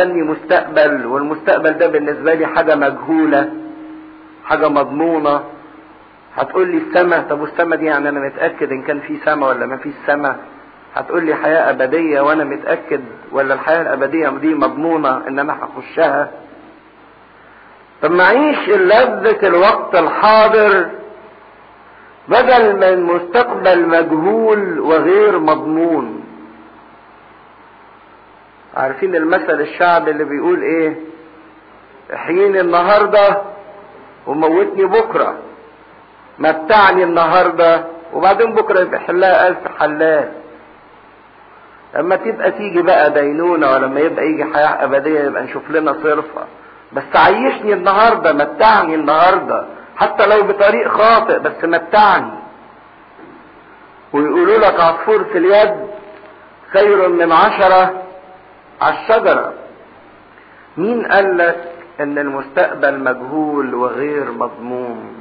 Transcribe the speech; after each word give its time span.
مستني 0.00 0.22
مستقبل 0.22 1.06
والمستقبل 1.06 1.72
ده 1.72 1.86
بالنسبة 1.86 2.34
لي 2.34 2.46
حاجة 2.46 2.74
مجهولة 2.76 3.52
حاجة 4.44 4.68
مضمونة. 4.68 5.40
هتقول 6.36 6.68
لي 6.68 6.76
السماء 6.76 7.22
طب 7.30 7.40
والسماء 7.40 7.78
دي 7.78 7.86
يعني 7.86 8.08
أنا 8.08 8.20
متأكد 8.20 8.70
إن 8.72 8.82
كان 8.82 9.00
في 9.00 9.16
سماء 9.24 9.48
ولا 9.48 9.66
ما 9.66 9.76
فيش 9.76 9.92
سماء 10.06 10.36
هتقول 10.94 11.24
لي 11.26 11.34
حياة 11.34 11.70
أبدية 11.70 12.20
وأنا 12.20 12.44
متأكد 12.44 13.00
ولا 13.32 13.54
الحياة 13.54 13.82
الأبدية 13.82 14.28
دي 14.28 14.54
مضمونة 14.54 15.28
إن 15.28 15.38
أنا 15.38 15.56
هخشها؟ 15.64 16.30
طب 18.02 18.10
ما 18.10 18.24
اعيش 18.24 18.68
لذة 18.68 19.46
الوقت 19.46 19.94
الحاضر. 19.94 20.88
بدل 22.28 22.76
من 22.76 23.02
مستقبل 23.02 23.88
مجهول 23.88 24.80
وغير 24.80 25.38
مضمون 25.38 26.19
عارفين 28.76 29.14
المثل 29.16 29.60
الشعبي 29.60 30.10
اللي 30.10 30.24
بيقول 30.24 30.62
إيه؟ 30.62 30.96
احييني 32.14 32.60
النهارده 32.60 33.42
وموتني 34.26 34.84
بكرة. 34.84 35.34
متعني 36.38 37.04
النهارده 37.04 37.84
وبعدين 38.12 38.54
بكرة 38.54 38.80
يبقى 38.80 39.00
حلها 39.00 39.48
ألف 39.48 39.58
حلال 39.80 40.32
لما 41.94 42.16
تبقى 42.16 42.50
تيجي 42.50 42.82
بقى 42.82 43.10
دينونة 43.10 43.70
ولما 43.72 44.00
يبقى 44.00 44.24
يجي 44.26 44.44
حياة 44.44 44.84
أبدية 44.84 45.20
يبقى 45.20 45.42
نشوف 45.42 45.70
لنا 45.70 45.92
صرفة. 45.92 46.44
بس 46.92 47.02
عيشني 47.16 47.72
النهارده 47.72 48.32
متعني 48.32 48.94
النهارده. 48.94 49.64
حتى 49.96 50.26
لو 50.26 50.42
بطريق 50.42 50.88
خاطئ 50.88 51.38
بس 51.38 51.64
متعني. 51.64 52.30
ويقولوا 54.12 54.58
لك 54.58 54.80
عصفور 54.80 55.24
في 55.24 55.38
اليد 55.38 55.74
خير 56.72 57.08
من 57.08 57.32
عشرة. 57.32 58.02
على 58.80 58.94
الشجرة 58.98 59.52
مين 60.76 61.06
قال 61.06 61.38
لك 61.38 61.72
إن 62.00 62.18
المستقبل 62.18 62.98
مجهول 63.00 63.74
وغير 63.74 64.32
مضمون؟ 64.32 65.12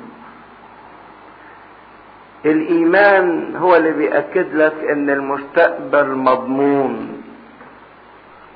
الإيمان 2.45 3.55
هو 3.55 3.75
اللي 3.75 3.91
بيأكد 3.91 4.55
لك 4.55 4.73
إن 4.91 5.09
المستقبل 5.09 6.07
مضمون 6.15 7.21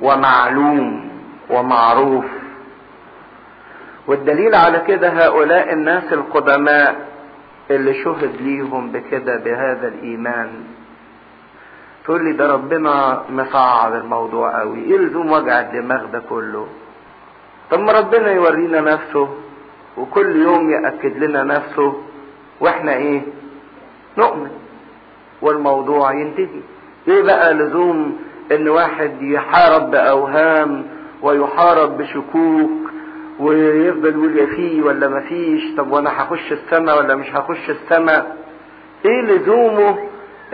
ومعلوم 0.01 1.09
ومعروف. 1.49 2.25
والدليل 4.07 4.55
على 4.55 4.79
كده 4.79 5.09
هؤلاء 5.09 5.73
الناس 5.73 6.13
القدماء 6.13 6.95
اللي 7.71 8.03
شهد 8.03 8.35
ليهم 8.41 8.91
بكده 8.91 9.37
بهذا 9.37 9.87
الإيمان. 9.87 10.49
تقول 12.05 12.23
لي 12.25 12.31
ده 12.33 12.53
ربنا 12.53 13.23
مصعب 13.29 13.93
الموضوع 13.93 14.59
قوي. 14.59 14.79
يلزم 14.79 15.31
وجع 15.31 15.59
الدماغ 15.61 16.05
ده 16.05 16.19
كله؟ 16.29 16.67
طب 17.71 17.79
ما 17.79 17.91
ربنا 17.91 18.31
يورينا 18.31 18.81
نفسه 18.81 19.29
وكل 19.97 20.35
يوم 20.41 20.69
يأكد 20.71 21.17
لنا 21.23 21.43
نفسه 21.43 21.93
وإحنا 22.59 22.93
إيه؟ 22.93 23.21
نؤمن. 24.17 24.51
والموضوع 25.41 26.13
ينتهي. 26.13 26.61
إيه 27.07 27.21
بقى 27.23 27.53
لزوم 27.53 28.17
إن 28.51 28.67
واحد 28.69 29.21
يحارب 29.21 29.91
بأوهام 29.91 30.85
ويحارب 31.21 31.97
بشكوك 31.97 32.71
ويفضل 33.39 34.09
يقول 34.09 34.37
يا 34.37 34.45
فيه 34.45 34.81
ولا 34.81 35.07
ما 35.07 35.19
فيش؟ 35.19 35.75
طب 35.77 35.91
وأنا 35.91 36.09
هخش 36.23 36.51
السماء 36.51 36.97
ولا 36.97 37.15
مش 37.15 37.35
هخش 37.35 37.69
السماء؟ 37.69 38.37
إيه 39.05 39.21
لزومه 39.21 39.97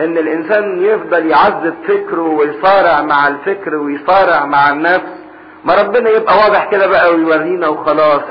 إن 0.00 0.18
الإنسان 0.18 0.84
يفضل 0.84 1.26
يعذب 1.26 1.74
فكره 1.88 2.22
ويصارع 2.22 3.02
مع 3.02 3.28
الفكر 3.28 3.74
ويصارع 3.74 4.44
مع 4.46 4.70
النفس. 4.70 5.20
ما 5.64 5.74
ربنا 5.74 6.10
يبقى 6.10 6.36
واضح 6.38 6.70
كده 6.70 6.86
بقى 6.86 7.14
ويورينا 7.14 7.68
وخلاص. 7.68 8.22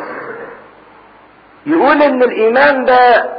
يقول 1.65 2.01
إن 2.03 2.23
الإيمان 2.23 2.85
ده 2.85 3.29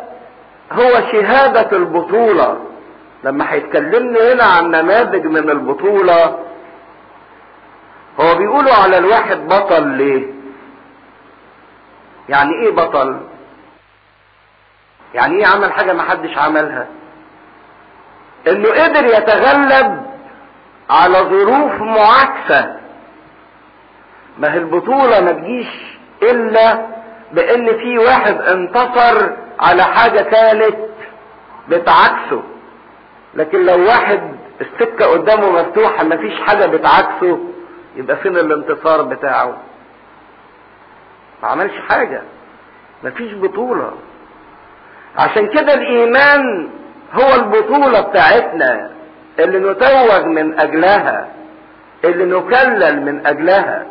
هو 0.72 0.90
شهادة 1.12 1.76
البطولة. 1.76 2.58
لما 3.24 3.52
هيتكلمنا 3.52 4.32
هنا 4.32 4.44
عن 4.44 4.70
نماذج 4.70 5.26
من 5.26 5.50
البطولة 5.50 6.38
هو 8.20 8.34
بيقولوا 8.34 8.72
على 8.74 8.98
الواحد 8.98 9.48
بطل 9.48 9.88
ليه؟ 9.88 10.26
يعني 12.28 12.50
إيه 12.62 12.70
بطل؟ 12.70 13.20
يعني 15.14 15.36
إيه 15.38 15.46
عمل 15.46 15.72
حاجة 15.72 15.92
ما 15.92 16.02
حدش 16.02 16.38
عملها؟ 16.38 16.86
انه 18.48 18.68
قدر 18.68 19.04
يتغلب 19.04 20.06
على 20.90 21.18
ظروف 21.18 21.72
معاكسة 21.80 22.76
ما 24.38 24.52
هي 24.54 24.58
البطولة 24.58 25.20
ما 25.20 25.32
تجيش 25.32 25.68
إلا 26.22 26.86
بإن 27.32 27.66
في 27.78 27.98
واحد 27.98 28.40
انتصر 28.40 29.30
على 29.60 29.82
حاجة 29.84 30.20
كانت 30.20 30.76
بتعكسه 31.68 32.42
لكن 33.34 33.66
لو 33.66 33.86
واحد 33.86 34.20
السكة 34.60 35.06
قدامه 35.06 35.50
مفتوحة 35.62 36.04
ما 36.04 36.16
فيش 36.16 36.40
حاجة 36.40 36.66
بتعكسه 36.66 37.38
يبقى 37.96 38.16
فين 38.16 38.36
الانتصار 38.36 39.02
بتاعه؟ 39.02 39.56
ما 41.42 41.48
عملش 41.48 41.72
حاجة. 41.88 42.22
ما 43.04 43.10
فيش 43.10 43.34
بطولة. 43.34 43.92
عشان 45.16 45.46
كده 45.48 45.74
الإيمان 45.74 46.70
هو 47.14 47.34
البطولة 47.34 48.00
بتاعتنا 48.00 48.90
اللي 49.38 49.58
نتوج 49.58 50.24
من 50.24 50.60
أجلها 50.60 51.28
اللي 52.04 52.24
نكلل 52.38 53.02
من 53.04 53.26
أجلها. 53.26 53.86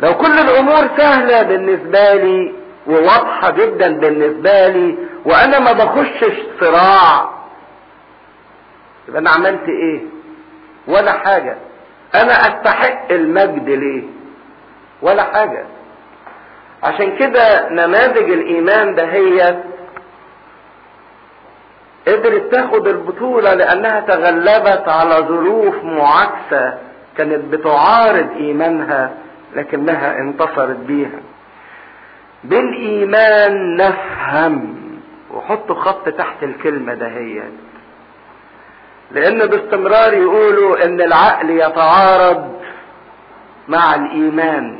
لو 0.00 0.14
كل 0.14 0.38
الأمور 0.38 0.88
سهلة 0.96 1.42
بالنسبة 1.42 2.14
لي 2.14 2.54
وواضحة 2.86 3.50
جدا 3.50 3.98
بالنسبة 3.98 4.68
لي 4.68 4.98
وأنا 5.24 5.58
ما 5.58 5.72
بخشش 5.72 6.36
صراع 6.60 7.30
يبقى 9.08 9.20
أنا 9.20 9.30
عملت 9.30 9.68
إيه؟ 9.68 10.00
ولا 10.88 11.12
حاجة. 11.12 11.56
أنا 12.14 12.32
أستحق 12.32 13.12
المجد 13.12 13.68
ليه؟ 13.68 14.02
ولا 15.02 15.22
حاجة. 15.22 15.64
عشان 16.82 17.16
كده 17.16 17.68
نماذج 17.68 18.30
الإيمان 18.30 18.94
دهيت 18.94 19.58
قدرت 22.08 22.52
تاخد 22.52 22.88
البطولة 22.88 23.54
لأنها 23.54 24.00
تغلبت 24.00 24.88
على 24.88 25.14
ظروف 25.14 25.84
معاكسة 25.84 26.78
كانت 27.16 27.54
بتعارض 27.54 28.28
إيمانها 28.36 29.10
لكنها 29.56 30.18
انتصرت 30.18 30.76
بيها. 30.76 31.20
بالإيمان 32.44 33.76
نفهم. 33.76 34.76
وحطوا 35.34 35.74
خط 35.74 36.08
تحت 36.08 36.42
الكلمة 36.42 36.94
دهيت 36.94 37.52
لأن 39.10 39.46
باستمرار 39.46 40.14
يقولوا 40.14 40.84
إن 40.84 41.00
العقل 41.00 41.50
يتعارض 41.50 42.52
مع 43.68 43.94
الإيمان. 43.94 44.78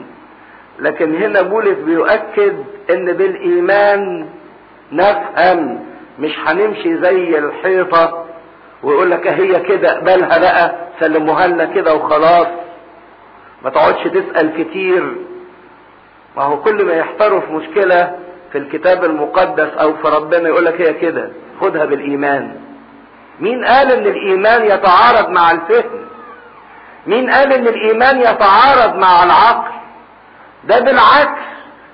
لكن 0.78 1.22
هنا 1.22 1.42
بولس 1.42 1.78
بيؤكد 1.78 2.56
إن 2.90 3.12
بالإيمان 3.12 4.26
نفهم. 4.92 5.86
مش 6.18 6.38
هنمشي 6.46 6.96
زي 6.98 7.38
الحيطة 7.38 8.24
ويقول 8.82 9.10
لك 9.10 9.26
هي 9.26 9.60
كده 9.60 9.92
اقبلها 9.92 10.38
بقى 10.38 10.74
سلموها 11.00 11.46
لنا 11.46 11.64
كده 11.64 11.94
وخلاص. 11.94 12.46
ما 13.62 13.70
تقعدش 13.70 14.02
تسأل 14.04 14.62
كتير. 14.64 15.16
ما 16.36 16.42
هو 16.42 16.62
كل 16.62 16.84
ما 16.84 16.92
يحتاروا 16.92 17.40
في 17.40 17.52
مشكلة 17.52 18.18
في 18.52 18.58
الكتاب 18.58 19.04
المقدس 19.04 19.68
أو 19.80 19.94
في 19.96 20.08
ربنا 20.08 20.48
يقول 20.48 20.64
لك 20.64 20.80
هي 20.80 20.92
كده. 20.92 21.30
خدها 21.60 21.84
بالإيمان. 21.84 22.60
مين 23.40 23.64
قال 23.64 23.92
إن 23.92 24.06
الإيمان 24.06 24.64
يتعارض 24.64 25.28
مع 25.30 25.50
الفهم؟ 25.50 26.06
مين 27.06 27.30
قال 27.30 27.52
إن 27.52 27.66
الإيمان 27.66 28.18
يتعارض 28.20 28.94
مع 28.96 29.24
العقل؟ 29.24 29.72
ده 30.64 30.80
بالعكس. 30.80 31.40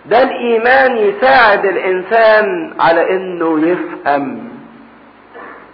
ده 0.07 0.23
الإيمان 0.23 0.97
يساعد 0.97 1.65
الإنسان 1.65 2.75
على 2.81 3.11
إنه 3.17 3.67
يفهم. 3.67 4.49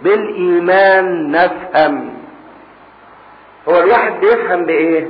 بالإيمان 0.01 1.31
نفهم. 1.31 2.13
هو 3.69 3.79
الواحد 3.79 4.11
بيفهم 4.19 4.65
بإيه؟ 4.65 5.07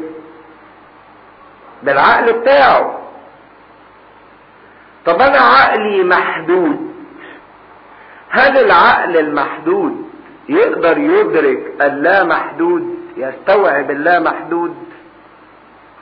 بالعقل 1.83 2.33
بتاعه. 2.33 2.99
طب 5.05 5.21
أنا 5.21 5.37
عقلي 5.37 6.03
محدود. 6.03 6.93
هل 8.29 8.57
العقل 8.57 9.17
المحدود 9.17 10.09
يقدر 10.49 10.97
يدرك 10.97 11.73
اللا 11.81 12.23
محدود 12.23 12.97
يستوعب 13.17 13.91
اللا 13.91 14.19
محدود. 14.19 14.75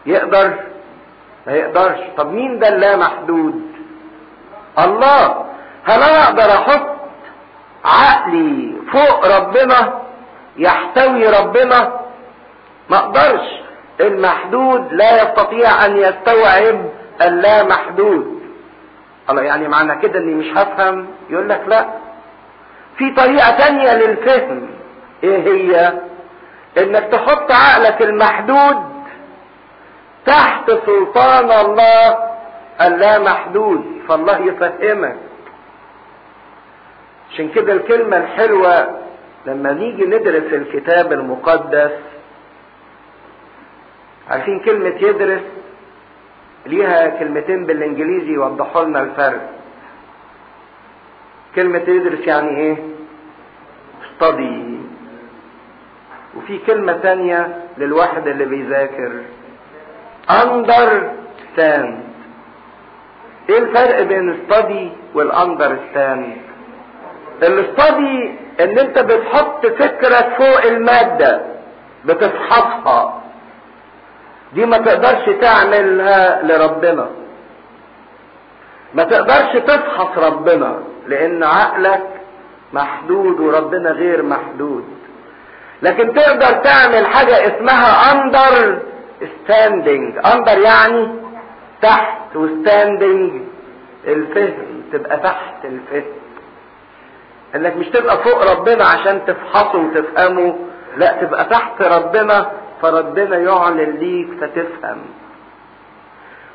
يقدر 0.05 0.53
ما 1.47 1.53
يقدرش. 1.53 1.99
طب 2.17 2.31
مين 2.33 2.59
ده 2.59 2.67
اللا 2.67 2.95
محدود 2.95 3.61
الله. 4.79 5.45
هل 5.83 6.01
أنا 6.03 6.23
أقدر 6.23 6.51
أحط 6.53 6.88
عقلي 7.85 8.73
فوق 8.91 9.38
ربنا 9.38 10.01
يحتوي 10.57 11.27
ربنا؟ 11.29 11.99
ما 12.89 12.97
أقدرش. 12.97 13.47
المحدود 14.01 14.94
لا 14.94 15.23
يستطيع 15.23 15.85
أن 15.85 15.97
يستوعب 15.97 16.89
اللا 17.21 17.63
محدود 17.63 18.41
الله 19.29 19.41
يعني 19.41 19.67
معنى 19.67 20.01
كده 20.01 20.19
إني 20.19 20.33
مش 20.33 20.57
هفهم. 20.57 21.07
يقول 21.29 21.50
لك 21.50 21.61
لا. 21.67 21.85
في 22.97 23.11
طريقة 23.13 23.51
تانية 23.57 23.93
للفهم. 23.93 24.69
إيه 25.23 25.43
هي؟ 25.47 25.93
إنك 26.77 27.03
تحط 27.03 27.51
عقلك 27.51 28.01
المحدود 28.01 28.96
تحت 30.27 30.71
سلطان 30.71 31.51
الله 31.51 32.18
اللا 32.81 33.19
محدود 33.19 33.81
فالله 34.07 34.38
يفهمك. 34.39 35.18
عشان 37.31 37.50
كده 37.50 37.74
الكلمة 37.74 38.18
الحلوة 38.18 39.00
لما 39.45 39.71
نيجي 39.71 40.06
ندرس 40.06 40.53
الكتاب 40.53 41.13
المقدس 41.13 41.91
عارفين 44.29 44.59
كلمة 44.59 44.95
يدرس؟ 45.01 45.41
ليها 46.65 47.07
كلمتين 47.19 47.65
بالإنجليزي 47.65 48.31
يوضحوا 48.31 48.83
لنا 48.83 49.01
الفرق. 49.01 49.50
كلمة 51.56 51.83
يدرس 51.88 52.27
يعني 52.27 52.57
إيه؟ 52.57 52.77
Study. 54.03 54.77
وفي 56.38 56.57
كلمة 56.68 56.94
تانية 56.94 57.57
للواحد 57.77 58.27
اللي 58.27 58.45
بيذاكر. 58.45 59.12
Understand. 60.29 61.94
إيه 63.50 63.57
الفرق 63.59 64.01
بين 64.01 64.39
study 64.50 65.15
والاندرستاند 65.15 66.38
الاستادي 67.44 68.31
إن 68.59 68.79
أنت 68.79 69.00
بتحط 69.00 69.65
فكرك 69.65 70.27
فوق 70.38 70.62
المادة 70.65 71.41
بتفحصها 72.06 73.21
دي 74.53 74.65
ما 74.65 74.77
تقدرش 74.77 75.29
تعملها 75.41 76.41
لربنا. 76.44 77.09
ما 78.94 79.03
تقدرش 79.03 79.51
تفحص 79.68 80.18
ربنا 80.18 80.79
لأن 81.07 81.44
عقلك 81.44 82.03
محدود 82.74 83.39
وربنا 83.39 83.89
غير 83.91 84.24
محدود. 84.24 84.85
لكن 85.81 86.13
تقدر 86.13 86.51
تعمل 86.63 87.07
حاجة 87.07 87.47
اسمها 87.47 88.12
understanding 88.12 90.18
under 90.25 90.57
يعني 90.57 91.07
تحت 91.81 92.35
و 92.35 92.47
standing 92.47 93.41
الفهم 94.07 94.81
تبقى 94.93 95.17
تحت 95.17 95.65
الفهم 95.65 96.11
انك 97.55 97.75
مش 97.77 97.87
تبقى 97.87 98.17
فوق 98.23 98.51
ربنا 98.51 98.85
عشان 98.85 99.21
تفحصه 99.27 99.77
وتفهمه 99.79 100.55
لا 100.97 101.11
تبقى 101.21 101.45
تحت 101.45 101.81
ربنا 101.81 102.51
فربنا 102.81 103.37
يعلن 103.37 103.91
ليك 103.99 104.27
فتفهم. 104.41 104.97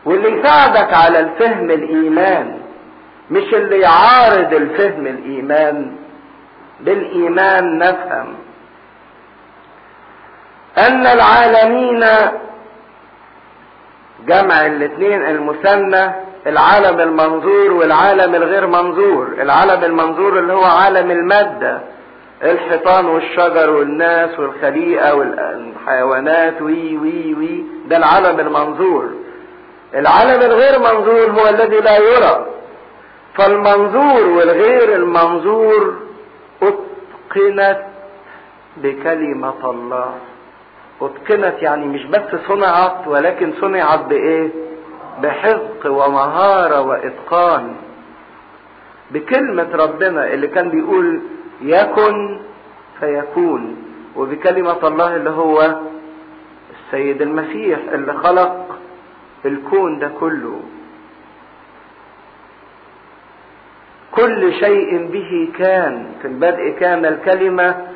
واللي 0.04 0.38
يساعدك 0.40 0.94
على 0.94 1.18
الفهم 1.20 1.70
الإيمان 1.70 2.58
مش 3.30 3.54
اللي 3.54 3.80
يعارض 3.80 4.52
الفهم 4.54 5.06
الإيمان 5.06 5.96
بالإيمان 6.80 7.78
نفهم. 7.78 8.34
أن 10.78 11.06
العالمين 11.06 12.04
جمع 14.26 14.66
الاثنين 14.66 15.26
المثنى 15.26 16.12
العالم 16.46 17.00
المنظور 17.00 17.72
والعالم 17.72 18.34
الغير 18.34 18.66
منظور. 18.66 19.28
العالم 19.40 19.84
المنظور 19.84 20.38
اللي 20.38 20.52
هو 20.52 20.64
عالم 20.64 21.10
المادة. 21.10 21.80
الحيطان 22.42 23.06
والشجر 23.06 23.70
والناس 23.70 24.38
والخليقة 24.38 25.14
والحيوانات 25.14 26.62
وي 26.62 26.98
وي 26.98 27.34
وي. 27.34 27.64
ده 27.88 27.96
العالم 27.96 28.40
المنظور. 28.40 29.10
العالم 29.94 30.42
الغير 30.42 30.78
منظور 30.78 31.30
هو 31.30 31.48
الذي 31.48 31.80
لا 31.80 31.98
يرى. 31.98 32.46
فالمنظور 33.34 34.26
والغير 34.26 34.96
المنظور 34.96 35.94
أتقنت 36.62 37.82
بكلمة 38.76 39.70
الله. 39.70 40.14
اتقنت 41.00 41.62
يعني 41.62 41.86
مش 41.86 42.04
بس 42.04 42.40
صنعت 42.48 43.06
ولكن 43.06 43.52
صنعت 43.60 44.00
بإيه؟ 44.04 44.50
بحذق 45.22 45.86
ومهارة 45.86 46.80
وإتقان. 46.80 47.74
بكلمة 49.10 49.68
ربنا 49.76 50.32
اللي 50.32 50.46
كان 50.48 50.68
بيقول 50.68 51.20
يكن 51.62 52.40
فيكون 53.00 53.76
وبكلمة 54.16 54.88
الله 54.88 55.16
اللي 55.16 55.30
هو 55.30 55.76
السيد 56.70 57.22
المسيح 57.22 57.78
اللي 57.92 58.12
خلق 58.12 58.78
الكون 59.44 59.98
ده 59.98 60.08
كله. 60.20 60.60
كل 64.12 64.52
شيء 64.54 65.06
به 65.12 65.48
كان 65.58 66.06
في 66.22 66.28
البدء 66.28 66.70
كان 66.80 67.06
الكلمة 67.06 67.86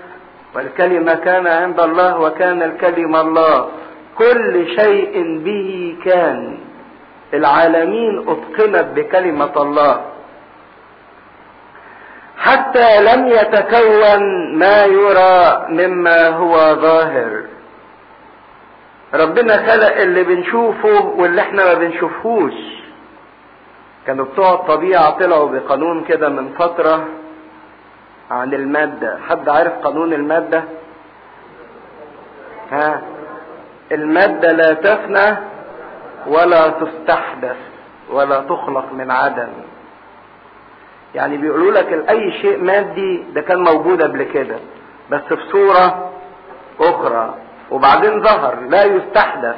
والكلمة 0.56 1.14
كان 1.14 1.47
عند 1.47 1.81
الله 1.81 2.19
وكان 2.20 2.62
الكلمة 2.62 3.20
الله. 3.20 3.69
كل 4.19 4.67
شيء 4.81 5.38
به 5.44 5.97
كان. 6.05 6.58
العالمين 7.35 8.25
أتقنت 8.29 8.87
بكلمة 8.97 9.55
الله. 9.56 10.00
حتى 12.38 13.00
لم 13.00 13.26
يتكون 13.29 14.23
ما 14.58 14.85
يرى 14.85 15.67
مما 15.69 16.29
هو 16.29 16.75
ظاهر. 16.75 17.43
ربنا 19.14 19.56
خلق 19.73 19.97
اللي 19.97 20.23
بنشوفه 20.23 21.06
واللي 21.06 21.41
إحنا 21.41 21.64
ما 21.64 21.75
بنشوفهوش. 21.75 22.55
كانوا 24.06 24.25
بتوع 24.25 24.52
الطبيعة 24.55 25.11
طلعوا 25.11 25.49
بقانون 25.49 26.05
كده 26.05 26.29
من 26.29 26.52
فترة 26.59 27.05
عن 28.31 28.55
المادة. 28.55 29.19
حد 29.28 29.49
عارف 29.49 29.73
قانون 29.73 30.12
المادة؟ 30.12 30.64
ها؟ 32.73 33.02
المادة 33.93 34.52
لا 34.52 34.73
تفنى 34.75 35.37
ولا 36.26 36.69
تستحدث 36.69 37.56
ولا 38.11 38.40
تخلق 38.40 38.93
من 38.93 39.11
عدم. 39.11 39.49
يعني 41.14 41.37
بيقولوا 41.37 41.73
لك 41.73 42.11
اي 42.11 42.32
شيء 42.32 42.58
مادي 42.62 43.25
ده 43.34 43.40
كان 43.40 43.58
موجود 43.64 44.02
قبل 44.02 44.23
كده 44.23 44.56
بس 45.11 45.20
في 45.20 45.49
صورة 45.52 46.11
أخرى. 46.81 47.34
وبعدين 47.70 48.23
ظهر 48.23 48.61
لا 48.61 48.84
يستحدث 48.84 49.56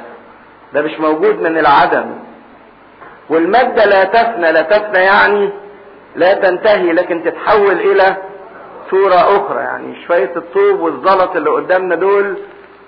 ده 0.73 0.81
مش 0.81 0.99
موجود 0.99 1.41
من 1.41 1.57
العدم. 1.57 2.05
والمادة 3.29 3.85
لا 3.85 4.03
تفنى 4.03 4.51
لا 4.51 4.61
تفنى 4.61 4.97
يعني 4.99 5.49
لا 6.15 6.33
تنتهي 6.33 6.93
لكن 6.93 7.23
تتحول 7.23 7.71
إلى 7.79 8.17
صورة 8.91 9.15
أخرى 9.15 9.59
يعني 9.59 10.05
شوية 10.07 10.31
الطوب 10.35 10.79
والزلط 10.79 11.35
اللي 11.35 11.49
قدامنا 11.49 11.95
دول 11.95 12.37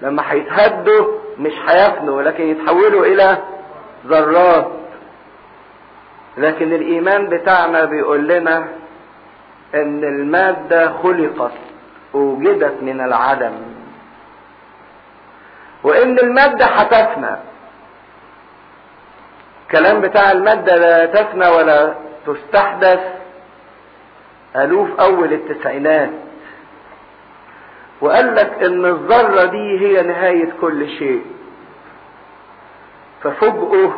لما 0.02 0.24
هيتهدوا 0.32 1.08
مش 1.40 1.54
هيفنوا 1.68 2.22
لكن 2.22 2.44
يتحولوا 2.48 3.06
إلى 3.06 3.38
ذرات. 4.08 4.72
لكن 6.38 6.74
الإيمان 6.74 7.30
بتاعنا 7.30 7.86
بيقول 7.86 8.28
لنا 8.28 8.58
إن 9.76 10.04
المادة 10.04 10.94
خلقت 11.04 11.52
أوجدت 12.16 12.76
من 12.82 13.02
العدم. 13.02 13.54
وإن 15.84 16.20
المادة 16.20 16.66
هتفنى 16.66 17.36
الكلام 19.64 20.02
بتاع 20.02 20.32
المادة 20.32 20.76
لا 20.76 21.06
تفنى 21.06 21.48
ولا 21.48 21.94
تستحدث 22.28 23.00
ألوف 24.56 25.00
أول 25.00 25.34
التسعينات. 25.34 26.10
وقال 28.02 28.36
لك 28.36 28.64
إن 28.64 28.86
الذرة 28.86 29.46
دي 29.46 29.80
هي 29.80 30.02
نهاية 30.04 30.50
كل 30.62 30.90
شيء. 30.90 31.26
ففجأه 33.24 33.92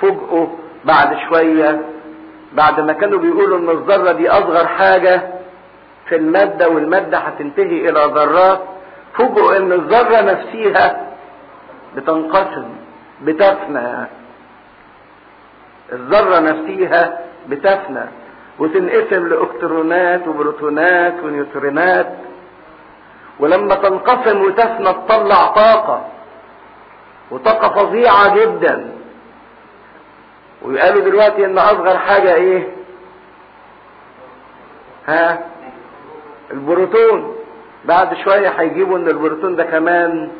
فجأه 0.00 0.48
بعد 0.84 1.16
شوية 1.28 1.80
بعد 2.52 2.80
ما 2.80 2.92
كانوا 2.92 3.18
بيقولوا 3.18 3.58
إن 3.58 3.68
الذرة 3.70 4.12
دي 4.12 4.30
أصغر 4.30 4.66
حاجة 4.66 5.22
في 6.08 6.16
المادة 6.16 6.68
والمادة 6.68 7.18
هتنتهي 7.18 7.88
إلى 7.90 8.00
ذرات 8.14 8.60
فوجئوا 9.14 9.56
إن 9.56 9.72
الذرة 9.72 10.20
نفسها 10.20 11.06
بتنقسم 11.96 12.68
بتفنى. 13.22 14.06
الذرة 15.92 16.38
نفسها 16.40 17.18
بتفنى. 17.48 18.04
وتنقسم 18.58 19.28
لإلكترونات 19.28 20.28
وبروتونات 20.28 21.14
ونيوترونات 21.24 22.12
ولما 23.40 23.74
تنقسم 23.74 24.40
وتفنى 24.42 24.92
تطلع 24.92 25.46
طاقة 25.46 26.06
وطاقة 27.30 27.68
فظيعة 27.68 28.34
جدا. 28.36 28.90
ويقالوا 30.62 31.02
دلوقتي 31.04 31.44
إن 31.44 31.58
أصغر 31.58 31.98
حاجة 31.98 32.34
إيه؟ 32.34 32.68
ها؟ 35.06 35.38
البروتون. 36.50 37.34
بعد 37.84 38.14
شوية 38.14 38.48
هيجيبوا 38.48 38.98
إن 38.98 39.08
البروتون 39.08 39.56
ده 39.56 39.64
كمان 39.64 40.30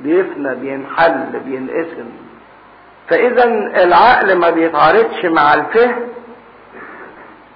بيفنى 0.00 0.54
بينحل 0.54 1.40
بينقسم. 1.44 2.08
فاذا 3.08 3.44
العقل 3.84 4.38
ما 4.38 4.50
بيتعارضش 4.50 5.24
مع 5.24 5.54
الفهم. 5.54 6.08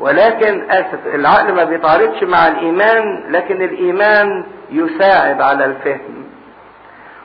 ولكن 0.03 0.71
أسف 0.71 1.15
العقل 1.15 1.53
ما 1.53 1.65
بيتعارضش 1.65 2.23
مع 2.23 2.49
الإيمان 2.49 3.25
لكن 3.29 3.63
الإيمان 3.63 4.45
يساعد 4.71 5.41
على 5.41 5.65
الفهم. 5.65 6.25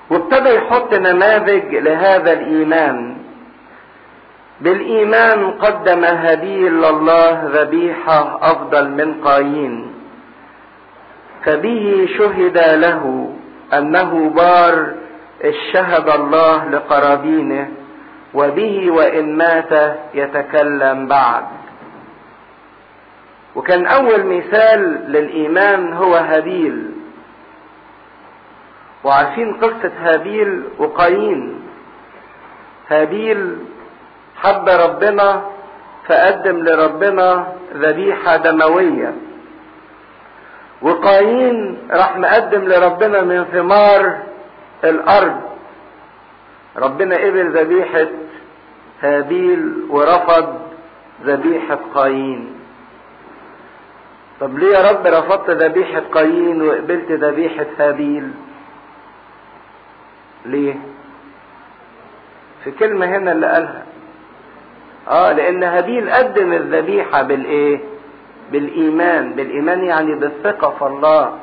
وابتدى 0.10 0.50
يحط 0.50 0.93
نماذج 0.93 1.75
لهذا 1.75 2.34
الإيمان. 2.34 3.17
بالإيمان 4.62 5.51
قدم 5.51 6.03
هابيل 6.03 6.74
لله 6.74 7.50
ذبيحة 7.53 8.39
أفضل 8.41 8.89
من 8.89 9.13
قايين. 9.13 9.93
فبه 11.46 12.07
شهد 12.17 12.57
له 12.57 13.34
أنه 13.74 14.29
بار 14.29 14.93
اشهد 15.43 16.10
الله 16.10 16.69
لقرابينه 16.69 17.69
وبه 18.34 18.91
وإن 18.91 19.38
مات 19.38 19.98
يتكلم 20.13 21.07
بعد. 21.07 21.43
وكان 23.58 23.86
أول 23.86 24.26
مثال 24.26 24.80
للإيمان 25.12 25.94
هو 25.94 26.16
هابيل. 26.16 26.92
وعارفين 29.04 29.54
قصة 29.54 29.92
هابيل 30.00 30.64
وقايين. 30.78 31.62
هابيل 32.90 33.58
حب 34.36 34.70
ربنا 34.70 35.42
فقدم 36.08 36.58
لربنا 36.64 37.54
ذبيحة 37.74 38.38
دموية. 38.38 39.14
وقايين 40.82 41.78
راح 41.92 42.18
مقدم 42.18 42.64
لربنا 42.64 43.22
من 43.22 43.44
ثمار 43.44 44.18
الأرض. 44.84 45.42
ربنا 46.78 47.16
قبل 47.16 47.58
ذبيحة 47.58 48.08
هابيل 49.02 49.88
ورفض 49.90 50.60
ذبيحة 51.24 51.80
قايين. 51.96 52.57
طب 54.41 54.58
ليه 54.58 54.77
يا 54.77 54.91
رب 54.91 55.08
رفضت 55.08 55.50
ذبيحة 55.50 56.00
قايين 56.00 56.62
وقبلت 56.62 57.12
ذبيحة 57.12 57.65
هابيل 57.79 58.32
ليه؟ 60.46 60.75
في 62.63 62.72
كلمة 62.72 63.06
هنا 63.06 63.32
اللي 63.32 63.48
قالها. 63.48 63.84
آه 65.08 65.32
لأن 65.32 65.63
هابيل 65.63 66.10
قدم 66.10 66.53
الذبيحة 66.53 67.22
بالإيه؟ 67.22 67.79
بالإيمان. 68.51 69.34
بالإيمان 69.34 69.84
يعني 69.84 70.15
بالثقة 70.15 70.70
في 70.79 70.86
الله. 70.86 71.34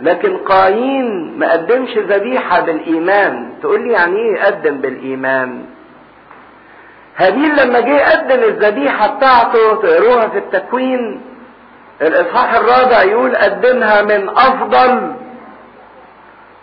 لكن 0.00 0.36
قايين 0.36 1.38
ما 1.38 1.52
قدمش 1.52 1.98
ذبيحة 1.98 2.60
بالإيمان. 2.60 3.52
تقول 3.62 3.80
لي 3.86 3.92
يعني 3.92 4.16
إيه 4.16 4.42
قدم 4.44 4.76
بالإيمان؟ 4.80 5.64
هابيل 7.16 7.56
لما 7.66 7.80
جه 7.80 8.10
قدم 8.10 8.42
الذبيحة 8.42 9.16
بتاعته 9.16 9.74
تقروها 9.82 10.28
في 10.28 10.38
التكوين 10.38 11.20
الإصحاح 12.02 12.54
الرابع 12.54 13.02
يقول 13.02 13.36
قدمها 13.36 14.02
من 14.02 14.28
أفضل 14.28 15.12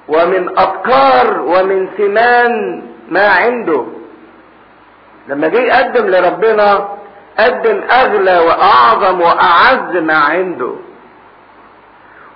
ومن 0.08 0.60
أبكار 0.60 1.42
ومن 1.42 1.90
ثمان 1.98 2.84
ما 3.10 3.28
عنده. 3.28 3.86
لما 5.28 5.48
جه 5.48 5.60
يقدم 5.60 6.08
لربنا 6.08 6.90
قدم 7.40 7.82
أغلى 7.92 8.40
وأعظم 8.40 9.22
وأعز 9.22 9.96
ما 9.96 10.18
عنده. 10.18 10.74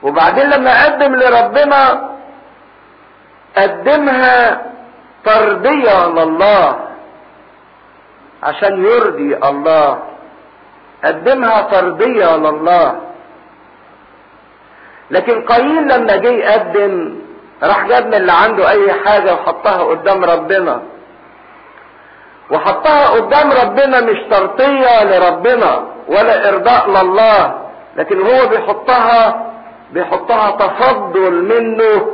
وبعدين 0.04 0.50
لما 0.50 0.86
قدم 0.86 1.16
لربنا 1.16 2.10
قدمها 3.58 4.62
ترضية 5.26 6.08
لله 6.08 6.80
عشان 8.44 8.86
يرضي 8.86 9.36
الله. 9.36 10.11
قدمها 11.06 11.62
ترضية 11.62 12.36
لله. 12.38 13.00
لكن 15.12 15.42
قايين 15.42 15.88
لما 15.88 16.16
جه 16.16 16.28
يقدم 16.30 17.16
راح 17.64 17.88
جاب 17.88 18.08
من 18.08 18.14
اللي 18.14 18.32
عنده 18.32 18.70
أي 18.70 18.94
حاجة 18.94 19.34
وحطها 19.34 19.84
قدام 19.84 20.24
ربنا. 20.24 20.82
وحطها 22.52 23.08
قدام 23.10 23.52
ربنا 23.52 24.02
مش 24.02 24.18
ترطية 24.32 25.04
لربنا 25.04 25.84
ولا 26.08 26.50
إرضاء 26.50 26.90
لله 26.90 27.62
لكن 27.98 28.22
هو 28.22 28.48
بيحطها 28.48 29.52
بيحطها 29.92 30.52
تفضل 30.52 31.32
منه 31.32 32.08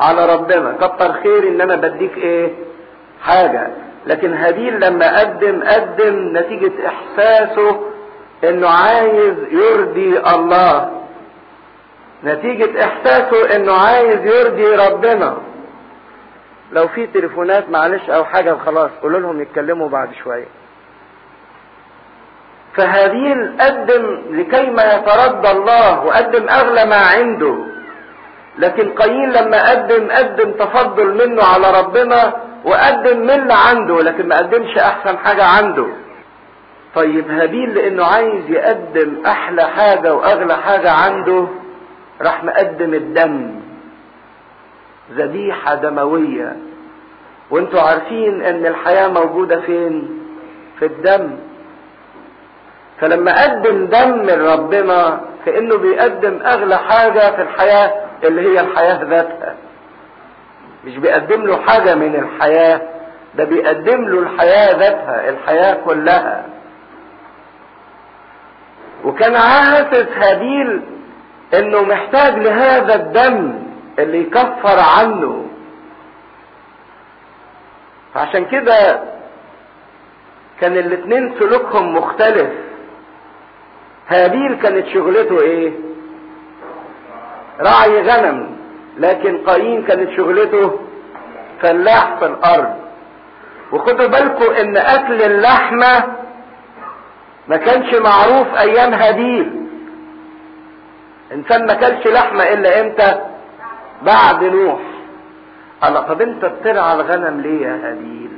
على 0.00 0.34
ربنا. 0.34 0.72
كتر 0.80 1.12
خير 1.12 1.48
إن 1.48 1.60
أنا 1.60 1.76
بديك 1.76 2.16
إيه؟ 2.16 2.50
حاجة. 3.24 3.68
لكن 4.06 4.34
هابيل 4.34 4.80
لما 4.80 5.20
قدم 5.20 5.62
قدم 5.62 6.36
نتيجة 6.38 6.72
إحساسه 6.86 7.80
إنه 8.44 8.68
عايز 8.68 9.34
يرضي 9.50 10.18
الله. 10.18 10.90
نتيجة 12.24 12.84
إحساسه 12.84 13.56
إنه 13.56 13.72
عايز 13.72 14.26
يرضي 14.26 14.76
ربنا. 14.76 15.36
لو 16.72 16.88
في 16.88 17.06
تليفونات 17.06 17.70
معلش 17.70 18.10
أو 18.10 18.24
حاجة 18.24 18.56
خلاص 18.66 18.90
قولوا 19.02 19.20
لهم 19.20 19.40
يتكلموا 19.40 19.88
بعد 19.88 20.08
شوية. 20.24 20.46
فهابيل 22.76 23.56
قدم 23.60 24.22
لكي 24.30 24.70
ما 24.70 24.94
يترضى 24.94 25.50
الله 25.50 26.04
وقدم 26.04 26.48
أغلى 26.48 26.84
ما 26.84 26.96
عنده. 26.96 27.58
لكن 28.58 28.88
قايين 28.88 29.32
لما 29.32 29.70
قدم 29.70 30.10
قدم 30.10 30.52
تفضل 30.52 31.28
منه 31.28 31.42
على 31.44 31.80
ربنا 31.80 32.32
وقدم 32.64 33.18
من 33.20 33.30
اللي 33.30 33.54
عنده 33.54 34.02
لكن 34.02 34.28
ما 34.28 34.38
قدمش 34.38 34.78
أحسن 34.78 35.18
حاجة 35.18 35.44
عنده. 35.44 35.86
طيب 36.94 37.30
هابيل 37.30 37.74
لأنه 37.74 38.04
عايز 38.04 38.50
يقدم 38.50 39.22
أحلى 39.26 39.62
حاجة 39.62 40.14
وأغلى 40.14 40.56
حاجة 40.56 40.90
عنده 40.90 41.46
راح 42.22 42.44
مقدم 42.44 42.94
الدم. 42.94 43.54
ذبيحة 45.12 45.74
دموية. 45.74 46.56
وانتوا 47.50 47.80
عارفين 47.80 48.42
إن 48.42 48.66
الحياة 48.66 49.08
موجودة 49.08 49.60
فين؟ 49.60 50.22
في 50.78 50.84
الدم. 50.86 51.30
فلما 53.00 53.42
قدم 53.42 53.86
دم 53.86 54.22
لربنا 54.26 55.20
كأنه 55.46 55.76
بيقدم 55.76 56.38
أغلى 56.42 56.76
حاجة 56.78 57.36
في 57.36 57.42
الحياة 57.42 57.92
اللي 58.24 58.40
هي 58.48 58.60
الحياة 58.60 59.02
ذاتها. 59.04 59.54
مش 60.84 60.96
بيقدم 60.96 61.42
له 61.46 61.56
حاجة 61.56 61.94
من 61.94 62.14
الحياة 62.14 62.80
ده 63.34 63.44
بيقدم 63.44 64.04
له 64.04 64.18
الحياة 64.18 64.76
ذاتها 64.78 65.28
الحياة 65.28 65.74
كلها. 65.84 66.46
وكان 69.04 69.36
عاهز 69.36 70.06
هابيل 70.16 70.80
إنه 71.54 71.82
محتاج 71.82 72.38
لهذا 72.38 72.94
الدم 72.94 73.62
اللي 73.98 74.18
يكفر 74.20 74.78
عنه. 74.98 75.46
عشان 78.16 78.44
كده 78.44 79.02
كان 80.60 80.76
الاتنين 80.76 81.34
سلوكهم 81.38 81.96
مختلف. 81.96 82.48
هابيل 84.08 84.54
كانت 84.62 84.86
شغلته 84.88 85.40
إيه؟ 85.40 85.72
راعي 87.60 88.02
غنم 88.02 88.56
لكن 88.98 89.38
قايين 89.46 89.82
كانت 89.84 90.10
شغلته 90.16 90.80
فلاح 91.60 92.18
في 92.18 92.26
الأرض. 92.26 92.74
وخدوا 93.72 94.06
بالكم 94.06 94.52
إن 94.54 94.76
أكل 94.76 95.22
اللحمة 95.22 96.21
ما 97.48 97.56
كانش 97.56 97.94
معروف 97.94 98.54
أيام 98.58 98.94
هابيل. 98.94 99.66
إنسان 101.32 101.66
ما 101.66 101.74
كلش 101.74 102.06
لحمة 102.06 102.42
إلا 102.44 102.80
إمتى؟ 102.80 103.20
بعد 104.02 104.44
نوح. 104.44 104.80
قال 105.82 106.06
طب 106.08 106.22
أنت 106.22 106.44
بترعى 106.44 106.94
الغنم 106.94 107.40
ليه 107.40 107.66
يا 107.66 107.80
هابيل؟ 107.90 108.30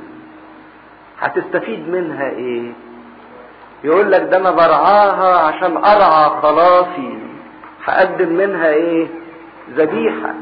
هتستفيد 1.19 1.89
منها 1.89 2.29
إيه؟ 2.29 2.71
يقول 3.83 4.11
لك 4.11 4.21
ده 4.21 4.37
أنا 4.37 4.51
برعاها 4.51 5.37
عشان 5.37 5.77
أرعى 5.77 6.29
خلاصي. 6.41 7.19
هقدم 7.85 8.29
منها 8.33 8.67
إيه؟ 8.69 9.07
ذبيحة. 9.71 10.33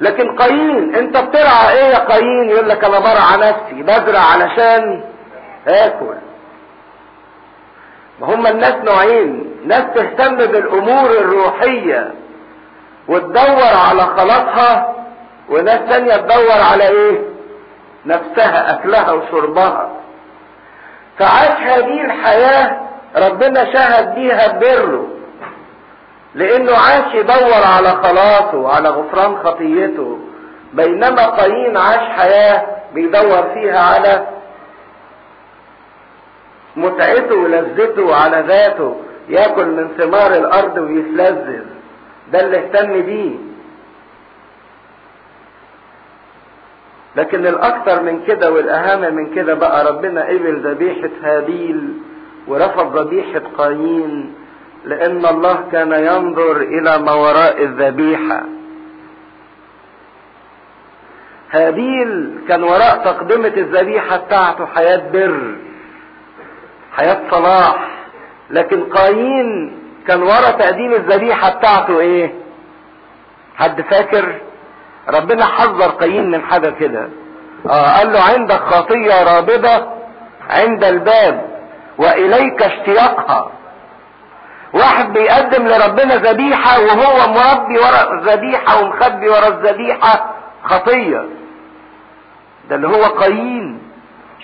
لكن 0.00 0.36
قايين 0.36 0.94
أنت 0.94 1.16
بترعى 1.16 1.72
إيه 1.72 1.84
يا 1.84 1.98
قايين؟ 1.98 2.50
يقول 2.50 2.68
لك 2.68 2.84
أنا 2.84 2.98
برعى 2.98 3.36
نفسي 3.50 3.82
بزرع 3.82 4.20
علشان 4.20 5.04
آكل. 5.68 6.14
هم 8.20 8.46
الناس 8.46 8.74
نوعين. 8.74 9.56
ناس 9.66 9.84
تهتم 9.94 10.36
بالأمور 10.36 11.10
الروحية 11.10 12.14
وتدور 13.08 13.76
على 13.88 14.02
خلاصها 14.02 14.94
وناس 15.48 15.80
تانية 15.88 16.16
تدور 16.16 16.60
على 16.72 16.88
إيه؟ 16.88 17.18
نفسها 18.06 18.74
أكلها 18.74 19.12
وشربها. 19.12 19.90
فعاش 21.18 21.60
هذه 21.60 22.04
الحياة 22.04 22.80
ربنا 23.16 23.72
شهد 23.72 24.14
بيها 24.14 24.48
ببره 24.48 25.06
لأنه 26.34 26.72
عاش 26.76 27.14
يدور 27.14 27.64
على 27.76 27.88
خلاصه 27.90 28.56
وعلى 28.56 28.88
غفران 28.88 29.36
خطيته. 29.36 30.18
بينما 30.72 31.26
قايين 31.26 31.76
عاش 31.76 32.10
حياة 32.18 32.66
بيدور 32.94 33.42
فيها 33.54 33.80
على 33.80 34.26
متعته 36.76 37.34
ولذته 37.34 38.02
وعلى 38.02 38.44
ذاته 38.48 38.96
ياكل 39.28 39.66
من 39.66 39.88
ثمار 39.98 40.34
الأرض 40.34 40.78
ويتلذذ. 40.78 41.64
ده 42.32 42.40
اللي 42.40 42.58
اهتم 42.58 43.02
بيه. 43.02 43.30
لكن 47.16 47.46
الأكثر 47.46 48.02
من 48.02 48.24
كده 48.26 48.52
والأهم 48.52 49.14
من 49.14 49.34
كده 49.34 49.54
بقى 49.54 49.92
ربنا 49.92 50.24
قبل 50.24 50.60
ذبيحة 50.66 51.10
هابيل 51.22 51.92
ورفض 52.48 52.96
ذبيحة 52.98 53.42
قايين 53.58 54.34
لأن 54.84 55.26
الله 55.26 55.64
كان 55.72 55.92
ينظر 55.92 56.56
إلى 56.56 56.98
ما 56.98 57.12
وراء 57.12 57.62
الذبيحة. 57.62 58.42
هابيل 61.50 62.38
كان 62.48 62.62
وراء 62.64 62.96
تقدمة 63.04 63.52
الذبيحة 63.56 64.16
بتاعته 64.16 64.66
حياة 64.66 65.10
بر. 65.12 65.56
حياة 66.96 67.20
صلاح. 67.30 67.76
لكن 68.50 68.84
قايين 68.84 69.78
كان 70.06 70.22
ورا 70.22 70.50
تقديم 70.50 70.92
الذبيحة 70.92 71.50
بتاعته 71.50 72.00
إيه؟ 72.00 72.34
حد 73.56 73.80
فاكر؟ 73.80 74.40
ربنا 75.08 75.44
حذر 75.44 75.90
قايين 75.90 76.30
من 76.30 76.42
حاجة 76.42 76.70
كده. 76.70 77.08
آه 77.70 77.98
قال 77.98 78.12
له 78.12 78.20
عندك 78.20 78.60
خطية 78.60 79.36
رابضة 79.36 79.86
عند 80.50 80.84
الباب 80.84 81.56
وإليك 81.98 82.62
اشتياقها. 82.62 83.50
واحد 84.74 85.12
بيقدم 85.12 85.68
لربنا 85.68 86.16
ذبيحة 86.16 86.80
وهو 86.80 87.28
مربي 87.28 87.78
ورا 87.78 88.12
الذبيحة 88.12 88.80
ومخبي 88.82 89.28
ورا 89.28 89.48
الذبيحة 89.48 90.34
خطية. 90.64 91.24
ده 92.70 92.76
اللي 92.76 92.88
هو 92.88 93.04
قايين. 93.04 93.85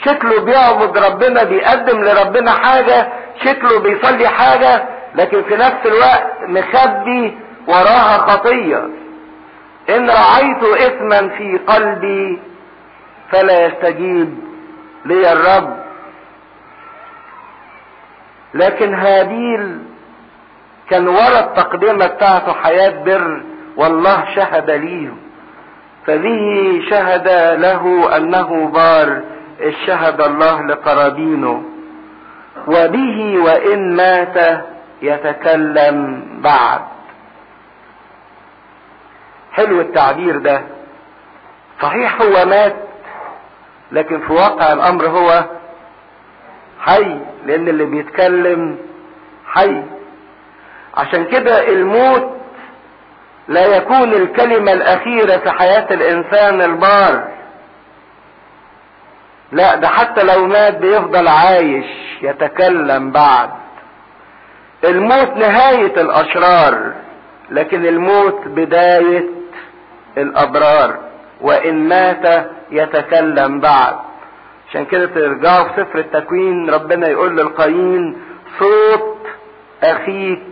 شكله 0.05 0.41
بيعبد 0.41 0.99
ربنا 0.99 1.45
بيقدم 1.45 2.05
لربنا 2.05 2.51
حاجة 2.51 3.09
شكله 3.45 3.81
بيصلي 3.81 4.29
حاجة 4.29 4.85
لكن 5.15 5.43
في 5.43 5.57
نفس 5.57 5.87
الوقت 5.87 6.33
مخبي 6.49 7.39
وراها 7.69 8.19
خطية. 8.19 8.89
إن 9.91 10.11
رعيت 10.11 10.63
اثما 10.63 11.29
في 11.29 11.59
قلبي 11.67 12.39
فلا 13.31 13.67
يستجيب 13.67 14.39
لي 15.05 15.33
الرب. 15.33 15.77
لكن 18.55 18.95
هابيل 18.95 19.79
كان 20.91 21.09
ورا 21.09 21.41
التقدمة 21.41 22.07
بتاعته 22.07 22.53
حياة 22.53 23.03
بر 23.05 23.43
والله 23.77 24.25
شهد 24.35 24.71
ليه 24.71 25.13
فبه 26.07 26.81
شهد 26.91 27.29
له 27.61 28.17
أنه 28.17 28.67
بار. 28.69 29.21
شهد 29.71 30.21
الله 30.21 30.62
لقرابينه. 30.62 31.64
وبه 32.66 33.38
وإن 33.38 33.97
مات 33.97 34.64
يتكلم 35.02 36.25
بعد. 36.40 36.81
حلو 39.52 39.81
التعبير 39.81 40.38
ده. 40.38 40.62
صحيح 41.83 42.23
هو 42.23 42.45
مات 42.45 42.76
لكن 43.92 44.21
في 44.21 44.33
واقع 44.33 44.73
الأمر 44.73 45.07
هو 45.07 45.45
حي 46.81 47.19
لأن 47.47 47.69
اللي 47.69 47.85
بيتكلم 47.85 48.76
حي. 49.47 49.83
عشان 50.97 51.25
كده 51.25 51.69
الموت 51.69 52.37
لا 53.49 53.76
يكون 53.76 54.12
الكلمة 54.12 54.73
الأخيرة 54.73 55.37
في 55.37 55.50
حياة 55.50 55.87
الإنسان 55.90 56.61
البار. 56.61 57.28
لا 59.53 59.77
ده 59.77 59.89
حتى 59.89 60.23
لو 60.23 60.47
مات 60.47 60.77
بيفضل 60.79 61.29
عايش 61.29 61.87
يتكلم 62.23 63.11
بعد. 63.11 63.51
الموت 64.85 65.37
نهاية 65.37 66.01
الأشرار 66.01 66.93
لكن 67.51 67.87
الموت 67.87 68.41
بداية 68.47 69.25
الأبرار 70.19 70.99
وإن 71.41 71.88
مات 71.88 72.47
يتكلم 72.71 73.61
بعد. 73.61 73.95
عشان 74.71 74.85
كده 74.85 75.07
ترجعوا 75.07 75.65
في 75.69 75.71
سفر 75.83 75.99
التكوين 75.99 76.71
ربنا 76.71 77.09
يقول 77.09 77.37
للقايين 77.37 78.17
صوت 78.59 79.19
أخيك 79.83 80.43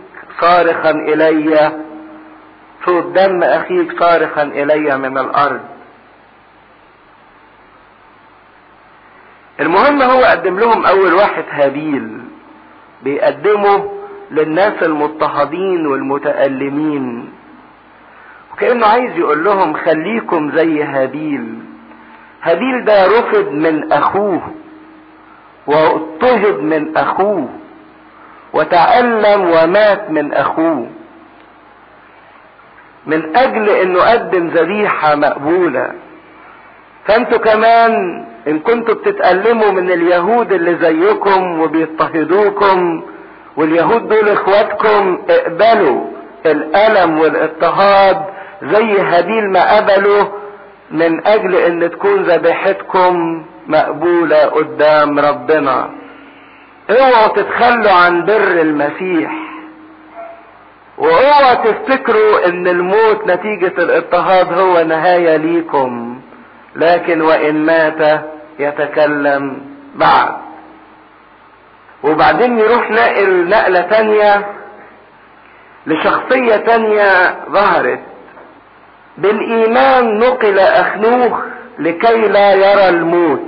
صارخا 0.41 0.91
إلي 0.91 1.73
صوت 2.87 3.05
دم 3.07 3.43
أخيك 3.43 4.01
صارخا 4.01 4.43
إلي 4.43 4.99
من 4.99 5.19
الأرض. 5.19 5.61
المهم 9.61 10.03
هو 10.03 10.25
قدم 10.25 10.59
لهم 10.59 10.87
أول 10.87 11.15
واحد 11.15 11.45
هابيل 11.51 12.19
بيقدمه 13.03 13.91
للناس 14.31 14.83
المضطهدين 14.83 15.87
والمتألمين. 15.87 17.33
وكأنه 18.53 18.87
عايز 18.87 19.17
يقول 19.19 19.45
لهم 19.45 19.75
خليكم 19.75 20.51
زي 20.55 20.83
هابيل. 20.83 21.55
هابيل 22.43 22.85
ده 22.85 23.07
رفض 23.07 23.51
من 23.51 23.93
أخوه 23.93 24.43
واضطهد 25.67 26.59
من 26.61 26.97
أخوه 26.97 27.49
وتألم 28.53 29.41
ومات 29.51 30.11
من 30.11 30.33
أخوه. 30.35 30.87
من 33.07 33.37
أجل 33.37 33.69
إنه 33.71 34.01
قدم 34.01 34.47
ذبيحة 34.49 35.15
مقبولة. 35.15 35.93
فأنتوا 37.05 37.39
كمان 37.39 38.25
إن 38.49 38.59
كنتوا 38.59 38.95
بتتألموا 38.95 39.71
من 39.71 39.91
اليهود 39.91 40.53
اللي 40.53 40.77
زيكم 40.83 41.61
وبيضطهدوكم 41.61 43.03
واليهود 43.57 44.09
دول 44.09 44.29
إخواتكم 44.29 45.19
اقبلوا 45.31 46.05
الألم 46.47 47.19
والاضطهاد 47.19 48.25
زي 48.63 49.01
هابيل 49.01 49.51
ما 49.51 49.77
قبلوا 49.77 50.25
من 50.91 51.27
أجل 51.27 51.55
إن 51.55 51.91
تكون 51.91 52.23
ذبيحتكم 52.23 53.45
مقبولة 53.67 54.37
قدام 54.45 55.19
ربنا. 55.19 55.91
اوعوا 56.91 57.29
تتخلوا 57.29 57.93
عن 57.93 58.25
بر 58.25 58.61
المسيح. 58.61 59.33
وأوعوا 60.99 61.55
تفتكروا 61.55 62.47
إن 62.49 62.69
الموت 62.69 63.27
نتيجة 63.27 63.73
الاضطهاد 63.79 64.59
هو 64.59 64.85
نهاية 64.85 65.37
ليكم. 65.37 66.21
لكن 66.77 67.21
وإن 67.21 67.67
مات 67.67 68.21
يتكلم 68.59 69.61
بعد. 69.95 70.33
وبعدين 72.03 72.59
يروح 72.59 72.91
نقل 72.91 73.49
نقلة 73.49 73.81
تانية 73.81 74.47
لشخصية 75.87 76.57
تانية 76.57 77.37
ظهرت. 77.51 78.01
بالإيمان 79.19 80.19
نقل 80.19 80.59
أخنوخ 80.59 81.39
لكي 81.79 82.29
لا 82.29 82.53
يرى 82.55 82.89
الموت 82.89 83.41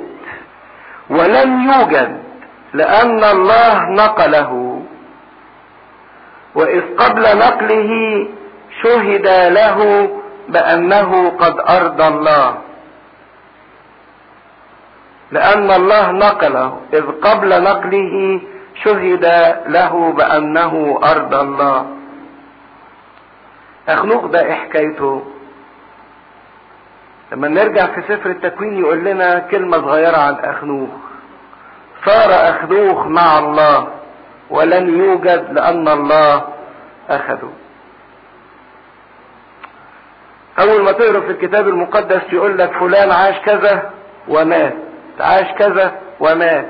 ولم 1.10 1.72
يوجد 1.72 2.22
لأن 2.74 3.24
الله 3.24 3.90
نقله. 3.90 4.82
وإذ 6.54 6.82
قبل 6.98 7.38
نقله 7.38 7.92
شهد 8.82 9.26
له 9.52 10.08
بأنه 10.48 11.28
قد 11.28 11.54
أرضى 11.68 12.08
الله. 12.08 12.61
لأن 15.32 15.70
الله 15.70 16.10
نقله. 16.10 16.80
إذ 16.92 17.02
قبل 17.02 17.62
نقله 17.62 18.40
شهد 18.84 19.24
له 19.66 20.12
بأنه 20.12 21.00
ارضى 21.04 21.40
الله. 21.40 21.86
اخنوخ 23.88 24.26
ده 24.26 24.44
إيه 24.44 24.52
حكايته 24.52 25.22
لما 27.32 27.48
نرجع 27.48 27.86
في 27.86 28.02
سفر 28.02 28.30
التكوين 28.30 28.78
يقول 28.80 29.04
لنا 29.04 29.38
كلمة 29.38 29.76
صغيرة 29.78 30.16
عن 30.16 30.34
أخنوخ 30.34 30.88
صار 32.06 32.30
أخنوخ 32.30 33.06
مع 33.06 33.38
الله 33.38 33.88
ولم 34.50 35.00
يوجد 35.04 35.52
لأن 35.52 35.88
الله 35.88 36.44
أخذه. 37.10 37.52
أول 40.58 40.82
ما 40.82 40.92
تقرأ 40.92 41.20
في 41.20 41.30
الكتاب 41.30 41.68
المقدس 41.68 42.22
يقول 42.32 42.58
لك 42.58 42.72
فلان 42.72 43.10
عاش 43.10 43.38
كذا 43.38 43.90
ومات. 44.28 44.74
عاش 45.20 45.52
كذا 45.58 45.92
ومات. 46.20 46.66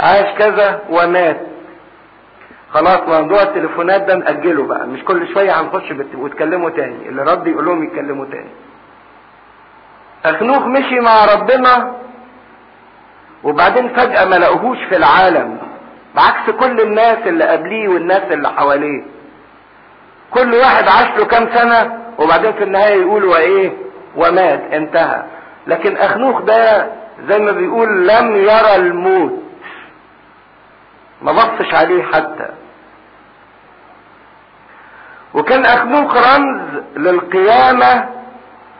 عاش 0.00 0.38
كذا 0.38 0.80
ومات. 0.90 1.40
خلاص 2.70 3.00
موضوع 3.08 3.42
التليفونات 3.42 4.02
ده 4.02 4.14
نأجله 4.14 4.66
بقى. 4.66 4.86
مش 4.86 5.04
كل 5.04 5.28
شوية 5.34 5.60
هنخش 5.60 5.92
وتكلموا 6.14 6.70
تاني. 6.70 7.08
اللي 7.08 7.22
رد 7.22 7.46
يقول 7.46 7.64
لهم 7.64 7.84
يتكلموا 7.84 8.26
تاني. 8.26 8.50
أخنوخ 10.24 10.66
مشي 10.66 11.00
مع 11.00 11.24
ربنا 11.24 11.94
وبعدين 13.44 13.88
فجأة 13.88 14.24
ما 14.24 14.36
لقوهوش 14.36 14.78
في 14.88 14.96
العالم. 14.96 15.58
بعكس 16.16 16.50
كل 16.50 16.80
الناس 16.80 17.18
اللي 17.26 17.44
قبليه 17.44 17.88
والناس 17.88 18.22
اللي 18.32 18.48
حواليه. 18.48 19.02
كل 20.30 20.54
واحد 20.54 20.88
عاش 20.88 21.18
له 21.18 21.24
كام 21.24 21.48
سنة 21.54 21.98
وبعدين 22.18 22.52
في 22.52 22.64
النهاية 22.64 23.00
يقولوا 23.00 23.36
إيه؟ 23.36 23.72
ومات 24.16 24.60
انتهى. 24.72 25.22
لكن 25.66 25.96
أخنوخ 25.96 26.40
ده 26.40 26.86
زي 27.28 27.38
ما 27.38 27.52
بيقول 27.52 28.08
لم 28.08 28.36
يرى 28.36 28.76
الموت. 28.76 29.42
ما 31.22 31.32
بصش 31.32 31.74
عليه 31.74 32.02
حتى. 32.02 32.48
وكان 35.34 35.64
اخنوخ 35.64 36.16
رمز 36.16 36.82
للقيامة 36.96 38.08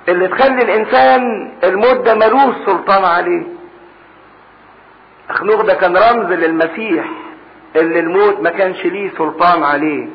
اللي 0.08 0.28
تخلي 0.28 0.62
الإنسان 0.62 1.52
الموت 1.64 1.96
ده 1.96 2.14
ملوش 2.14 2.54
سلطان 2.66 3.04
عليه. 3.04 3.42
اخنوخ 5.30 5.62
ده 5.62 5.74
كان 5.74 5.96
رمز 5.96 6.32
للمسيح 6.32 7.04
اللي 7.76 8.00
الموت 8.00 8.40
ما 8.40 8.50
كانش 8.50 8.84
ليه 8.86 9.10
سلطان 9.18 9.62
عليه. 9.62 10.08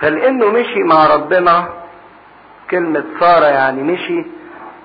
فلأنه 0.00 0.46
مشي 0.46 0.82
مع 0.82 1.06
ربنا 1.14 1.68
كلمة 2.70 3.04
سارة 3.20 3.46
يعني 3.46 3.82
مشي 3.82 4.26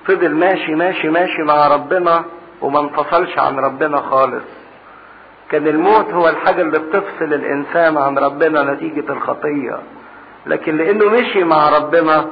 فضل 0.06 0.34
ماشي 0.34 0.74
ماشي 0.74 1.08
ماشي 1.08 1.42
مع 1.42 1.68
ربنا 1.68 2.24
وما 2.60 2.80
انفصلش 2.80 3.38
عن 3.38 3.58
ربنا 3.58 4.00
خالص. 4.00 4.44
كان 5.50 5.66
الموت 5.66 6.12
هو 6.12 6.28
الحاجة 6.28 6.62
اللي 6.62 6.78
بتفصل 6.78 7.34
الإنسان 7.34 7.96
عن 7.96 8.18
ربنا 8.18 8.62
نتيجة 8.74 9.12
الخطية. 9.12 9.78
لكن 10.46 10.76
لأنه 10.76 11.08
مشي 11.10 11.44
مع 11.44 11.68
ربنا 11.68 12.26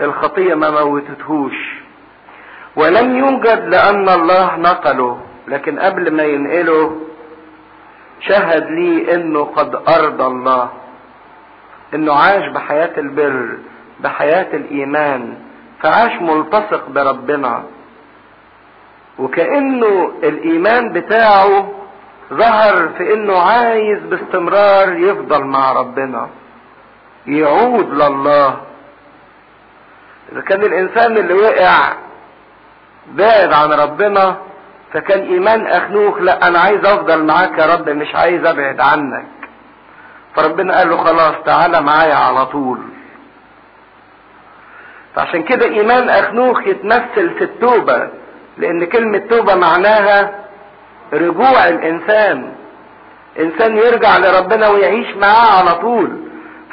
الخطية 0.00 0.54
ما 0.54 0.84
موتتهوش. 0.84 1.82
ولم 2.76 3.16
يوجد 3.16 3.68
لأن 3.68 4.08
الله 4.08 4.56
نقله. 4.56 5.20
لكن 5.48 5.78
قبل 5.78 6.10
ما 6.14 6.22
ينقله 6.22 7.00
شهد 8.20 8.66
لي 8.70 9.14
إنه 9.14 9.44
قد 9.44 9.74
ارضى 9.74 10.26
الله. 10.26 10.70
إنه 11.94 12.12
عاش 12.12 12.48
بحياة 12.54 12.92
البر 12.98 13.58
بحياة 14.00 14.56
الإيمان. 14.56 15.34
فعاش 15.82 16.12
ملتصق 16.22 16.88
بربنا. 16.88 17.62
وكأنه 19.18 20.12
الإيمان 20.22 20.92
بتاعه 20.92 21.72
ظهر 22.32 22.88
في 22.98 23.14
إنه 23.14 23.38
عايز 23.38 23.98
باستمرار 24.02 24.92
يفضل 24.92 25.44
مع 25.44 25.72
ربنا 25.72 26.28
يعود 27.26 27.88
لله. 27.94 28.56
إذا 30.32 30.40
كان 30.40 30.60
الإنسان 30.62 31.16
اللي 31.16 31.34
وقع 31.34 31.92
بعد 33.08 33.52
عن 33.52 33.72
ربنا 33.72 34.36
فكان 34.92 35.20
إيمان 35.20 35.66
أخنوخ 35.66 36.18
لا 36.18 36.48
أنا 36.48 36.58
عايز 36.58 36.84
أفضل 36.84 37.24
معاك 37.24 37.58
يا 37.58 37.74
رب 37.74 37.88
مش 37.88 38.14
عايز 38.14 38.44
أبعد 38.44 38.80
عنك. 38.80 39.26
فربنا 40.34 40.78
قال 40.78 40.90
له 40.90 40.96
خلاص 40.96 41.34
تعالى 41.44 41.80
معايا 41.80 42.14
على 42.14 42.46
طول. 42.46 42.78
فعشان 45.14 45.42
كده 45.42 45.66
إيمان 45.66 46.08
أخنوخ 46.08 46.66
يتمثل 46.66 47.30
في 47.38 47.44
التوبة 47.44 48.08
لأن 48.58 48.84
كلمة 48.84 49.18
توبة 49.18 49.54
معناها 49.54 50.30
رجوع 51.12 51.68
الإنسان. 51.68 52.52
إنسان 53.40 53.76
يرجع 53.76 54.18
لربنا 54.18 54.68
ويعيش 54.68 55.16
معاه 55.16 55.58
على 55.58 55.74
طول. 55.74 56.10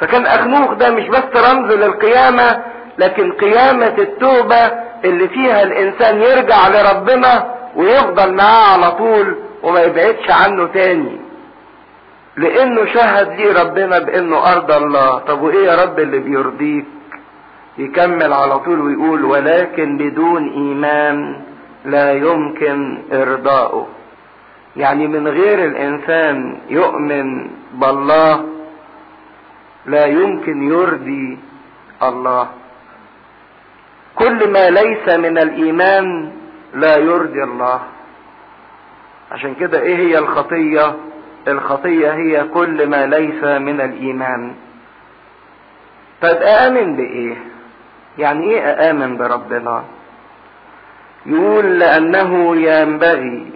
فكان 0.00 0.26
أخنوخ 0.26 0.72
ده 0.74 0.90
مش 0.90 1.08
بس 1.08 1.36
رمز 1.36 1.72
للقيامة 1.74 2.62
لكن 2.98 3.32
قيامة 3.32 3.94
التوبة 3.98 4.70
اللي 5.04 5.28
فيها 5.28 5.62
الإنسان 5.62 6.22
يرجع 6.22 6.68
لربنا 6.68 7.54
ويفضل 7.76 8.32
معاه 8.34 8.72
على 8.72 8.90
طول 8.90 9.36
وما 9.62 9.80
يبعدش 9.82 10.30
عنه 10.30 10.66
تاني. 10.66 11.20
لأنه 12.36 12.86
شهد 12.94 13.28
ليه 13.40 13.62
ربنا 13.62 13.98
بأنه 13.98 14.52
ارضى 14.52 14.76
الله. 14.76 15.18
طب 15.18 15.42
وإيه 15.42 15.66
يا 15.66 15.82
رب 15.82 15.98
اللي 15.98 16.18
بيرضيك؟ 16.18 16.84
يكمل 17.80 18.32
على 18.32 18.58
طول 18.58 18.80
ويقول 18.80 19.24
ولكن 19.24 19.96
بدون 19.96 20.48
إيمان 20.48 21.40
لا 21.84 22.12
يمكن 22.12 22.98
إرضاؤه. 23.12 23.86
يعني 24.76 25.06
من 25.06 25.28
غير 25.28 25.64
الإنسان 25.64 26.58
يؤمن 26.68 27.50
بالله 27.74 28.44
لا 29.86 30.06
يمكن 30.06 30.62
يرضي 30.62 31.38
الله. 32.02 32.48
كل 34.14 34.52
ما 34.52 34.70
ليس 34.70 35.08
من 35.08 35.38
الإيمان 35.38 36.32
لا 36.74 36.96
يرضي 36.96 37.42
الله. 37.42 37.80
عشان 39.32 39.54
كده 39.54 39.80
إيه 39.80 39.96
هي 39.96 40.18
الخطية؟ 40.18 40.96
الخطية 41.48 42.12
هي 42.12 42.44
كل 42.44 42.86
ما 42.86 43.06
ليس 43.06 43.44
من 43.44 43.80
الإيمان. 43.80 44.54
طب 46.22 46.36
اامن 46.36 46.96
بإيه؟ 46.96 47.36
يعني 48.20 48.44
إيه 48.50 48.60
اامن 48.60 49.16
بربنا 49.16 49.84
يقول 51.26 51.78
لأنه 51.78 52.56
ينبغي 52.56 53.52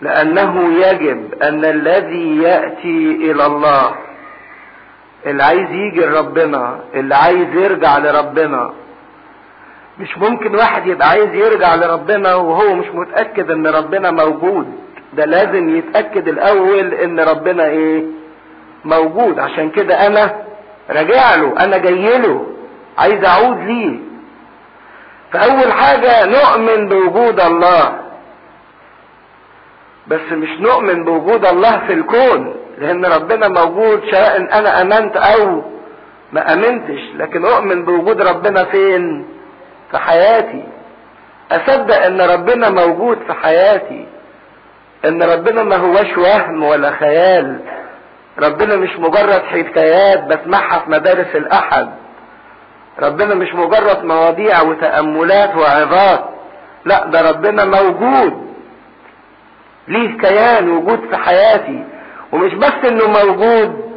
لأنه 0.00 0.72
يجب 0.86 1.34
أن 1.42 1.64
الذي 1.64 2.42
يأتي 2.42 3.30
إلى 3.30 3.46
الله 3.46 3.94
اللي 5.26 5.42
عايز 5.44 5.70
يجي 5.70 6.00
لربنا 6.00 6.80
اللي 6.94 7.14
عايز 7.14 7.48
يرجع 7.54 7.98
لربنا 7.98 8.72
مش 9.98 10.18
ممكن 10.18 10.54
واحد 10.54 10.86
يبقى 10.86 11.08
عايز 11.08 11.34
يرجع 11.34 11.74
لربنا 11.74 12.34
وهو 12.34 12.74
مش 12.74 12.86
متأكد 12.94 13.50
إن 13.50 13.66
ربنا 13.66 14.10
موجود. 14.10 14.78
ده 15.12 15.24
لازم 15.24 15.76
يتأكد 15.76 16.28
الأول 16.28 16.94
إن 16.94 17.20
ربنا 17.20 17.64
إيه؟ 17.64 18.04
موجود. 18.84 19.38
عشان 19.38 19.70
كده 19.70 20.06
أنا 20.06 20.34
راجع 20.90 21.34
له 21.34 21.64
أنا 21.64 21.78
جاي 21.78 22.18
له 22.18 22.46
عايز 22.98 23.24
أعود 23.24 23.58
ليه؟ 23.58 23.98
فأول 25.32 25.72
حاجة 25.72 26.26
نؤمن 26.26 26.88
بوجود 26.88 27.40
الله. 27.40 27.98
بس 30.06 30.32
مش 30.32 30.60
نؤمن 30.60 31.04
بوجود 31.04 31.46
الله 31.46 31.78
في 31.86 31.92
الكون 31.92 32.56
لأن 32.78 33.04
ربنا 33.04 33.48
موجود 33.48 34.02
سواء 34.10 34.36
أنا 34.36 34.80
آمنت 34.82 35.16
أو 35.16 35.62
ما 36.32 36.52
آمنتش 36.52 37.00
لكن 37.16 37.44
أؤمن 37.44 37.84
بوجود 37.84 38.22
ربنا 38.22 38.64
فين؟ 38.64 39.26
في 39.90 39.98
حياتي. 39.98 40.64
أصدق 41.52 42.04
إن 42.04 42.20
ربنا 42.20 42.70
موجود 42.70 43.18
في 43.26 43.32
حياتي 43.32 44.06
إن 45.04 45.22
ربنا 45.22 45.62
ما 45.62 45.76
هوش 45.76 46.18
وهم 46.18 46.62
ولا 46.62 46.90
خيال. 46.90 47.60
ربنا 48.38 48.76
مش 48.76 48.96
مجرد 48.98 49.42
حكايات 49.42 50.24
بسمعها 50.24 50.78
في 50.78 50.90
مدارس 50.90 51.36
الأحد. 51.36 51.90
ربنا 52.98 53.34
مش 53.34 53.54
مجرد 53.54 54.04
مواضيع 54.04 54.62
وتأملات 54.62 55.56
وعظات. 55.56 56.24
لا 56.84 57.06
ده 57.06 57.30
ربنا 57.30 57.64
موجود. 57.64 58.54
ليه 59.88 60.18
كيان 60.18 60.70
وجود 60.70 61.00
في 61.10 61.16
حياتي. 61.16 61.84
ومش 62.32 62.54
بس 62.54 62.72
إنه 62.84 63.06
موجود 63.08 63.94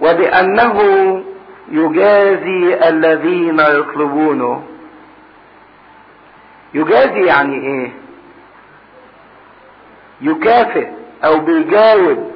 وبأنه 0.00 0.80
يجازي 1.70 2.88
الذين 2.88 3.60
يطلبونه. 3.60 4.62
يجازي 6.74 7.24
يعني 7.26 7.54
إيه؟ 7.54 7.92
يكافئ 10.20 10.88
أو 11.24 11.38
بيجاوب 11.38 12.29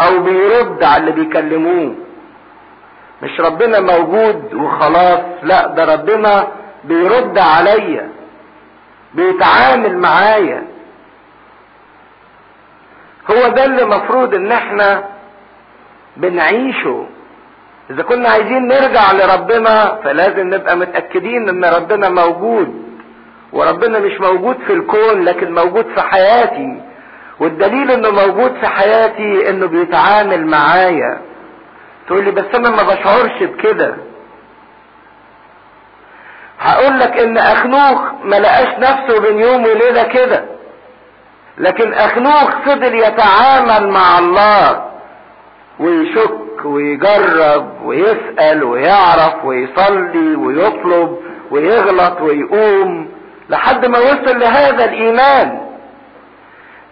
أو 0.00 0.18
بيرد 0.22 0.82
على 0.82 1.00
اللي 1.00 1.12
بيكلموه. 1.12 1.94
مش 3.22 3.40
ربنا 3.40 3.80
موجود 3.80 4.54
وخلاص 4.54 5.20
لا 5.42 5.66
ده 5.66 5.84
ربنا 5.94 6.48
بيرد 6.84 7.38
عليا 7.38 8.08
بيتعامل 9.14 9.98
معايا. 9.98 10.62
هو 13.30 13.48
ده 13.48 13.64
اللي 13.64 13.84
مفروض 13.84 14.34
إن 14.34 14.52
إحنا 14.52 15.04
بنعيشه. 16.16 17.06
إذا 17.90 18.02
كنا 18.02 18.28
عايزين 18.28 18.68
نرجع 18.68 19.12
لربنا 19.12 19.98
فلازم 20.04 20.54
نبقى 20.54 20.76
متأكدين 20.76 21.48
إن 21.48 21.64
ربنا 21.64 22.08
موجود. 22.08 22.82
وربنا 23.52 23.98
مش 23.98 24.20
موجود 24.20 24.56
في 24.66 24.72
الكون 24.72 25.24
لكن 25.24 25.54
موجود 25.54 25.86
في 25.94 26.00
حياتي. 26.00 26.82
والدليل 27.40 27.90
إنه 27.90 28.10
موجود 28.10 28.54
في 28.60 28.66
حياتي 28.66 29.50
إنه 29.50 29.66
بيتعامل 29.66 30.46
معايا. 30.46 31.20
تقول 32.06 32.24
لي 32.24 32.30
بس 32.30 32.44
أنا 32.54 32.70
ما 32.70 32.82
بشعرش 32.82 33.42
بكده. 33.42 33.96
هقول 36.60 36.98
لك 37.00 37.18
إن 37.18 37.38
أخنوخ 37.38 38.00
ما 38.24 38.36
لقاش 38.36 38.78
نفسه 38.78 39.20
بين 39.20 39.38
يوم 39.38 39.62
وليلة 39.64 40.02
كده. 40.02 40.44
لكن 41.58 41.92
أخنوخ 41.92 42.50
فضل 42.66 42.94
يتعامل 42.94 43.88
مع 43.88 44.18
الله 44.18 44.84
ويشك 45.80 46.64
ويجرب 46.64 47.82
ويسأل 47.84 48.64
ويعرف 48.64 49.44
ويصلي 49.44 50.34
ويطلب 50.36 51.18
ويغلط 51.50 52.20
ويقوم 52.20 53.10
لحد 53.50 53.86
ما 53.86 53.98
وصل 53.98 54.38
لهذا 54.38 54.84
الإيمان. 54.84 55.67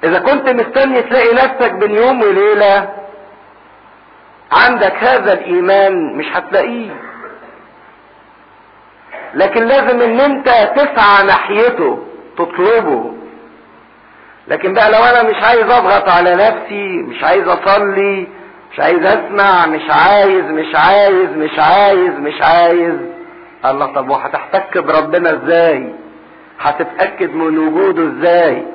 إذا 0.07 0.19
كنت 0.19 0.49
مستني 0.49 1.03
تلاقي 1.03 1.35
نفسك 1.35 1.73
بين 1.73 1.91
يوم 1.95 2.23
وليلة 2.23 2.89
عندك 4.53 4.95
هذا 5.05 5.33
الإيمان 5.33 6.17
مش 6.17 6.27
هتلاقيه. 6.33 6.91
لكن 9.35 9.65
لازم 9.65 10.01
إن 10.03 10.21
أنت 10.21 10.49
تسعى 10.77 11.27
ناحيته 11.27 11.99
تطلبه. 12.39 13.13
لكن 14.49 14.75
بقى 14.75 14.91
لو 14.91 15.05
أنا 15.05 15.23
مش 15.23 15.43
عايز 15.45 15.71
أضغط 15.71 16.09
على 16.09 16.35
نفسي 16.35 16.89
مش 17.03 17.25
عايز 17.25 17.49
أصلي 17.49 18.27
مش 18.73 18.81
عايز 18.81 19.05
أسمع 19.07 19.67
مش 19.67 19.91
عايز 19.91 20.45
مش 20.45 20.75
عايز 20.75 21.31
مش 21.37 21.59
عايز 21.59 22.11
مش 22.19 22.43
عايز. 22.43 22.95
الله 23.65 23.87
طب 23.87 24.09
وهتحتك 24.11 24.79
بربنا 24.79 25.31
إزاي؟ 25.33 25.95
هتتأكد 26.61 27.35
من 27.35 27.59
وجوده 27.59 28.03
إزاي؟ 28.13 28.67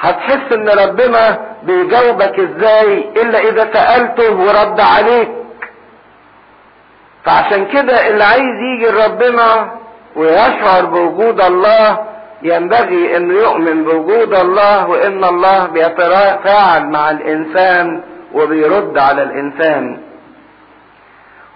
هتحس 0.00 0.52
إن 0.52 0.68
ربنا 0.68 1.38
بيجاوبك 1.62 2.38
إزاي 2.40 2.98
إلا 3.22 3.38
إذا 3.38 3.72
سألته 3.72 4.32
ورد 4.32 4.80
عليك. 4.80 5.28
فعشان 7.24 7.66
كده 7.66 8.08
اللي 8.08 8.24
عايز 8.24 8.56
يجي 8.72 8.86
لربنا 8.90 9.70
ويشعر 10.16 10.84
بوجود 10.84 11.40
الله 11.40 12.06
ينبغي 12.42 13.16
إنه 13.16 13.34
يؤمن 13.34 13.84
بوجود 13.84 14.34
الله 14.34 14.86
وإن 14.88 15.24
الله 15.24 15.66
بيتفاعل 15.66 16.86
مع 16.86 17.10
الإنسان 17.10 18.02
وبيرد 18.32 18.98
على 18.98 19.22
الإنسان. 19.22 20.00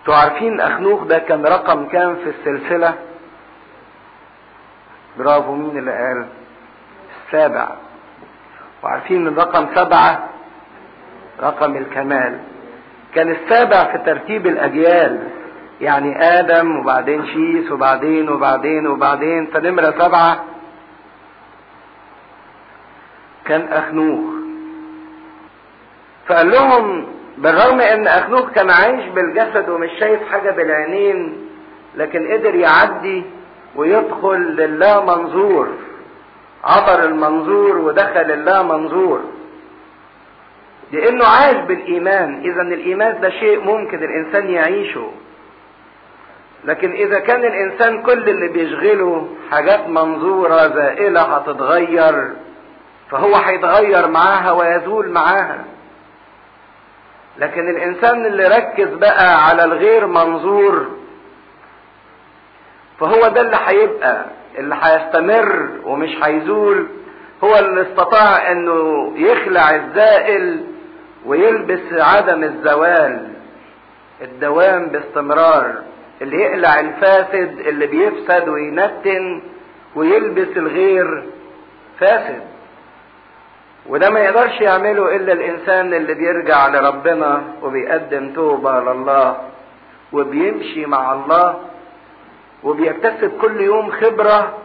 أنتوا 0.00 0.14
عارفين 0.14 0.60
اخنوخ 0.60 1.02
ده 1.04 1.18
كان 1.18 1.44
رقم 1.46 1.88
كام 1.88 2.16
في 2.16 2.30
السلسلة؟ 2.30 2.94
برافو 5.18 5.54
مين 5.54 5.78
اللي 5.78 5.90
قال؟ 5.92 6.26
السابع. 7.26 7.68
وعارفين 8.82 9.26
إن 9.26 9.34
رقم 9.36 9.66
سبعة 9.74 10.28
رقم 11.42 11.76
الكمال. 11.76 12.38
كان 13.14 13.30
السابع 13.30 13.84
في 13.84 13.98
ترتيب 13.98 14.46
الأجيال 14.46 15.28
يعني 15.80 16.22
آدم 16.40 16.78
وبعدين 16.78 17.26
شيس 17.26 17.72
وبعدين 17.72 18.28
وبعدين 18.28 18.86
وبعدين 18.86 19.46
فنمرة 19.46 19.94
سبعة 19.98 20.44
كان 23.44 23.68
اخنوخ 23.72 24.20
فقال 26.26 26.50
لهم 26.50 27.06
بالرغم 27.38 27.80
إن 27.80 28.06
اخنوخ 28.06 28.50
كان 28.50 28.70
عايش 28.70 29.04
بالجسد 29.08 29.68
ومش 29.68 29.90
شايف 30.00 30.20
حاجة 30.32 30.50
بالعينين 30.50 31.48
لكن 31.96 32.32
قدر 32.32 32.54
يعدي 32.54 33.24
ويدخل 33.76 34.40
لله 34.40 35.04
منظور 35.04 35.68
عبر 36.64 37.04
المنظور 37.04 37.76
ودخل 37.78 38.30
الله 38.30 38.62
منظور 38.62 39.20
لأنه 40.92 41.24
عاش 41.26 41.56
بالإيمان. 41.56 42.40
اذا 42.40 42.62
الإيمان 42.62 43.20
ده 43.20 43.30
شيء 43.30 43.60
ممكن 43.60 43.98
الإنسان 44.04 44.50
يعيشه. 44.50 45.10
لكن 46.64 46.92
إذا 46.92 47.18
كان 47.18 47.44
الإنسان 47.44 48.02
كل 48.02 48.28
اللي 48.28 48.48
بيشغله 48.48 49.28
حاجات 49.50 49.88
منظورة 49.88 50.68
زائلة 50.68 51.20
هتتغير 51.22 52.30
فهو 53.10 53.34
هيتغير 53.34 54.08
معاها 54.08 54.52
ويزول 54.52 55.08
معاها. 55.10 55.64
لكن 57.38 57.68
الإنسان 57.70 58.26
اللي 58.26 58.48
ركز 58.48 58.88
بقى 58.94 59.46
على 59.48 59.64
الغير 59.64 60.06
منظور 60.06 60.86
فهو 63.00 63.28
ده 63.28 63.40
اللي 63.40 63.58
هيبقى. 63.66 64.24
اللي 64.58 64.76
هيستمر 64.82 65.68
ومش 65.84 66.10
هيزول 66.22 66.86
هو 67.44 67.58
اللي 67.58 67.82
استطاع 67.82 68.50
إنه 68.52 69.12
يخلع 69.16 69.74
الزائل 69.74 70.64
ويلبس 71.26 71.92
عدم 71.92 72.44
الزوال 72.44 73.28
الدوام 74.22 74.86
باستمرار 74.86 75.74
اللي 76.22 76.36
يقلع 76.36 76.80
الفاسد 76.80 77.58
اللي 77.66 77.86
بيفسد 77.86 78.48
وينتن 78.48 79.42
ويلبس 79.96 80.56
الغير 80.56 81.24
فاسد. 82.00 82.42
وده 83.86 84.10
ما 84.10 84.20
يقدرش 84.20 84.60
يعمله 84.60 85.16
إلا 85.16 85.32
الإنسان 85.32 85.94
اللي 85.94 86.14
بيرجع 86.14 86.68
لربنا 86.68 87.42
وبيقدم 87.62 88.32
توبة 88.32 88.80
لله 88.80 89.36
وبيمشي 90.12 90.86
مع 90.86 91.12
الله 91.12 91.60
وبيكتسب 92.64 93.32
كل 93.40 93.60
يوم 93.60 93.90
خبرة 93.90 94.58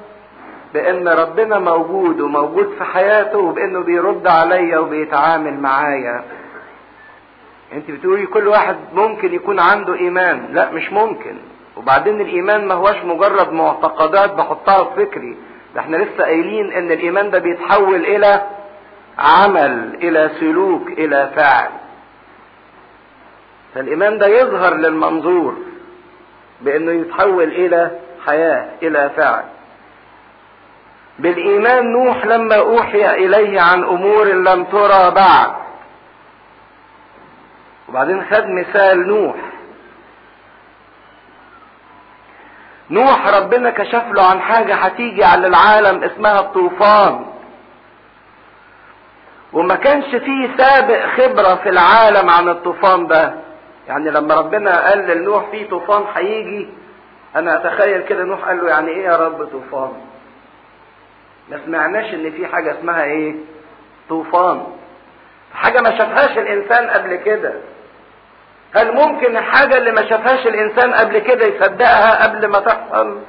بإن 0.74 1.08
ربنا 1.08 1.60
موجود 1.60 2.22
وموجود 2.22 2.74
في 2.78 2.84
حياته 2.84 3.40
وبإنه 3.40 3.80
بيرد 3.80 4.28
عليا 4.28 4.80
وبيتعامل 4.80 5.54
معايا. 5.60 6.24
أنت 7.74 7.92
بتقولي 7.92 8.26
كل 8.26 8.48
واحد 8.48 8.76
ممكن 8.94 9.34
يكون 9.34 9.60
عنده 9.60 9.94
إيمان. 9.96 10.48
لا 10.52 10.72
مش 10.72 10.92
ممكن. 10.92 11.36
وبعدين 11.78 12.22
الإيمان 12.22 12.68
ما 12.68 12.74
هوش 12.74 12.98
مجرد 13.04 13.52
معتقدات 13.54 14.34
بحطها 14.34 14.84
في 14.84 15.06
فكري. 15.06 15.38
ده 15.76 15.82
إحنا 15.82 15.98
لسه 15.98 16.24
قايلين 16.24 16.72
إن 16.72 16.92
الإيمان 16.92 17.32
ده 17.32 17.40
بيتحول 17.40 18.06
إلى 18.06 18.42
عمل 19.20 19.96
إلى 20.04 20.32
سلوك 20.40 20.88
إلى 20.88 21.32
فعل. 21.36 21.70
فالإيمان 23.76 24.18
ده 24.18 24.28
يظهر 24.28 24.74
للمنظور. 24.74 25.56
بأنه 26.62 26.92
يتحول 26.92 27.44
إلى 27.44 27.92
حياة 28.26 28.68
إلى 28.84 29.12
فعل. 29.18 29.44
بالإيمان 31.20 31.92
نوح 31.92 32.26
لما 32.26 32.56
أوحي 32.56 33.16
إليه 33.26 33.62
عن 33.62 33.84
أمور 33.84 34.26
لم 34.26 34.64
ترى 34.64 35.12
بعد. 35.12 35.54
وبعدين 37.90 38.26
خد 38.26 38.46
مثال 38.48 39.08
نوح. 39.08 39.36
نوح 42.90 43.28
ربنا 43.28 43.70
كشف 43.70 44.04
له 44.12 44.24
عن 44.30 44.40
حاجة 44.42 44.76
هتيجي 44.76 45.24
على 45.24 45.48
العالم 45.48 46.04
اسمها 46.04 46.40
الطوفان. 46.40 47.26
وما 49.54 49.76
كانش 49.76 50.06
فيه 50.16 50.58
سابق 50.58 51.06
خبرة 51.06 51.56
في 51.56 51.70
العالم 51.70 52.30
عن 52.30 52.50
الطوفان 52.50 53.08
ده. 53.08 53.34
يعني 53.88 54.10
لما 54.12 54.36
ربنا 54.36 54.90
قال 54.90 55.08
لنوح 55.08 55.50
في 55.52 55.66
طوفان 55.66 56.04
هيجي 56.16 56.70
أنا 57.36 57.56
أتخيل 57.56 58.02
كده 58.02 58.24
نوح 58.24 58.46
قال 58.48 58.58
له 58.64 58.70
يعني 58.70 58.90
إيه 58.92 59.04
يا 59.06 59.16
رب 59.18 59.46
طوفان؟ 59.46 59.92
ما 61.50 61.60
سمعناش 61.66 62.14
إن 62.14 62.32
في 62.32 62.48
حاجة 62.48 62.80
اسمها 62.80 63.04
إيه؟ 63.04 63.36
طوفان. 64.10 64.64
حاجة 65.54 65.82
ما 65.82 65.98
شافهاش 65.98 66.38
الإنسان 66.38 66.90
قبل 66.90 67.16
كده. 67.16 67.54
هل 68.76 68.92
ممكن 68.96 69.38
الحاجة 69.38 69.78
اللي 69.78 69.92
ما 69.92 70.10
شافهاش 70.10 70.48
الإنسان 70.48 70.94
قبل 70.94 71.20
كده 71.20 71.46
يصدقها 71.46 72.24
قبل 72.24 72.48
ما 72.48 72.60
تحصل؟ 72.60 73.20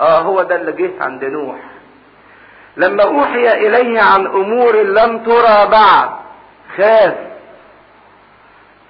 آه 0.00 0.18
هو 0.20 0.42
ده 0.42 0.56
اللي 0.56 0.72
جه 0.72 0.90
عند 1.00 1.24
نوح. 1.24 1.56
لما 2.76 3.02
أوحي 3.04 3.52
إليه 3.66 4.00
عن 4.00 4.26
أمور 4.26 4.76
لم 4.76 5.18
ترى 5.24 5.66
بعد 5.70 6.10
خاف. 6.76 7.14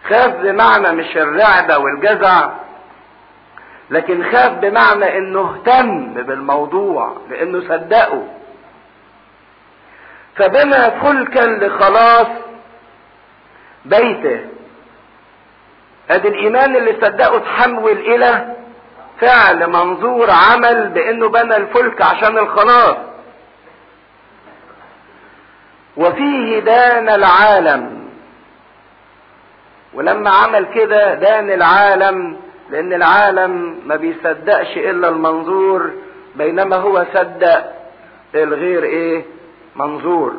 خاف 0.08 0.34
بمعنى 0.34 0.92
مش 0.92 1.16
الرعبة 1.16 1.78
والجزع 1.78 2.50
لكن 3.90 4.32
خاف 4.32 4.52
بمعنى 4.52 5.18
إنه 5.18 5.40
اهتم 5.40 6.14
بالموضوع 6.14 7.16
لإنه 7.30 7.60
صدقه. 7.60 8.28
فبنى 10.36 10.90
فلكا 11.00 11.40
لخلاص 11.40 12.26
بيته. 13.84 14.40
أدي 16.10 16.28
الإيمان 16.28 16.76
اللي 16.76 16.92
صدقه 17.00 17.38
تحول 17.38 17.92
إلى 17.92 18.54
فعل 19.20 19.66
منظور 19.66 20.30
عمل 20.30 20.88
بإنه 20.88 21.28
بنى 21.28 21.56
الفلك 21.56 22.02
عشان 22.02 22.38
الخلاص. 22.38 22.96
وفيه 25.96 26.60
دان 26.60 27.08
العالم. 27.08 27.99
ولما 29.94 30.30
عمل 30.30 30.66
كده 30.74 31.14
دان 31.14 31.50
العالم 31.50 32.36
لأن 32.70 32.92
العالم 32.92 33.78
ما 33.86 33.96
بيصدقش 33.96 34.76
إلا 34.76 35.08
المنظور 35.08 35.90
بينما 36.36 36.76
هو 36.76 37.06
صدق 37.14 37.72
الغير 38.34 38.82
إيه؟ 38.84 39.24
منظور. 39.76 40.34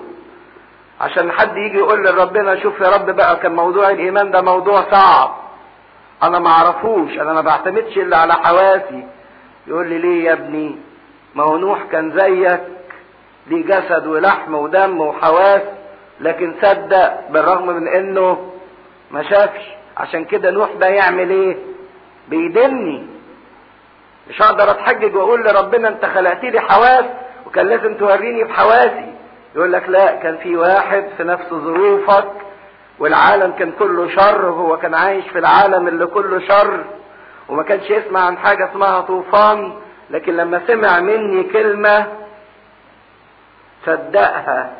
عشان 1.02 1.32
حد 1.32 1.58
يجي 1.58 1.78
يقول 1.78 2.04
لربنا 2.06 2.56
شوف 2.60 2.82
يا 2.82 2.90
رب 2.90 3.10
بقى 3.10 3.36
كان 3.40 3.56
موضوع 3.56 3.90
الإيمان 3.90 4.32
ده 4.32 4.42
موضوع 4.42 4.84
صعب. 4.92 5.36
أنا 6.24 6.40
ما 6.40 6.50
أعرفوش 6.50 7.12
أنا 7.20 7.34
ما 7.34 7.42
بعتمدش 7.42 7.98
إلا 7.98 8.18
على 8.18 8.34
حواسي. 8.34 9.04
يقول 9.68 9.88
لي 9.90 9.98
ليه 9.98 10.24
يا 10.26 10.34
ابني؟ 10.34 10.76
ما 11.36 11.44
هو 11.44 11.58
نوح 11.58 11.84
كان 11.92 12.12
زيك 12.20 12.62
ليه 13.48 13.66
جسد 13.66 14.08
ولحم 14.08 14.56
ودم 14.56 15.02
وحواس 15.02 15.62
لكن 16.20 16.54
صدق 16.62 17.30
بالرغم 17.30 17.68
من 17.68 17.88
إنه 17.88 18.51
ما 19.12 19.24
شافش. 19.24 19.62
عشان 19.97 20.26
كده 20.26 20.52
نوح 20.52 20.69
ده 20.74 20.88
يعمل 20.88 21.30
إيه؟ 21.30 21.58
بيدني 22.28 23.08
مش 24.30 24.41
هقدر 24.41 24.71
أتحجج 24.71 25.15
وأقول 25.15 25.43
لربنا 25.45 25.88
أنت 25.88 26.06
خلقت 26.06 26.43
لي 26.43 26.60
حواس 26.60 27.06
وكان 27.45 27.65
لازم 27.67 27.97
توريني 27.97 28.43
بحواسي. 28.43 29.13
يقول 29.56 29.74
لك 29.74 29.89
لا 29.89 30.15
كان 30.15 30.38
في 30.38 30.56
واحد 30.58 31.06
في 31.17 31.24
نفس 31.24 31.50
ظروفك 31.50 32.32
والعالم 33.00 33.52
كان 33.52 33.71
كله 33.80 34.10
شر 34.10 34.45
وهو 34.45 34.78
كان 34.78 34.93
عايش 34.93 35.28
في 35.28 35.39
العالم 35.39 35.88
اللي 35.88 36.06
كله 36.06 36.39
شر 36.47 36.86
وما 37.50 37.63
كانش 37.63 37.89
يسمع 37.89 38.19
عن 38.19 38.38
حاجة 38.38 38.69
اسمها 38.71 39.02
طوفان 39.02 39.74
لكن 40.10 40.38
لما 40.38 40.62
سمع 40.67 41.00
مني 41.00 41.43
كلمة 41.43 42.08
صدقها. 43.86 44.71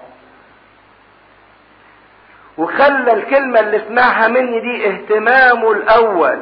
وخلى 2.58 3.14
الكلمة 3.14 3.60
اللي 3.60 3.80
سمعها 3.88 4.28
مني 4.28 4.60
دي 4.60 4.88
اهتمامه 4.90 5.72
الأول 5.72 6.42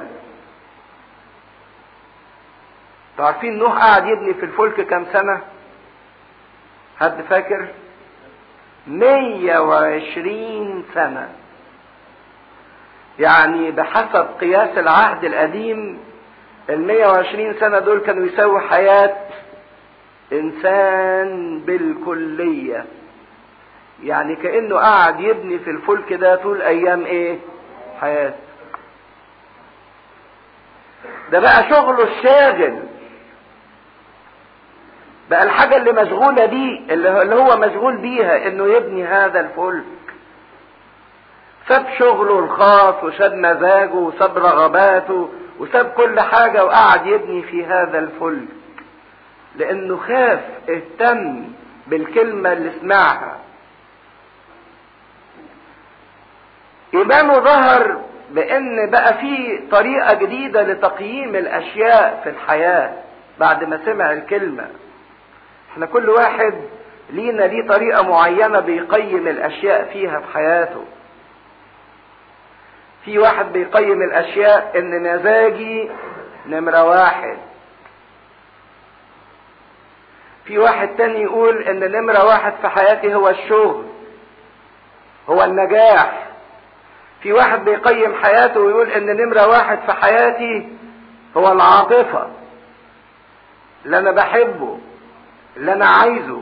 عارفين 3.19 3.58
نوح 3.60 3.78
قعد 3.78 4.08
يبني 4.08 4.34
في 4.34 4.43
الفلك 4.45 4.88
كام 4.88 5.06
سنة؟ 5.13 5.41
حد 7.00 7.22
فاكر؟ 7.30 7.67
120 8.88 10.84
سنة 10.93 11.30
يعني 13.19 13.72
بحسب 13.72 14.28
قياس 14.41 14.78
العهد 14.78 15.24
القديم 15.24 16.00
ال 16.69 16.88
120 16.88 17.54
سنة 17.60 17.80
دول 17.80 18.00
كانوا 18.00 18.26
يساوي 18.26 18.62
حياة 18.62 19.15
إنسان 20.34 21.60
بالكلية 21.60 22.86
يعني 24.03 24.35
كأنه 24.35 24.75
قاعد 24.75 25.19
يبني 25.19 25.59
في 25.59 25.69
الفلك 25.69 26.13
ده 26.13 26.35
طول 26.35 26.62
أيام 26.62 27.05
إيه؟ 27.05 27.38
حياته. 28.01 28.35
ده 31.31 31.39
بقى 31.39 31.69
شغله 31.69 32.03
الشاغل 32.03 32.79
بقى 35.29 35.43
الحاجة 35.43 35.77
اللي 35.77 35.91
مشغولة 35.91 36.45
بيه 36.45 36.79
اللي 36.93 37.35
هو 37.35 37.57
مشغول 37.57 37.97
بيها 37.97 38.47
إنه 38.47 38.67
يبني 38.67 39.05
هذا 39.05 39.39
الفلك. 39.39 39.83
ساب 41.67 41.85
شغله 41.99 42.39
الخاص 42.39 43.03
وساب 43.03 43.33
مزاجه 43.33 43.93
وساب 43.93 44.38
رغباته 44.38 45.29
وساب 45.59 45.85
كل 45.85 46.19
حاجة 46.19 46.65
وقعد 46.65 47.05
يبني 47.05 47.41
في 47.43 47.65
هذا 47.65 47.99
الفلك. 47.99 48.47
لأنه 49.55 49.97
خاف 49.97 50.39
اهتم 50.69 51.43
بالكلمة 51.88 52.53
اللي 52.53 52.71
سمعها 52.81 53.38
ايمانه 56.93 57.39
ظهر 57.39 58.02
بأن 58.32 58.89
بقى 58.89 59.13
في 59.13 59.63
طريقة 59.71 60.13
جديدة 60.13 60.62
لتقييم 60.63 61.36
الأشياء 61.36 62.21
في 62.23 62.30
الحياة 62.30 62.93
بعد 63.39 63.63
ما 63.63 63.80
سمع 63.86 64.12
الكلمة. 64.13 64.67
إحنا 65.73 65.86
كل 65.86 66.10
واحد 66.10 66.54
لينا 67.10 67.43
ليه 67.43 67.67
طريقة 67.67 68.02
معينة 68.04 68.60
بيقيم 68.60 69.28
الأشياء 69.28 69.89
فيها 69.93 70.19
في 70.19 70.34
حياته. 70.34 70.86
في 73.06 73.19
واحد 73.19 73.54
بيقيم 73.54 74.02
الأشياء 74.02 74.71
إن 74.80 75.04
مزاجي 75.13 75.89
نمرة 76.45 76.84
واحد. 76.84 77.38
في 80.45 80.58
واحد 80.58 80.88
تاني 80.97 81.21
يقول 81.21 81.63
إن 81.63 81.91
نمرة 81.91 82.25
واحد 82.25 82.54
في 82.62 82.67
حياتي 82.69 83.15
هو 83.15 83.30
الشغل 83.30 83.86
هو 85.30 85.43
النجاح. 85.43 86.29
في 87.21 87.34
واحد 87.34 87.65
بيقيم 87.65 88.15
حياته 88.15 88.60
ويقول 88.60 88.89
إن 88.89 89.05
نمرة 89.17 89.47
واحد 89.47 89.79
في 89.86 89.91
حياتي 89.93 90.69
هو 91.38 91.51
العاطفة 91.51 92.27
اللي 93.86 93.99
أنا 93.99 94.12
بحبه 94.12 94.77
اللي 95.58 95.73
أنا 95.73 95.86
عايزه. 95.86 96.41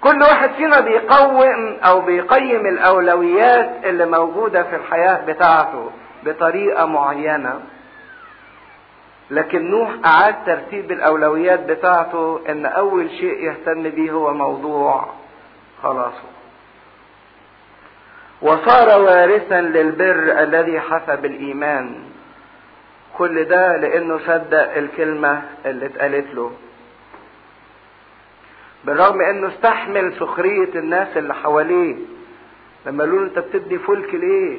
كل 0.00 0.22
واحد 0.22 0.50
فينا 0.50 0.80
بيقوم 0.80 1.76
أو 1.84 2.00
بيقيم 2.00 2.66
الأولويات 2.66 3.70
اللي 3.84 4.06
موجودة 4.06 4.62
في 4.62 4.76
الحياة 4.76 5.24
بتاعته 5.26 5.90
بطريقة 6.24 6.84
معينة. 6.86 7.60
لكن 9.30 9.70
نوح 9.70 9.90
أعاد 10.04 10.34
ترتيب 10.46 10.92
الأولويات 10.92 11.60
بتاعته 11.60 12.40
إن 12.48 12.66
أول 12.66 13.10
شيء 13.10 13.44
يهتم 13.44 13.82
بيه 13.82 14.10
هو 14.12 14.34
موضوع 14.34 15.06
خلاصه. 15.82 16.33
وصار 18.44 19.00
وارثا 19.02 19.60
للبر 19.60 20.42
الذي 20.42 20.80
حسب 20.80 21.24
الإيمان. 21.24 21.94
كل 23.18 23.44
ده 23.44 23.76
لأنه 23.76 24.18
صدق 24.18 24.76
الكلمة 24.76 25.42
اللي 25.66 25.86
اتقالت 25.86 26.34
له. 26.34 26.52
بالرغم 28.84 29.20
إنه 29.20 29.48
استحمل 29.48 30.14
سخرية 30.20 30.74
الناس 30.74 31.16
اللي 31.16 31.34
حواليه. 31.34 31.96
لما 32.86 33.04
قالوا 33.04 33.18
له 33.20 33.24
أنت 33.26 33.38
بتبني 33.38 33.78
فلك 33.78 34.14
ليه؟ 34.14 34.58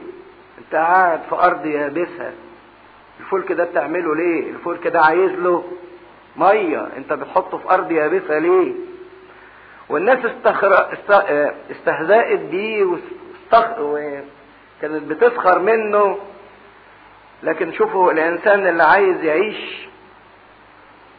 أنت 0.57 0.75
قاعد 0.75 1.19
في 1.29 1.35
أرض 1.35 1.65
يابسة. 1.65 2.31
الفلك 3.19 3.51
ده 3.51 3.63
بتعمله 3.63 4.15
ليه؟ 4.15 4.49
الفلك 4.49 4.87
ده 4.87 5.01
عايز 5.01 5.31
له 5.31 5.63
مية. 6.37 6.87
أنت 6.97 7.13
بتحطه 7.13 7.57
في 7.57 7.69
أرض 7.69 7.91
يابسة 7.91 8.37
ليه؟ 8.39 8.73
والناس. 9.89 10.25
است... 10.25 11.11
استهزأت 11.71 12.39
بيه 12.39 12.87
وكانت 13.53 15.03
بتسخر 15.03 15.59
منه. 15.59 16.17
لكن 17.43 17.71
شوفوا 17.71 18.11
الإنسان 18.11 18.67
اللي 18.67 18.83
عايز 18.83 19.23
يعيش 19.23 19.87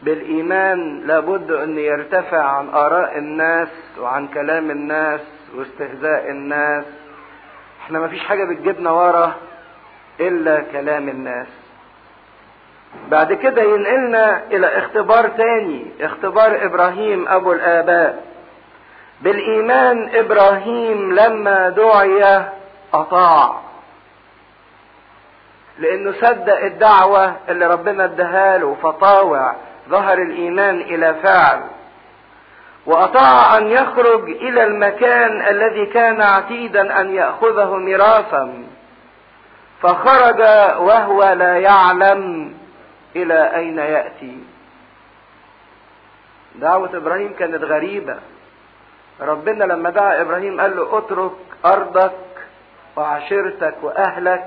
بالإيمان 0.03 1.01
لابد 1.07 1.51
أن 1.51 1.77
يرتفع 1.77 2.43
عن 2.43 2.69
آراء 2.69 3.17
الناس 3.17 3.67
وعن 3.99 4.27
كلام 4.27 4.71
الناس 4.71 5.21
واستهزاء 5.55 6.29
الناس. 6.29 6.85
إحنا 7.81 7.99
مفيش 7.99 8.23
حاجة 8.23 8.43
بتجيبنا 8.43 8.91
ورا 8.91 9.33
إلا 10.19 10.63
كلام 10.71 11.09
الناس. 11.09 11.47
بعد 13.09 13.33
كده 13.33 13.61
ينقلنا 13.61 14.43
إلى 14.51 14.77
اختبار 14.77 15.27
تاني 15.27 15.85
اختبار 16.01 16.65
إبراهيم 16.65 17.27
أبو 17.27 17.53
الآباء. 17.53 18.23
بالإيمان 19.21 20.15
إبراهيم 20.15 21.15
لما 21.15 21.69
دعي 21.69 22.45
أطاع. 22.93 23.61
لأنه 25.79 26.11
صدق 26.11 26.59
الدعوة 26.59 27.35
اللي 27.49 27.67
ربنا 27.67 28.03
اداها 28.03 28.57
له 28.57 28.77
فطاوع 28.83 29.55
ظهر 29.89 30.17
الإيمان 30.17 30.81
إلى 30.81 31.15
فعل. 31.23 31.61
وأطاع 32.85 33.57
أن 33.57 33.67
يخرج 33.67 34.29
إلى 34.29 34.63
المكان 34.63 35.47
الذي 35.47 35.85
كان 35.85 36.21
عتيدا 36.21 37.01
أن 37.01 37.15
يأخذه 37.15 37.75
ميراثا. 37.75 38.63
فخرج 39.81 40.39
وهو 40.79 41.23
لا 41.23 41.57
يعلم 41.57 42.53
إلى 43.15 43.55
أين 43.55 43.77
يأتي. 43.77 44.37
دعوة 46.55 46.97
إبراهيم 46.97 47.33
كانت 47.39 47.63
غريبة. 47.63 48.17
ربنا 49.21 49.63
لما 49.63 49.89
دعا 49.89 50.21
إبراهيم 50.21 50.61
قال 50.61 50.75
له 50.75 50.97
اترك 50.97 51.31
أرضك 51.65 52.11
وعشيرتك 52.95 53.75
وأهلك. 53.81 54.45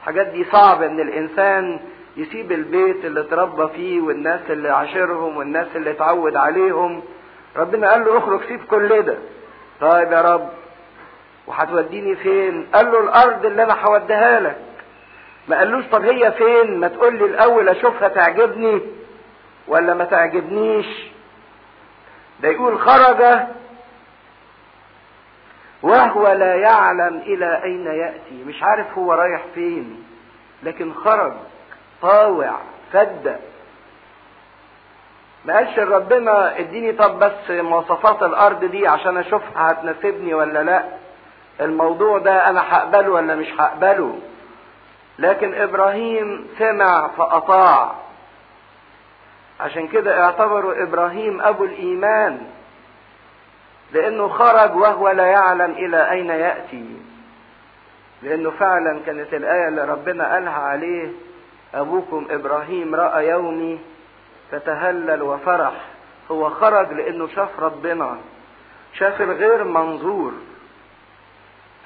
الحاجات 0.00 0.26
دي 0.26 0.44
صعب 0.44 0.82
إن 0.82 1.00
الإنسان 1.00 1.80
يسيب 2.16 2.52
البيت 2.52 3.04
اللي 3.04 3.20
اتربى 3.20 3.68
فيه 3.68 4.00
والناس 4.00 4.40
اللي 4.50 4.68
عاشرهم 4.70 5.36
والناس 5.36 5.66
اللي 5.76 5.90
اتعود 5.90 6.36
عليهم. 6.36 7.02
ربنا 7.56 7.90
قال 7.92 8.04
له 8.04 8.18
اخرج 8.18 8.40
سيب 8.48 8.64
كل 8.64 9.02
ده. 9.02 9.18
طيب 9.80 10.12
يا 10.12 10.20
رب 10.22 10.48
وهتوديني 11.46 12.16
فين؟ 12.16 12.66
قال 12.74 12.92
له 12.92 13.00
الأرض 13.00 13.46
اللي 13.46 13.62
أنا 13.62 13.84
هوديها 13.86 14.40
لك. 14.40 14.56
ما 15.48 15.58
قالوش 15.58 15.84
طب 15.92 16.04
هي 16.04 16.32
فين؟ 16.32 16.80
ما 16.80 16.88
تقول 16.88 17.18
لي 17.18 17.24
الأول 17.24 17.68
أشوفها 17.68 18.08
تعجبني 18.08 18.80
ولا 19.68 19.94
ما 19.94 20.04
تعجبنيش. 20.04 20.86
ده 22.42 22.48
يقول 22.48 22.78
خرج 22.80 23.22
وهو 25.82 26.28
لا 26.32 26.54
يعلم 26.54 27.16
إلى 27.26 27.62
أين 27.62 27.86
يأتي. 27.86 28.44
مش 28.46 28.62
عارف 28.62 28.98
هو 28.98 29.12
رايح 29.12 29.42
فين 29.54 30.04
لكن 30.62 30.94
خرج 30.94 31.32
طاوع 32.02 32.58
صدق 32.92 33.38
ما 35.44 35.54
قالش 35.54 35.78
ربنا 35.78 36.58
اديني 36.58 36.92
طب 36.92 37.18
بس 37.18 37.50
مواصفات 37.50 38.22
الأرض 38.22 38.64
دي 38.64 38.88
عشان 38.88 39.16
أشوفها 39.16 39.70
هتناسبني 39.72 40.34
ولا 40.34 40.62
لأ. 40.62 40.84
الموضوع 41.60 42.18
ده 42.18 42.48
أنا 42.48 42.62
هقبله 42.68 43.10
ولا 43.10 43.34
مش 43.34 43.46
هقبله. 43.58 44.18
لكن 45.18 45.54
إبراهيم 45.54 46.46
سمع 46.58 47.08
فأطاع. 47.08 47.92
عشان 49.60 49.88
كده 49.88 50.24
اعتبروا 50.24 50.82
إبراهيم 50.82 51.40
أبو 51.40 51.64
الإيمان. 51.64 52.40
لأنه 53.92 54.28
خرج 54.28 54.76
وهو 54.76 55.08
لا 55.08 55.26
يعلم 55.26 55.70
إلى 55.70 56.10
أين 56.10 56.28
يأتي. 56.28 56.96
لأنه 58.22 58.50
فعلا 58.50 59.00
كانت 59.06 59.34
الآية 59.34 59.68
اللي 59.68 59.84
ربنا 59.84 60.32
قالها 60.34 60.52
عليه 60.52 61.10
أبوكم 61.74 62.26
إبراهيم 62.30 62.94
رأى 62.94 63.28
يومي 63.28 63.80
فتهلل 64.50 65.22
وفرح. 65.22 65.72
هو 66.30 66.50
خرج 66.50 66.92
لأنه 66.92 67.28
شاف 67.28 67.60
ربنا 67.60 68.18
شاف 68.94 69.22
الغير 69.22 69.64
منظور 69.64 70.32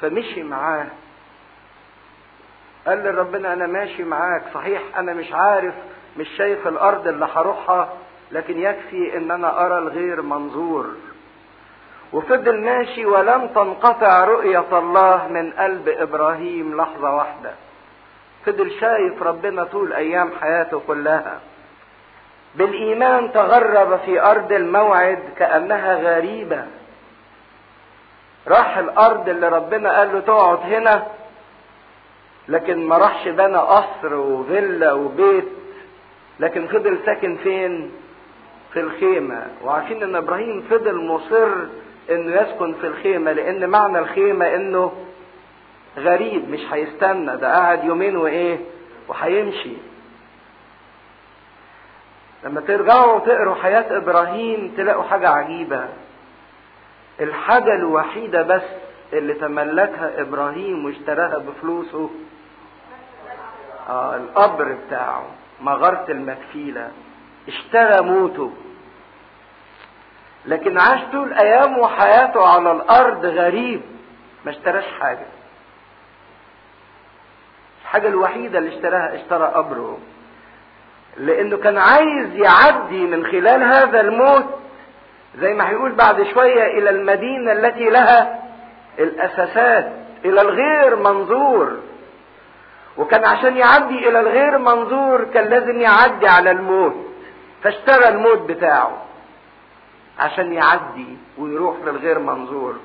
فمشي 0.00 0.42
معاه. 0.42 0.86
قال 2.86 2.98
لربنا 3.04 3.52
أنا 3.52 3.66
ماشي 3.66 4.04
معاك 4.04 4.42
صحيح 4.54 4.82
أنا 4.96 5.14
مش 5.14 5.32
عارف 5.32 5.74
مش 6.18 6.28
شايف 6.36 6.68
الأرض 6.68 7.06
اللي 7.08 7.28
هروحها 7.34 7.88
لكن 8.32 8.58
يكفي 8.58 9.16
إن 9.16 9.30
أنا 9.30 9.66
أرى 9.66 9.78
الغير 9.78 10.22
منظور. 10.22 10.86
وفضل 12.12 12.60
ماشي 12.60 13.06
ولم 13.06 13.46
تنقطع 13.46 14.24
رؤية 14.24 14.78
الله 14.78 15.28
من 15.28 15.50
قلب 15.50 15.88
إبراهيم 15.88 16.76
لحظة 16.76 17.14
واحدة. 17.14 17.50
فضل 18.46 18.70
شايف 18.80 19.22
ربنا 19.22 19.64
طول 19.64 19.92
أيام 19.92 20.30
حياته 20.40 20.82
كلها. 20.86 21.40
بالإيمان 22.54 23.32
تغرب 23.32 23.96
في 23.96 24.20
أرض 24.20 24.52
الموعد 24.52 25.18
كأنها 25.38 25.94
غريبة. 25.94 26.66
راح 28.48 28.78
الأرض 28.78 29.28
اللي 29.28 29.48
ربنا 29.48 29.98
قال 29.98 30.12
له 30.12 30.20
تقعد 30.20 30.58
هنا 30.58 31.06
لكن 32.48 32.88
ما 32.88 32.98
راحش 32.98 33.28
بنى 33.28 33.56
قصر 33.56 34.14
وفيلا 34.14 34.92
وبيت. 34.92 35.48
لكن 36.40 36.66
فضل 36.66 36.98
ساكن 37.06 37.36
فين؟ 37.36 37.92
في 38.72 38.80
الخيمة. 38.80 39.46
وعارفين 39.64 40.02
إن 40.02 40.16
إبراهيم 40.16 40.66
فضل 40.70 41.06
مصر 41.06 41.48
انه 42.10 42.40
يسكن 42.40 42.74
في 42.74 42.86
الخيمة 42.86 43.32
لأن 43.32 43.68
معنى 43.70 43.98
الخيمة 43.98 44.54
إنه 44.54 44.92
غريب 45.98 46.50
مش 46.50 46.60
هيستنى 46.72 47.36
ده 47.36 47.52
قاعد 47.52 47.84
يومين 47.84 48.16
وإيه 48.16 48.58
وهيمشي. 49.08 49.72
لما 52.44 52.60
ترجعوا 52.60 53.18
تقروا 53.18 53.54
حياة 53.54 53.96
إبراهيم 53.96 54.74
تلاقوا 54.76 55.02
حاجة 55.02 55.28
عجيبة. 55.28 55.88
الحاجة 57.20 57.74
الوحيدة 57.74 58.42
بس 58.42 58.62
اللي 59.12 59.34
تملكها 59.34 60.20
إبراهيم 60.20 60.84
واشتراها 60.84 61.38
بفلوسه 61.38 62.10
آه 63.88 64.16
القبر 64.16 64.72
بتاعه 64.86 65.24
مغارة 65.60 66.04
المكفيلة. 66.10 66.90
اشترى 67.48 68.00
موته. 68.02 68.52
لكن 70.46 70.78
عاش 70.78 71.00
طول 71.12 71.32
ايامه 71.32 71.78
وحياته 71.78 72.46
على 72.48 72.72
الأرض 72.72 73.26
غريب 73.26 73.80
ما 74.44 74.50
اشتراش 74.50 74.84
حاجة. 75.00 75.26
الحاجة 77.82 78.08
الوحيدة 78.08 78.58
اللي 78.58 78.76
اشتراها 78.76 79.14
اشترى 79.14 79.44
قبره 79.46 79.98
لأنه 81.16 81.56
كان 81.56 81.78
عايز 81.78 82.34
يعدي 82.34 83.06
من 83.06 83.26
خلال 83.26 83.62
هذا 83.62 84.00
الموت 84.00 84.46
زي 85.38 85.54
ما 85.54 85.68
هيقول 85.68 85.92
بعد 85.92 86.22
شوية 86.22 86.78
إلى 86.78 86.90
المدينة 86.90 87.52
التي 87.52 87.90
لها 87.90 88.42
الأساسات 88.98 89.92
إلى 90.24 90.40
الغير 90.40 90.96
منظور. 90.96 91.76
وكان 92.96 93.24
عشان 93.24 93.56
يعدي 93.56 94.08
إلى 94.08 94.20
الغير 94.20 94.58
منظور 94.58 95.24
كان 95.24 95.44
لازم 95.44 95.80
يعدي 95.80 96.28
على 96.28 96.50
الموت 96.50 96.94
فاشترى 97.62 98.08
الموت 98.08 98.38
بتاعه. 98.38 99.02
عشان 100.18 100.52
يعدي 100.52 101.16
ويروح 101.38 101.76
للغير 101.84 102.18
منظور. 102.18 102.76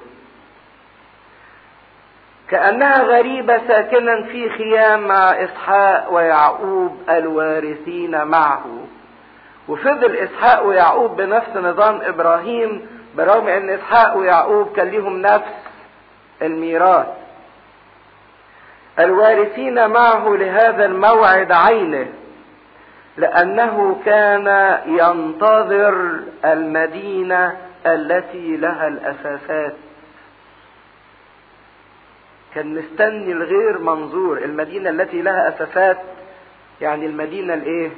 كأنها 2.50 3.04
غريبة 3.04 3.68
ساكنا 3.68 4.24
في 4.24 4.50
خيام 4.50 5.08
مع 5.08 5.44
إسحاق 5.44 6.14
ويعقوب 6.14 6.98
الوارثين 7.10 8.24
معه. 8.24 8.66
وفضل 9.68 10.16
إسحاق 10.16 10.66
ويعقوب 10.66 11.16
بنفس 11.16 11.58
نظام 11.58 12.02
إبراهيم 12.02 12.88
برغم 13.18 13.48
أن 13.48 13.70
إسحاق 13.70 14.18
ويعقوب 14.18 14.72
كان 14.76 14.90
لهم 14.90 15.22
نفس 15.22 15.54
الميراث. 16.42 17.08
الوارثين 19.00 19.90
معه 19.90 20.30
لهذا 20.30 20.86
الموعد 20.86 21.52
عينه. 21.52 22.08
لأنه 23.18 24.02
كان 24.06 24.78
ينتظر 24.86 26.20
المدينة 26.46 27.58
التي 27.86 28.58
لها 28.58 28.88
الأساسات. 28.88 29.74
كان 32.56 32.74
مستني 32.74 33.32
الغير 33.32 33.80
منظور 33.80 34.38
المدينة 34.38 34.90
التي 34.90 35.22
لها 35.22 35.50
أساسات 35.50 35.98
يعني 36.82 37.06
المدينة 37.06 37.54
الإيه؟ 37.54 37.92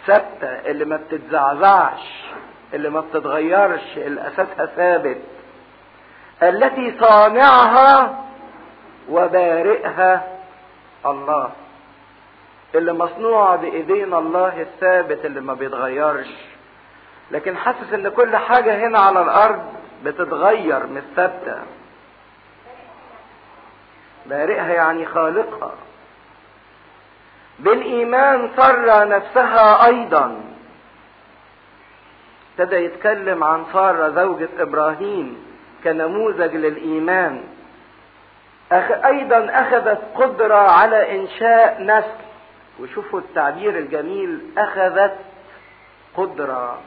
الثابتة 0.00 0.70
اللي 0.70 0.84
ما 0.84 0.96
بتتزعزعش 0.96 2.24
اللي 2.74 2.90
ما 2.90 3.00
بتتغيرش 3.00 3.96
اللي 3.96 4.28
أساسها 4.28 4.66
ثابت. 4.66 5.18
التي 6.42 6.94
صانعها 7.00 8.24
وبارئها 9.08 10.28
الله. 11.06 11.50
اللي 12.74 12.92
مصنوعة 12.92 13.56
بإيدينا 13.56 14.18
الله 14.18 14.60
الثابت 14.60 15.24
اللي 15.24 15.40
ما 15.40 15.54
بيتغيرش. 15.54 16.28
لكن 17.30 17.56
حاسس 17.56 17.92
إن 17.92 18.08
كل 18.08 18.36
حاجة 18.36 18.86
هنا 18.86 18.98
على 18.98 19.22
الأرض 19.22 19.62
بتتغير 20.04 20.86
مش 20.86 21.02
ثابتة. 21.16 21.58
بارئها 24.26 24.72
يعني 24.72 25.06
خالقها. 25.06 25.72
بالإيمان 27.58 28.50
سر 28.56 29.08
نفسها 29.08 29.86
أيضا. 29.86 30.40
ابتدى 32.58 32.76
يتكلم 32.76 33.44
عن 33.44 33.64
سارة 33.72 34.08
زوجة 34.08 34.48
إبراهيم 34.58 35.44
كنموذج 35.84 36.54
للإيمان. 36.56 37.44
أخ... 38.72 39.04
أيضا 39.04 39.50
أخذت 39.50 40.00
قدرة 40.14 40.70
على 40.70 41.16
إنشاء 41.20 41.82
نسل. 41.82 42.29
وشوفوا 42.80 43.20
التعبير 43.20 43.78
الجميل 43.78 44.40
أخذت 44.58 45.16
قدرة. 46.16 46.78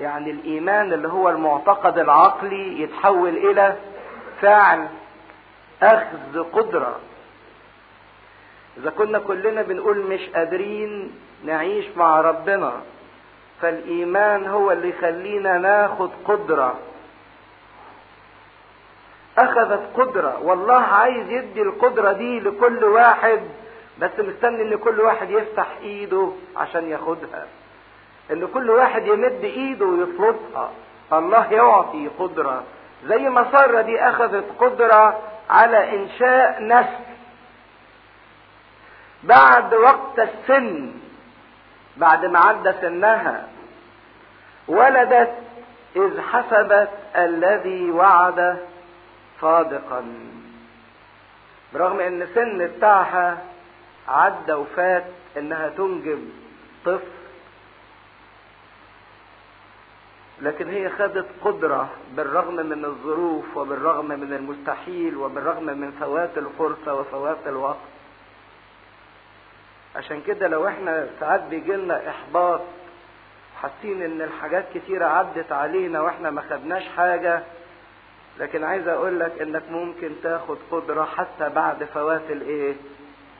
يعني 0.00 0.30
الإيمان 0.30 0.92
اللي 0.92 1.08
هو 1.08 1.28
المعتقد 1.28 1.98
العقلي 1.98 2.82
يتحول 2.82 3.36
إلى 3.36 3.76
فعل 4.40 4.88
أخذ 5.82 6.42
قدرة. 6.52 6.96
إذا 8.76 8.90
كنا 8.90 9.18
كلنا 9.18 9.62
بنقول 9.62 9.98
مش 9.98 10.20
قادرين 10.34 11.12
نعيش 11.44 11.86
مع 11.96 12.20
ربنا 12.20 12.72
فالإيمان 13.60 14.46
هو 14.46 14.72
اللي 14.72 14.88
يخلينا 14.88 15.58
ناخد 15.58 16.10
قدرة. 16.24 16.78
أخذت 19.38 19.82
قدرة 19.96 20.38
والله 20.42 20.80
عايز 20.80 21.30
يدي 21.30 21.62
القدرة 21.62 22.12
دي 22.12 22.40
لكل 22.40 22.84
واحد. 22.84 23.40
بس 24.02 24.10
مستني 24.18 24.62
إن 24.62 24.76
كل 24.78 25.00
واحد 25.00 25.30
يفتح 25.30 25.66
إيده 25.82 26.32
عشان 26.56 26.88
ياخدها. 26.90 27.46
إن 28.30 28.46
كل 28.46 28.70
واحد 28.70 29.06
يمد 29.06 29.40
إيده 29.44 29.86
ويطلبها. 29.86 30.70
الله 31.12 31.52
يعطي 31.52 32.08
قدرة. 32.18 32.64
زي 33.04 33.28
ما 33.28 33.52
سارة 33.52 33.80
دي 33.80 34.00
أخذت 34.00 34.44
قدرة 34.58 35.20
على 35.50 35.96
إنشاء 35.96 36.62
نسل. 36.62 37.04
بعد 39.22 39.74
وقت 39.74 40.18
السن 40.18 40.92
بعد 41.96 42.24
ما 42.24 42.38
عدى 42.38 42.72
سنها 42.80 43.48
ولدت 44.68 45.34
إذ 45.96 46.20
حسبت 46.20 46.90
الذي 47.16 47.90
وعد 47.90 48.58
صادقا. 49.40 50.04
برغم 51.74 52.00
إن 52.00 52.22
السن 52.22 52.66
بتاعها 52.76 53.38
عدى 54.08 54.52
وفات 54.52 55.04
إنها 55.36 55.68
تنجب 55.68 56.28
طفل. 56.84 57.06
لكن 60.40 60.68
هي 60.68 60.90
خدت 60.90 61.26
قدرة 61.44 61.90
بالرغم 62.16 62.54
من 62.54 62.84
الظروف 62.84 63.56
وبالرغم 63.56 64.06
من 64.08 64.32
المستحيل 64.32 65.16
وبالرغم 65.16 65.64
من 65.64 65.90
فوات 66.00 66.38
الفرصة 66.38 66.94
وفوات 66.94 67.38
الوقت. 67.46 67.76
عشان 69.96 70.20
كده 70.26 70.48
لو 70.48 70.68
إحنا 70.68 71.08
ساعات 71.20 71.42
بيجي 71.42 71.72
لنا 71.72 72.08
إحباط 72.10 72.60
حاسين 73.62 74.02
إن 74.02 74.22
الحاجات 74.22 74.64
كتيرة 74.74 75.06
عدت 75.06 75.52
علينا 75.52 76.00
وإحنا 76.00 76.30
ما 76.30 76.42
خدناش 76.42 76.88
حاجة 76.96 77.42
لكن 78.38 78.64
عايز 78.64 78.88
أقول 78.88 79.20
لك 79.20 79.42
إنك 79.42 79.62
ممكن 79.70 80.12
تاخد 80.22 80.58
قدرة 80.70 81.04
حتى 81.04 81.48
بعد 81.48 81.84
فوات 81.84 82.30
الإيه؟ 82.30 82.74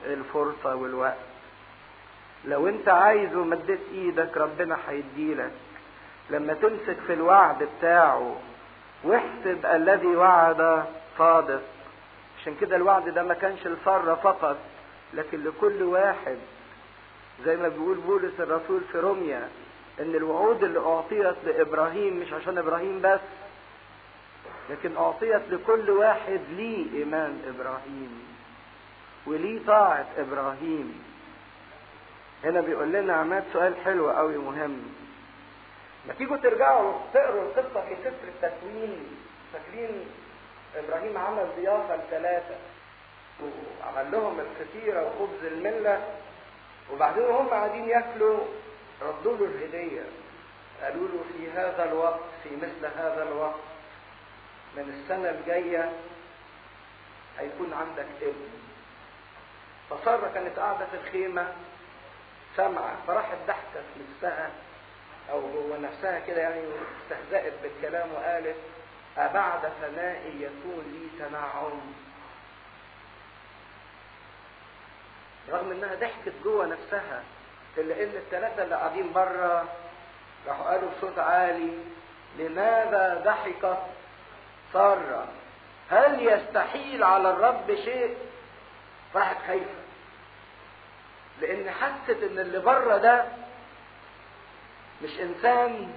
الفرصة 0.06 0.74
والوقت. 0.76 1.16
لو 2.44 2.68
انت 2.68 2.88
عايز 2.88 3.36
ومديت 3.36 3.80
إيدك 3.92 4.36
ربنا 4.36 4.78
هيديلك. 4.88 5.52
لما 6.30 6.52
تمسك 6.54 6.96
في 7.06 7.12
الوعد 7.12 7.68
بتاعه 7.78 8.36
واحسب 9.04 9.66
الذي 9.66 10.06
وعد 10.16 10.84
صادق. 11.18 11.62
عشان 12.40 12.54
كده 12.60 12.76
الوعد 12.76 13.08
ده 13.08 13.22
ما 13.22 13.34
كانش 13.34 13.66
لسارة 13.66 14.14
فقط 14.14 14.56
لكن 15.14 15.44
لكل 15.44 15.82
واحد. 15.82 16.36
زي 17.44 17.56
ما 17.56 17.68
بيقول 17.68 17.96
بولس 17.96 18.40
الرسول 18.40 18.80
في 18.92 18.98
روميا 18.98 19.48
إن 20.00 20.14
الوعود 20.14 20.64
اللي 20.64 20.78
أعطيت 20.80 21.36
لإبراهيم 21.46 22.16
مش 22.20 22.32
عشان 22.32 22.58
إبراهيم 22.58 23.00
بس 23.02 23.20
لكن 24.70 24.96
أعطيت 24.96 25.42
لكل 25.50 25.90
واحد 25.90 26.40
ليه 26.56 26.98
إيمان 26.98 27.42
إبراهيم. 27.48 28.31
وليه 29.26 29.66
طاعة 29.66 30.06
إبراهيم. 30.18 31.04
هنا 32.44 32.60
بيقول 32.60 32.92
لنا 32.92 33.14
عماد 33.14 33.44
سؤال 33.52 33.76
حلو 33.84 34.10
قوي 34.10 34.38
مهم. 34.38 34.94
ما 36.08 36.14
تيجوا 36.14 36.36
ترجعوا 36.36 36.92
تقروا 37.14 37.42
القصة 37.42 37.80
في 37.86 37.96
سفر 38.04 38.28
التكوين. 38.28 39.16
فاكرين 39.52 40.06
إبراهيم 40.76 41.18
عمل 41.18 41.46
ضيافة 41.56 41.96
لثلاثة. 41.96 42.56
وعمل 43.42 44.12
لهم 44.12 44.40
الفطيرة 44.40 45.06
وخبز 45.06 45.44
الملة. 45.44 46.04
وبعدين 46.92 47.24
هم 47.24 47.48
قاعدين 47.48 47.88
ياكلوا. 47.88 48.38
ردوا 49.02 49.36
له 49.36 49.44
الهدية. 49.44 50.02
قالوا 50.82 51.08
له 51.08 51.24
في 51.36 51.50
هذا 51.50 51.92
الوقت 51.92 52.20
في 52.42 52.56
مثل 52.56 52.86
هذا 52.96 53.22
الوقت 53.22 53.60
من 54.76 55.02
السنة 55.02 55.30
الجاية 55.30 55.92
هيكون 57.38 57.72
عندك 57.72 58.06
ابن. 58.22 58.61
فسارة 59.96 60.30
كانت 60.34 60.58
قاعدة 60.58 60.86
في 60.86 60.96
الخيمة 60.96 61.52
سامعة 62.56 62.96
فراحت 63.06 63.36
ضحكة 63.48 63.80
في 63.94 64.00
نفسها 64.10 64.50
أو 65.30 65.40
جوه 65.40 65.78
نفسها 65.78 66.18
كده 66.18 66.40
يعني 66.40 66.60
استهزأت 67.02 67.52
بالكلام 67.62 68.12
وقالت 68.12 68.56
أبعد 69.18 69.72
فنائي 69.82 70.42
يكون 70.42 70.84
لي 70.92 71.24
تنعم 71.24 71.80
رغم 75.50 75.70
إنها 75.72 75.94
ضحكت 75.94 76.32
جوه 76.44 76.66
نفسها 76.66 77.22
إلا 77.78 78.02
إن 78.02 78.08
الثلاثة 78.16 78.62
اللي 78.62 78.74
قاعدين 78.74 79.12
بره 79.12 79.64
راحوا 80.46 80.64
قالوا 80.70 80.90
بصوت 80.98 81.18
عالي 81.18 81.78
لماذا 82.38 83.22
ضحكت؟ 83.24 83.78
ساره 84.72 85.28
هل 85.90 86.28
يستحيل 86.28 87.04
على 87.04 87.30
الرب 87.30 87.74
شيء؟ 87.84 88.16
راحت 89.14 89.36
خايفة. 89.46 89.81
لأن 91.40 91.70
حست 91.70 92.16
إن 92.22 92.38
اللي 92.38 92.58
بره 92.58 92.96
ده 92.96 93.24
مش 95.04 95.10
إنسان 95.20 95.88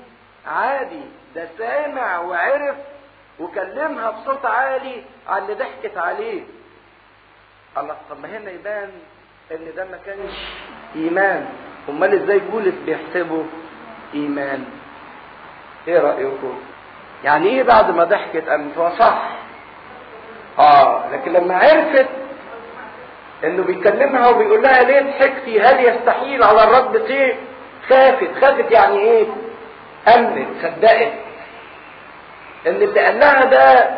عادي 0.47 1.01
ده 1.35 1.47
سامع 1.57 2.19
وعرف 2.19 2.75
وكلمها 3.39 4.09
بصوت 4.09 4.45
عالي 4.45 5.03
على 5.27 5.43
اللي 5.43 5.53
ضحكت 5.53 5.97
عليه. 5.97 6.43
الله 7.77 7.97
طب 8.09 8.19
ما 8.19 8.37
هنا 8.37 8.51
يبان 8.51 8.91
إن 9.51 9.75
ده 9.75 9.85
ما 9.85 9.97
كانش 10.05 10.33
إيمان. 10.95 11.49
أمال 11.89 12.23
إزاي 12.23 12.39
بولس 12.39 12.75
بيحسبه 12.85 13.45
إيمان؟ 14.13 14.65
إيه 15.87 15.99
رأيكم؟ 15.99 16.59
يعني 17.23 17.47
إيه 17.49 17.63
بعد 17.63 17.91
ما 17.91 18.03
ضحكت؟ 18.03 18.49
قامت 18.49 18.79
صح؟ 18.99 19.29
آه 20.59 21.09
لكن 21.11 21.33
لما 21.33 21.57
عرفت 21.57 22.09
إنه 23.43 23.63
بيكلمها 23.63 24.27
وبيقول 24.27 24.63
لها 24.63 24.83
ليه 24.83 25.01
ضحكتي 25.01 25.61
هل 25.61 25.79
يستحيل 25.85 26.43
على 26.43 26.63
الرب 26.63 27.07
شيء؟ 27.07 27.35
خافت 27.89 28.29
خافت 28.41 28.71
يعني 28.71 28.99
إيه؟ 28.99 29.25
أمنت 30.07 30.47
صدقت. 30.61 31.11
إن 32.67 32.75
اللي 32.75 32.99
قال 33.05 33.19
لها 33.19 33.45
ده 33.45 33.89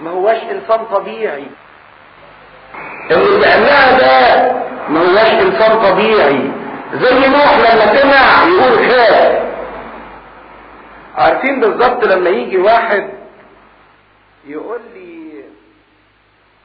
ما 0.00 0.10
هواش 0.10 0.42
إنسان 0.42 0.84
طبيعي. 0.84 1.46
إن 3.10 3.16
اللي 3.20 3.46
قال 3.46 3.60
لها 3.62 3.98
ده 3.98 4.52
ما 4.88 5.00
هواش 5.00 5.30
إنسان 5.42 5.78
طبيعي. 5.90 6.50
زي 6.94 7.28
نوح 7.28 7.58
لما 7.58 7.96
سمع 8.00 8.44
يقول 8.48 8.90
خاف. 8.90 9.42
عارفين 11.16 11.60
بالظبط 11.60 12.04
لما 12.04 12.30
يجي 12.30 12.58
واحد 12.58 13.10
يقول 14.46 14.80
لي 14.94 15.44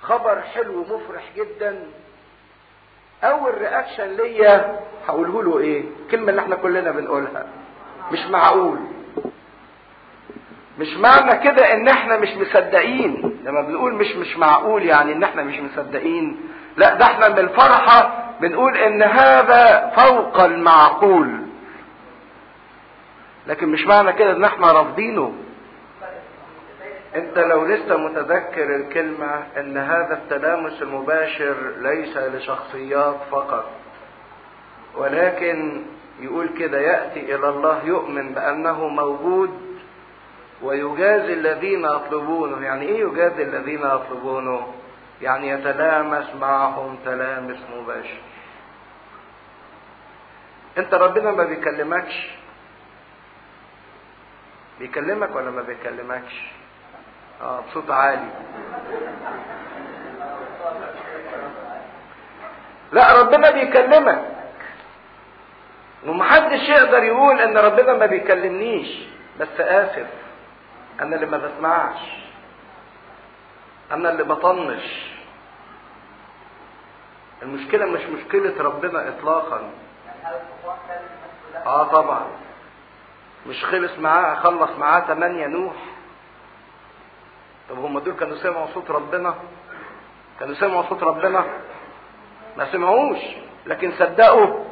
خبر 0.02 0.42
حلو 0.56 0.82
مفرح 0.84 1.24
جدا؟ 1.36 1.80
أول 3.24 3.58
رياكشن 3.58 4.08
ليا 4.08 4.80
هقوله 5.08 5.44
له 5.44 5.60
إيه؟ 5.60 5.84
الكلمة 6.06 6.30
اللي 6.30 6.42
إحنا 6.42 6.56
كلنا 6.56 6.92
بنقولها. 6.92 7.46
مش 8.12 8.20
معقول. 8.32 8.78
مش 10.80 10.98
معنى 10.98 11.38
كده 11.38 11.74
إن 11.74 11.88
إحنا 11.88 12.18
مش 12.18 12.30
مصدقين. 12.30 13.40
لما 13.44 13.62
بنقول 13.62 13.94
مش 13.94 14.16
مش 14.16 14.38
معقول 14.38 14.84
يعني 14.84 15.14
إن 15.14 15.24
إحنا 15.24 15.44
مش 15.44 15.60
مصدقين. 15.60 16.40
لا 16.78 16.94
ده 16.96 17.06
إحنا 17.06 17.30
من 17.30 17.40
الفرحة 17.40 18.26
بنقول 18.42 18.78
إن 18.78 19.04
هذا 19.04 19.92
فوق 19.96 20.40
المعقول. 20.42 21.40
لكن 23.48 23.70
مش 23.70 23.86
معنى 23.86 24.14
كده 24.14 24.32
إن 24.32 24.44
إحنا 24.44 24.72
رافضينه. 24.72 25.34
أنت 27.16 27.38
لو 27.38 27.66
لسه 27.66 27.98
متذكر 27.98 28.76
الكلمة 28.76 29.44
أن 29.58 29.78
هذا 29.78 30.14
التلامس 30.14 30.82
المباشر 30.82 31.56
ليس 31.78 32.18
لشخصيات 32.18 33.18
فقط 33.32 33.70
ولكن 34.96 35.86
يقول 36.20 36.50
كده 36.60 36.80
يأتي 36.80 37.36
إلى 37.36 37.50
الله 37.50 37.86
يؤمن 37.86 38.34
بأنه 38.34 38.88
موجود 38.88 39.70
ويجازي 40.62 41.34
الذين 41.34 41.86
يطلبونه. 41.86 42.66
يعني 42.66 42.86
إيه 42.86 43.00
يجازي 43.00 43.44
الذين 43.44 43.80
يطلبونه؟ 43.80 44.74
يعني 45.22 45.50
يتلامس 45.50 46.36
معهم 46.42 46.98
تلامس 47.06 47.58
مباشر. 47.76 48.22
أنت 50.78 50.94
ربنا 50.94 51.32
ما 51.32 51.44
بيكلمكش؟ 51.44 52.30
بيكلمك 54.80 55.36
ولا 55.36 55.52
ما 55.52 55.62
بيكلمكش؟ 55.62 56.52
آه 57.42 57.62
بصوت 57.62 57.92
عالي. 57.92 58.30
لا 62.92 63.22
ربنا 63.22 63.52
بيكلمك. 63.52 64.26
ومحدش 66.08 66.70
يقدر 66.70 67.04
يقول 67.04 67.40
إن 67.42 67.58
ربنا 67.58 67.94
ما 67.94 68.06
بيكلمنيش. 68.06 69.08
بس 69.40 69.60
آسف. 69.60 70.08
أنا 71.02 71.16
اللي 71.16 71.26
ما 71.26 71.38
بسمعش. 71.38 72.00
أنا 73.92 74.10
اللي 74.10 74.24
بطنش. 74.24 75.10
المشكلة 77.42 77.86
مش 77.86 78.02
مشكلة 78.02 78.64
ربنا 78.64 79.10
اطلاقا. 79.10 79.72
آه 81.66 81.84
طبعا. 81.84 82.28
مش 83.48 83.66
خلص 83.66 84.00
معاه 84.00 84.36
خلص 84.36 84.72
معاه 84.78 85.00
تمانية 85.00 85.48
نوح. 85.48 85.76
طب 87.70 87.80
هم 87.80 88.00
دول 88.00 88.14
كانوا 88.14 88.36
سمعوا 88.38 88.68
صوت 88.74 88.92
ربنا؟ 88.92 89.34
كانوا 90.40 90.56
سمعوا 90.56 90.84
صوت 90.90 91.04
ربنا؟ 91.04 91.46
ما 92.58 92.72
سمعوش. 92.72 93.18
لكن 93.66 93.92
صدقوا. 94.00 94.64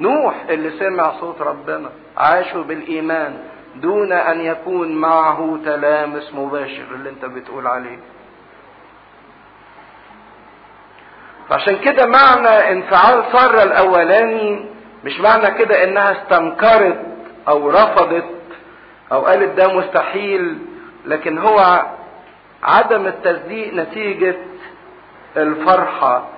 نوح 0.00 0.34
اللي 0.48 0.70
سمع 0.78 1.12
صوت 1.20 1.42
ربنا 1.42 1.90
عاشوا 2.16 2.62
بالإيمان 2.62 3.38
دون 3.76 4.12
أن 4.12 4.40
يكون 4.40 4.96
معه 4.96 5.58
تلامس 5.64 6.34
مباشر 6.34 6.84
اللي 6.94 7.10
انت 7.10 7.24
بتقول 7.24 7.66
عليه. 7.66 7.98
فعشان 11.48 11.76
كده 11.78 12.06
معنى 12.06 12.48
انفعال 12.72 13.24
سارة 13.32 13.62
الأولاني 13.62 14.64
مش 15.04 15.20
معنى 15.20 15.50
كده 15.58 15.84
إنها 15.84 16.12
استنكرت 16.22 17.00
أو 17.48 17.70
رفضت 17.70 18.24
أو 19.12 19.26
قالت 19.26 19.50
ده 19.56 19.68
مستحيل. 19.78 20.58
لكن 21.06 21.38
هو 21.38 21.86
عدم 22.62 23.06
التصديق 23.06 23.74
نتيجة 23.74 24.36
الفرحة. 25.36 26.28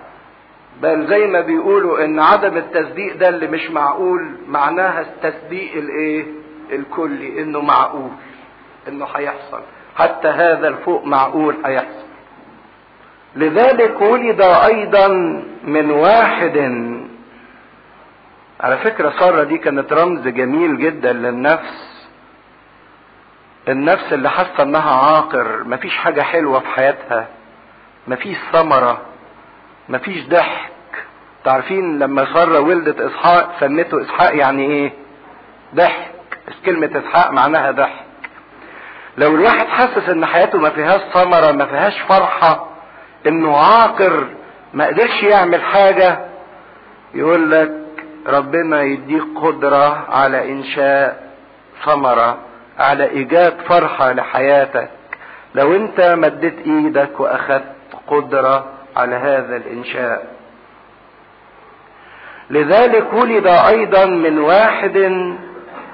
بل 0.83 1.07
زي 1.07 1.27
ما 1.27 1.41
بيقولوا 1.41 2.05
إن 2.05 2.21
عدم 2.21 2.57
التصديق 2.57 3.17
ده 3.17 3.29
اللي 3.29 3.47
مش 3.47 3.71
معقول 3.71 4.37
معناها 4.49 5.01
التصديق 5.01 5.73
الإيه؟ 5.77 6.25
الكلي 6.73 7.43
إنه 7.43 7.61
معقول 7.61 8.11
إنه 8.89 9.07
هيحصل. 9.15 9.61
حتى 9.97 10.29
هذا 10.29 10.69
الفوق 10.69 11.05
معقول 11.05 11.57
هيحصل. 11.65 12.07
لذلك 13.37 14.01
ولد 14.01 14.41
أيضا 14.41 15.09
من 15.65 15.91
واحد. 15.91 16.57
على 18.61 18.77
فكرة 18.79 19.11
سارة 19.19 19.45
دي 19.45 19.59
كانت 19.59 19.93
رمز 19.93 20.29
جميل 20.29 20.79
جدا 20.79 21.13
للنفس. 21.13 21.92
النفس 23.69 24.13
اللي 24.13 24.31
حاسة 24.31 24.63
إنها 24.63 24.91
عاقر 24.91 25.65
مفيش 25.65 25.97
حاجة 25.97 26.23
حلوة 26.23 26.61
في 26.61 26.67
حياتها 26.67 27.27
مفيش 28.09 28.37
ثمرة 28.53 29.01
مفيش 29.89 30.27
ضحك. 30.29 30.73
تعرفين 31.45 31.99
لما 31.99 32.35
سارة 32.35 32.61
ولدت 32.61 33.01
إسحاق 33.01 33.53
سمته 33.61 34.03
إسحاق 34.03 34.37
يعني 34.37 34.67
إيه؟ 34.67 34.93
ضحك. 35.75 36.11
بس 36.49 36.55
كلمة 36.67 36.91
إسحاق 37.07 37.31
معناها 37.31 37.71
ضحك. 37.71 38.05
لو 39.19 39.35
الواحد 39.35 39.67
حاسس 39.67 40.09
إن 40.09 40.27
حياته 40.27 40.59
ما 40.59 40.71
فيهاش 40.71 41.01
ثمرة 41.15 41.53
ما 41.53 41.67
فيهاش 41.67 42.01
فرحة 42.01 42.67
إنه 43.27 43.57
عاقر 43.57 44.27
ما 44.75 44.87
قدرش 44.87 45.23
يعمل 45.23 45.63
حاجة 45.63 46.19
يقول 47.15 47.51
لك 47.51 47.73
ربنا 48.27 48.83
يديك 48.83 49.25
قدرة 49.43 50.07
على 50.11 50.53
إنشاء 50.53 51.31
ثمرة. 51.85 52.39
على 52.79 53.11
إيجاد 53.11 53.61
فرحة 53.61 54.13
لحياتك. 54.13 54.91
لو 55.55 55.77
أنت 55.77 56.01
مديت 56.01 56.59
إيدك 56.67 57.21
واخدت 57.21 57.73
قدرة 58.07 58.67
على 58.97 59.17
هذا 59.17 59.57
الإنشاء. 59.57 60.33
لذلك 62.51 63.13
ولد 63.13 63.47
أيضا 63.47 64.05
من 64.05 64.39
واحد 64.39 64.97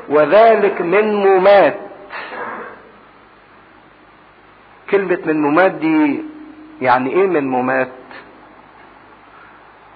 وذلك 0.08 0.80
من 0.80 1.14
ممات. 1.14 1.76
كلمة 4.90 5.18
من 5.24 5.42
ممات 5.42 5.70
دي 5.72 6.22
يعني 6.80 7.10
إيه 7.10 7.26
من 7.26 7.48
ممات؟ 7.48 7.88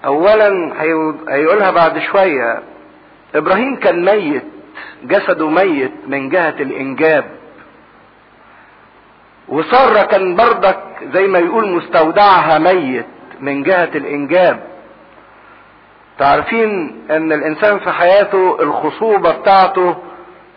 اولا 0.04 0.72
هيقولها 1.28 1.70
بعد 1.70 1.98
شوية. 1.98 2.62
إبراهيم 3.34 3.76
كان 3.76 4.04
ميت. 4.04 4.51
جسده 5.04 5.48
ميت 5.48 5.92
من 6.06 6.28
جهة 6.28 6.54
الإنجاب. 6.60 7.24
وسارة 9.48 10.02
كان 10.02 10.36
بردك 10.36 10.78
زي 11.12 11.26
ما 11.26 11.38
يقول 11.38 11.68
مستودعها 11.68 12.58
ميت 12.58 13.06
من 13.40 13.62
جهة 13.62 13.90
الإنجاب. 13.94 14.60
تعرفين 16.18 17.00
إن 17.10 17.32
الإنسان 17.32 17.78
في 17.78 17.90
حياته 17.90 18.62
الخصوبة 18.62 19.30
بتاعته 19.32 19.96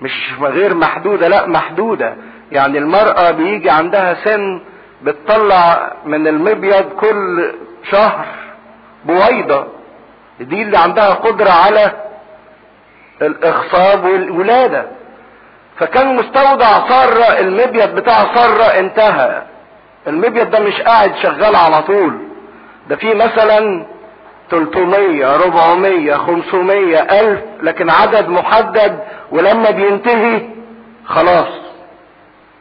مش 0.02 0.34
غير 0.42 0.74
محدودة 0.76 1.28
لأ 1.28 1.48
محدودة. 1.48 2.16
يعني 2.52 2.78
المرأة 2.78 3.32
بيجي 3.32 3.70
عندها 3.70 4.14
سن 4.14 4.62
بتطلع 5.04 5.94
من 6.06 6.28
المبيض 6.28 6.90
كل 6.90 7.52
شهر 7.92 8.26
بويضة. 9.06 9.68
دي 10.40 10.62
اللي 10.62 10.78
عندها 10.78 11.14
قدرة 11.14 11.50
على 11.50 11.92
الاخصاب 13.22 14.06
والولادة. 14.06 14.86
فكان 15.78 16.16
مستودع 16.16 16.88
سارة 16.90 17.40
المبيض 17.40 17.96
بتاع 17.96 18.36
سارة 18.36 18.64
انتهى. 18.64 19.42
المبيض 20.08 20.50
ده 20.50 20.60
مش 20.60 20.82
قاعد 20.82 21.16
شغال 21.16 21.56
على 21.56 21.82
طول. 21.84 22.20
ده 22.90 22.96
في 22.96 23.14
مثلا 23.14 23.86
300 24.52 25.36
400 25.36 26.14
500 26.14 27.00
ألف 27.00 27.40
لكن 27.62 27.90
عدد 27.90 28.30
محدد 28.30 29.00
ولما 29.32 29.72
بينتهي 29.72 30.42
خلاص. 31.06 31.48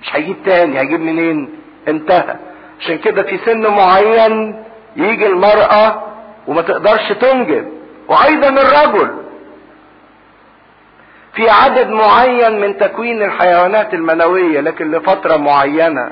مش 0.02 0.16
هيجيب 0.16 0.36
تاني 0.44 0.78
هيجيب 0.80 1.00
منين؟ 1.00 1.48
انتهى. 1.88 2.36
عشان 2.80 2.98
كده 2.98 3.22
في 3.22 3.38
سن 3.38 3.66
معين 3.66 4.64
يجي 4.96 5.26
المرأة 5.26 6.02
وما 6.48 6.62
تقدرش 6.62 7.12
تنجب. 7.12 7.68
وأيضا 8.08 8.48
الرجل. 8.48 9.10
في 11.34 11.50
عدد 11.50 11.90
معين 11.90 12.60
من 12.60 12.78
تكوين 12.78 13.22
الحيوانات 13.22 13.94
المنوية 13.94 14.60
لكن 14.60 14.90
لفترة 14.90 15.36
معينة. 15.36 16.10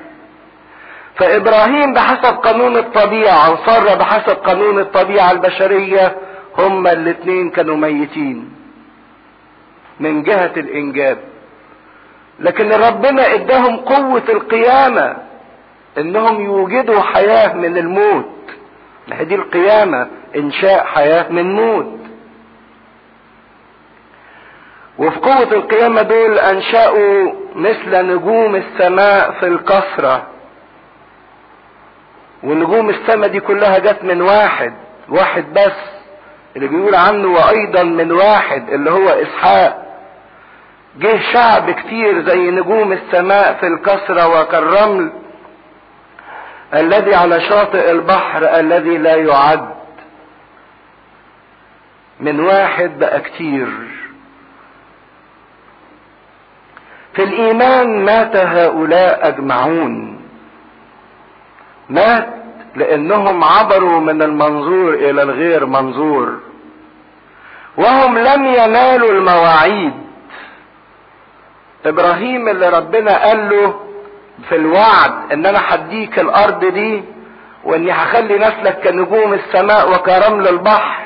فإبراهيم 1.17 1.93
بحسب 1.95 2.35
قانون 2.37 2.77
الطبيعة 2.77 3.53
وسارة 3.53 3.95
بحسب 3.95 4.37
قانون 4.37 4.79
الطبيعة 4.79 5.31
البشرية 5.31 6.17
هما 6.59 6.93
الاتنين 6.93 7.51
كانوا 7.51 7.77
ميتين 7.77 8.53
من 10.01 10.23
جهة 10.23 10.53
الإنجاب. 10.57 11.19
لكن 12.41 12.73
ربنا 12.73 13.35
إداهم 13.35 13.77
قوة 13.77 14.23
القيامة 14.29 15.17
إنهم 15.99 16.45
يوجدوا 16.45 17.01
حياة 17.01 17.53
من 17.55 17.77
الموت. 17.77 18.33
دي 19.21 19.35
القيامة؟ 19.35 20.09
إنشاء 20.37 20.85
حياة 20.85 21.29
من 21.33 21.53
موت. 21.55 21.99
وفي 24.99 25.19
قوة 25.19 25.53
القيامة 25.53 26.03
دول 26.03 26.39
أنشأوا 26.39 27.33
مثل 27.55 28.07
نجوم 28.07 28.57
السماء 28.57 29.31
في 29.33 29.47
الكثرة 29.47 30.27
ونجوم 32.43 32.91
السماء 32.91 33.29
دي 33.29 33.41
كلها 33.41 33.79
جت 33.79 34.05
من 34.05 34.23
واحد 34.23 34.73
واحد 35.09 35.53
بس 35.53 35.73
اللي 36.57 36.69
بيقول 36.69 36.95
عنه 36.95 37.29
وأيضا 37.29 37.83
من 37.83 38.13
واحد 38.13 38.71
اللي 38.71 38.91
هو 38.91 39.09
إسحاق. 39.09 39.83
جه 40.99 41.33
شعب 41.33 41.71
كتير 41.71 42.23
زي 42.29 42.51
نجوم 42.51 42.93
السماء 42.93 43.55
في 43.55 43.67
الكسرة 43.67 44.41
وكالرمل 44.41 45.13
الذي 46.75 47.15
على 47.15 47.41
شاطئ 47.41 47.91
البحر 47.91 48.45
الذي 48.61 48.99
لا 48.99 49.17
يعد. 49.17 49.69
من 52.21 52.41
واحد 52.41 52.99
بقى 52.99 53.21
كتير. 53.21 53.69
في 57.15 57.23
الإيمان 57.23 58.05
مات 58.05 58.37
هؤلاء 58.37 59.29
أجمعون. 59.29 60.21
مات 61.89 62.29
لأنهم 62.77 63.45
عبروا 63.45 64.01
من 64.01 64.23
المنظور 64.23 64.95
إلى 64.95 65.23
الغير 65.23 65.67
منظور. 65.67 66.39
وهم 67.77 68.19
لم 68.19 68.45
ينالوا 68.45 69.13
المواعيد. 69.13 69.93
إبراهيم 71.87 72.49
اللي 72.49 72.69
ربنا 72.69 73.25
قال 73.25 73.49
له 73.49 73.81
في 74.49 74.57
الوعد 74.57 75.13
إن 75.33 75.47
أنا 75.47 75.61
هديك 75.75 76.19
الأرض 76.19 76.65
دي 76.65 77.05
وإني 77.65 77.93
هخلي 77.93 78.39
نسلك 78.39 78.81
كنجوم 78.89 79.33
السماء 79.33 79.93
وكرمل 79.93 80.49
البحر. 80.49 81.03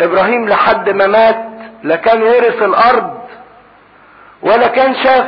إبراهيم 0.00 0.48
لحد 0.48 0.90
ما 0.90 1.06
مات 1.06 1.44
لا 1.82 1.96
كان 1.96 2.22
ورث 2.22 2.62
الأرض. 2.62 3.17
ولا 4.42 4.66
كان 4.68 4.94
شاف 4.94 5.26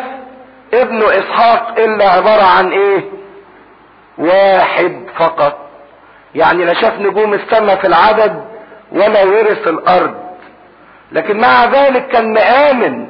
ابنه 0.74 1.10
إسحاق 1.10 1.78
إلا 1.78 2.08
عبارة 2.08 2.42
عن 2.42 2.70
إيه؟ 2.72 3.04
واحد 4.18 5.06
فقط. 5.18 5.58
يعني 6.34 6.64
لا 6.64 6.74
شاف 6.74 6.98
نجوم 7.00 7.34
السماء 7.34 7.76
في 7.76 7.86
العدد 7.86 8.44
ولا 8.92 9.24
ورث 9.24 9.68
الأرض. 9.68 10.14
لكن 11.12 11.40
مع 11.40 11.64
ذلك 11.64 12.06
كان 12.08 12.32
مآمن 12.32 13.06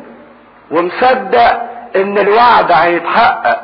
ومصدق 0.71 1.63
إن 1.97 2.19
الوعد 2.19 2.73
هيتحقق. 2.73 3.61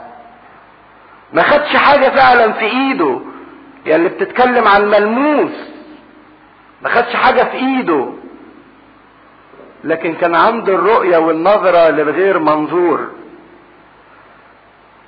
ما 1.32 1.43
خدش 1.43 1.76
حاجة 1.76 2.09
فعلا 2.09 2.53
في 2.53 2.64
إيده. 2.64 3.20
يعني 3.87 4.07
اللي 4.07 4.09
بتتكلم 4.09 4.68
عن 4.68 4.84
ملموس. 4.91 5.53
ما 6.82 6.89
خدش 6.89 7.16
حاجة 7.16 7.43
في 7.43 7.57
إيده. 7.57 8.09
لكن 9.84 10.14
كان 10.14 10.34
عنده 10.34 10.74
الرؤية 10.74 11.18
والنظرة 11.18 11.88
للغير 11.90 12.38
منظور. 12.38 13.06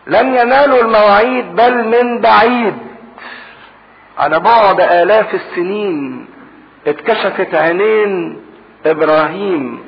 لم 0.06 0.34
ينالوا 0.34 0.80
المواعيد 0.82 1.54
بل 1.54 1.84
من 1.88 2.20
بعيد. 2.20 2.74
على 4.18 4.40
بعد 4.40 4.80
آلاف 4.80 5.34
السنين 5.34 6.26
اتكشفت 6.86 7.54
عينين 7.54 8.40
إبراهيم 8.86 9.78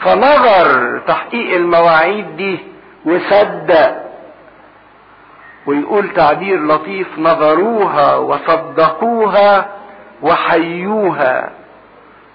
فنظر 0.00 0.98
تحقيق 1.06 1.56
المواعيد 1.56 2.36
دي 2.36 2.58
وصدق 3.04 3.96
ويقول 5.66 6.08
تعبير 6.14 6.66
لطيف 6.66 7.18
نظروها 7.18 8.16
وصدقوها 8.16 9.68
وحيوها. 10.22 11.50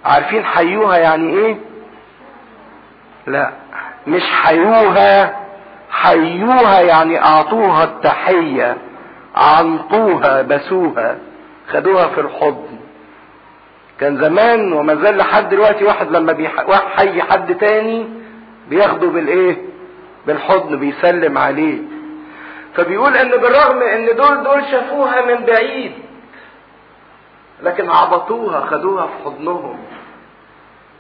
عارفين 0.05 0.45
حيوها 0.45 0.97
يعني 0.97 1.29
إيه؟ 1.33 1.57
لا. 3.28 3.51
مش 4.07 4.24
حيوها 4.24 5.39
حيوها 5.91 6.82
يعني 6.82 7.22
أعطوها 7.22 7.84
التحية 7.84 8.78
عنطوها 9.36 10.41
بسوها 10.41 11.17
خدوها 11.67 12.07
في 12.07 12.22
الحضن. 12.22 12.80
كان 13.99 14.17
زمان 14.17 14.74
وما 14.74 14.95
زال 14.95 15.17
لحد 15.17 15.49
دلوقتي 15.49 15.86
واحد 15.86 16.11
لما 16.11 16.34
بيحيي 16.34 17.22
حد 17.22 17.55
تاني 17.57 18.07
بياخده 18.70 19.07
بالإيه؟ 19.07 19.57
بالحضن 20.28 20.80
بيسلم 20.80 21.38
عليه. 21.38 21.78
فبيقول 22.76 23.17
إن 23.17 23.30
بالرغم 23.30 23.82
إن 23.82 24.15
دول 24.15 24.43
دول 24.43 24.63
شافوها 24.72 25.22
من 25.26 25.45
بعيد 25.45 25.91
لكن 27.63 27.89
عبطوها 27.89 28.65
خدوها 28.65 29.05
في 29.07 29.13
حضنهم. 29.26 29.78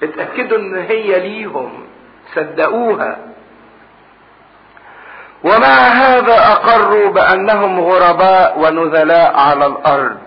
اتأكدوا 0.03 0.57
إن 0.57 0.75
هي 0.75 1.19
ليهم. 1.19 1.71
صدقوها. 2.35 3.17
ومع 5.43 5.77
هذا 5.87 6.33
اقروا 6.51 7.09
بأنهم 7.11 7.79
غرباء 7.79 8.59
ونذلاء 8.59 9.35
على 9.37 9.65
الأرض؟ 9.65 10.17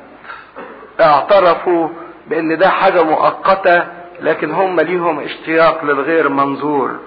اعترفوا 1.01 1.89
بأن 2.27 2.59
ده 2.59 2.69
حاجة 2.69 3.03
مؤقتة 3.03 3.85
لكن 4.21 4.51
هم 4.53 4.81
ليهم 4.81 5.21
اشتياق 5.21 5.85
للغير 5.85 6.29
منظور. 6.29 6.99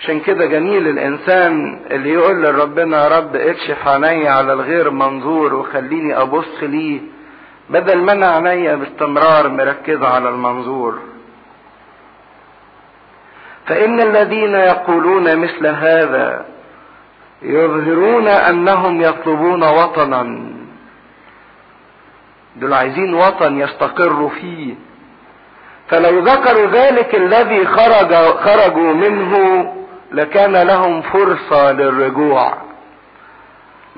عشان 0.00 0.20
كده 0.20 0.46
جميل 0.46 0.88
الإنسان 0.88 1.80
اللي 1.90 2.10
يقول 2.12 2.42
لربنا 2.42 3.02
يا 3.04 3.18
رب 3.18 3.36
اكشف 3.36 3.88
عيني 3.88 4.28
على 4.28 4.52
الغير 4.52 4.90
منظور 4.90 5.54
وخليني 5.54 6.20
أبص 6.20 6.62
ليه. 6.62 7.00
بدل 7.70 7.98
ما 7.98 8.12
أنا 8.12 8.30
عينيا 8.30 8.74
باستمرار 8.74 9.48
مركزة 9.48 10.08
على 10.08 10.28
المنظور. 10.28 10.98
فإن 13.66 14.00
الذين 14.00 14.54
يقولون 14.54 15.36
مثل 15.36 15.66
هذا 15.66 16.44
يظهرون 17.42 18.28
أنهم 18.28 19.00
يطلبون 19.00 19.62
وطنا. 19.62 20.48
دول 22.56 22.72
عايزين 22.74 23.14
وطن 23.14 23.60
يستقروا 23.60 24.28
فيه. 24.28 24.74
فلو 25.88 26.18
ذكروا 26.18 26.66
ذلك 26.66 27.14
الذي 27.14 27.66
خرج 27.66 28.14
خرجوا 28.14 28.94
منه 28.94 29.64
لكان 30.12 30.56
لهم 30.56 31.02
فرصة 31.02 31.72
للرجوع. 31.72 32.67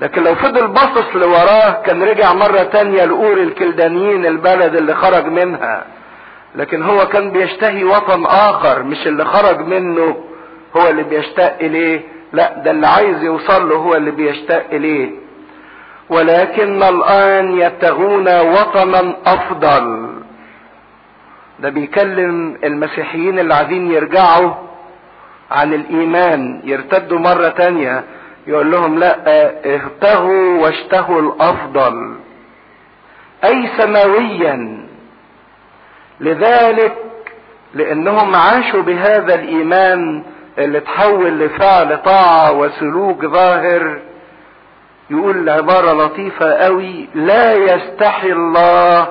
لكن 0.01 0.23
لو 0.23 0.35
فضل 0.35 0.67
باصص 0.67 1.15
لوراه 1.15 1.81
كان 1.81 2.03
رجع 2.03 2.33
مرة 2.33 2.63
تانية 2.63 3.05
لأور 3.05 3.37
الكلدانيين 3.37 4.25
البلد 4.25 4.75
اللي 4.75 4.93
خرج 4.95 5.25
منها. 5.25 5.85
لكن 6.55 6.83
هو 6.83 7.07
كان 7.07 7.31
بيشتهي 7.31 7.83
وطن 7.83 8.25
آخر 8.25 8.83
مش 8.83 9.07
اللي 9.07 9.25
خرج 9.25 9.59
منه 9.59 10.23
هو 10.77 10.89
اللي 10.89 11.03
بيشتاق 11.03 11.57
إليه. 11.61 12.01
لا 12.33 12.57
ده 12.57 12.71
اللي 12.71 12.87
عايز 12.87 13.23
يوصل 13.23 13.69
له 13.69 13.75
هو 13.75 13.95
اللي 13.95 14.11
بيشتاق 14.11 14.65
إليه. 14.71 15.11
ولكن 16.09 16.83
الآن 16.83 17.57
يبتغون 17.61 18.39
وطنا 18.39 19.15
أفضل. 19.25 20.09
ده 21.59 21.69
بيكلم 21.69 22.57
المسيحيين 22.63 23.39
اللي 23.39 23.53
عايزين 23.53 23.91
يرجعوا 23.91 24.51
عن 25.51 25.73
الإيمان 25.73 26.61
يرتدوا 26.63 27.19
مرة 27.19 27.47
تانية. 27.47 28.03
يقول 28.47 28.71
لهم 28.71 28.99
لا 28.99 29.17
ابتغوا 29.65 30.61
واشتهوا 30.61 31.21
الأفضل 31.21 32.15
أي 33.43 33.69
سماويا. 33.77 34.87
لذلك 36.19 36.95
لأنهم 37.73 38.35
عاشوا 38.35 38.81
بهذا 38.81 39.35
الإيمان 39.35 40.23
اللي 40.57 40.79
تحول 40.79 41.39
لفعل 41.39 42.03
طاعة 42.03 42.51
وسلوك 42.51 43.25
ظاهر. 43.25 43.99
يقول 45.09 45.49
عبارة 45.49 45.91
لطيفة 45.91 46.53
قوي 46.53 47.07
لا 47.15 47.53
يستحي 47.53 48.31
الله 48.31 49.07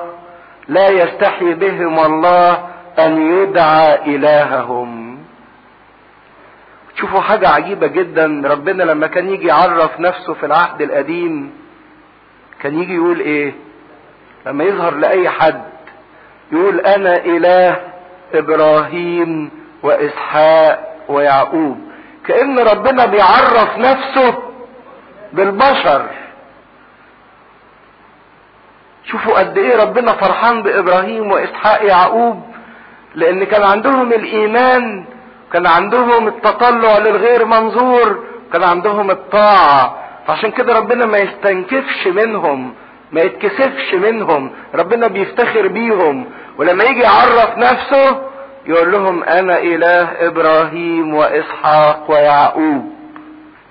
لا 0.67 0.89
يستحي 0.89 1.53
بهم 1.53 1.99
الله 1.99 2.67
أن 2.99 3.31
يدعى 3.31 4.15
إلههم. 4.15 5.10
تشوفوا 6.95 7.21
حاجة 7.21 7.49
عجيبة 7.49 7.87
جدا. 7.87 8.41
ربنا 8.45 8.83
لما 8.83 9.07
كان 9.07 9.29
يجي 9.29 9.47
يعرف 9.47 9.99
نفسه 9.99 10.33
في 10.33 10.45
العهد 10.45 10.81
القديم 10.81 11.53
كان 12.61 12.79
يجي 12.81 12.95
يقول 12.95 13.19
إيه؟ 13.19 13.53
لما 14.45 14.63
يظهر 14.63 14.95
لأي 14.95 15.29
حد 15.29 15.61
يقول 16.51 16.79
أنا 16.79 17.15
إله 17.17 17.77
إبراهيم 18.33 19.51
وإسحاق 19.83 20.95
ويعقوب. 21.09 21.91
كأن 22.27 22.59
ربنا 22.59 23.05
بيعرف 23.05 23.77
نفسه 23.77 24.37
بالبشر. 25.33 26.05
شوفوا 29.05 29.39
قد 29.39 29.57
إيه 29.57 29.77
ربنا 29.77 30.13
فرحان 30.13 30.63
بإبراهيم 30.63 31.31
وإسحاق 31.31 31.83
يعقوب 31.85 32.43
لأن 33.15 33.43
كان 33.43 33.63
عندهم 33.63 34.13
الإيمان 34.13 35.05
كان 35.53 35.65
عندهم 35.65 36.27
التطلع 36.27 36.97
للغير 36.97 37.45
منظور 37.45 38.23
كان 38.53 38.63
عندهم 38.63 39.11
الطاعة. 39.11 39.97
فعشان 40.27 40.51
كده 40.51 40.77
ربنا 40.79 41.05
ما 41.05 41.17
يستنكفش 41.17 42.07
منهم 42.07 42.73
ما 43.11 43.21
يتكسفش 43.21 43.93
منهم 43.93 44.51
ربنا 44.75 45.07
بيفتخر 45.07 45.67
بيهم. 45.67 46.25
ولما 46.57 46.83
يجي 46.83 46.99
يعرف 46.99 47.57
نفسه 47.57 48.21
يقول 48.65 48.91
لهم 48.91 49.23
أنا 49.23 49.59
إله 49.59 50.27
إبراهيم 50.27 51.13
وإسحاق 51.13 52.11
ويعقوب. 52.11 52.91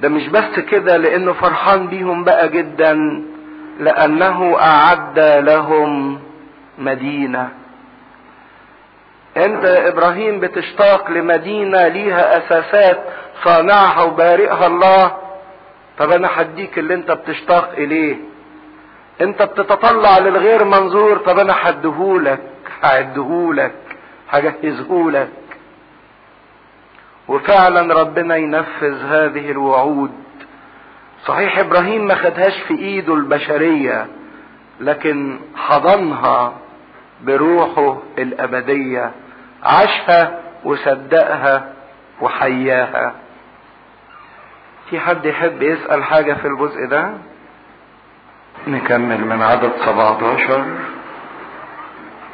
ده 0.01 0.09
مش 0.09 0.29
بس 0.29 0.61
كده 0.71 0.97
لأنه 0.97 1.33
فرحان 1.33 1.87
بيهم 1.87 2.25
بقى 2.25 2.49
جدا 2.49 3.23
لأنه 3.81 4.57
أعد 4.61 5.19
لهم 5.19 6.19
مدينة. 6.79 7.49
انت 9.37 9.65
يا 9.65 9.89
إبراهيم 9.89 10.41
بتشتاق 10.41 11.11
لمدينة 11.11 11.89
ليها 11.89 12.39
اساسات 12.39 13.01
صانعها 13.45 14.03
وبارئها 14.03 14.67
الله. 14.67 15.17
طب 15.99 16.11
أنا 16.11 16.29
هديك 16.35 16.79
اللي 16.79 16.95
انت 16.95 17.11
بتشتاق 17.11 17.73
اليه. 17.73 18.17
انت 19.21 19.43
بتتطلع 19.43 20.19
للغير 20.19 20.65
منظور 20.65 21.17
طب 21.17 21.39
أنا 21.39 21.55
هديهولك 21.63 22.41
هعدهولك 22.83 23.73
هجهزهولك. 24.31 25.29
وفعلا 27.29 27.95
ربنا 28.01 28.37
ينفذ 28.37 29.05
هذه 29.07 29.51
الوعود. 29.51 30.13
صحيح 31.27 31.59
إبراهيم 31.59 32.07
ما 32.07 32.15
خدهاش 32.15 32.61
في 32.69 32.75
إيده 32.79 33.15
البشرية 33.15 34.07
لكن 34.81 35.41
حضنها 35.57 36.53
بروحه 37.25 37.99
الأبدية 38.19 39.11
عاشها 39.65 40.41
وصدقها 40.65 41.73
وحياها. 42.21 43.13
في 44.91 45.01
حد 45.01 45.25
يحب 45.25 45.63
يسأل 45.63 46.05
حاجة 46.05 46.33
في 46.33 46.49
الجزء 46.49 46.87
ده؟ 46.87 47.11
نكمل 48.69 49.25
من 49.25 49.43
عدد 49.43 49.73
17 49.85 50.65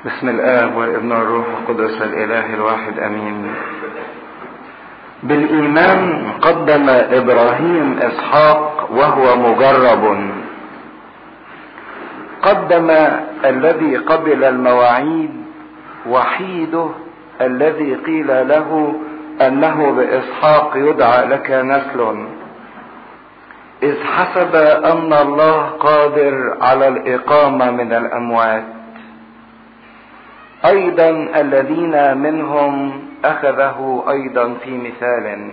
بسم 0.05 0.29
الآب 0.29 0.77
والابن 0.77 1.13
والروح 1.13 1.47
القدس 1.47 2.03
الإله 2.03 2.55
الواحد 2.55 2.99
أمين. 2.99 3.55
بالإيمان 5.23 6.33
قدم 6.43 6.87
إبراهيم 6.89 7.99
إسحاق 7.99 8.89
وهو 8.93 9.37
مجرب. 9.37 10.31
قدم 12.47 12.91
الذي 13.45 13.97
قبل 13.97 14.45
المواعيد 14.45 15.31
وحيده 16.09 16.89
الذي 17.41 17.95
قيل 17.95 18.49
له 18.49 18.95
أنه 19.41 19.91
بإسحاق 19.91 20.73
يدعى 20.77 21.27
لك 21.27 21.51
نسل. 21.51 22.27
إذ 23.83 24.03
حسب 24.05 24.55
أن 24.85 25.13
الله 25.13 25.63
قادر 25.67 26.57
على 26.61 26.89
الإقامة 26.89 27.71
من 27.71 27.93
الأموات. 27.93 28.65
أيضا 30.65 31.11
الذين 31.37 32.19
منهم 32.19 33.03
أخذه 33.25 34.05
أيضا 34.11 34.55
في 34.65 34.71
مثال. 34.79 35.51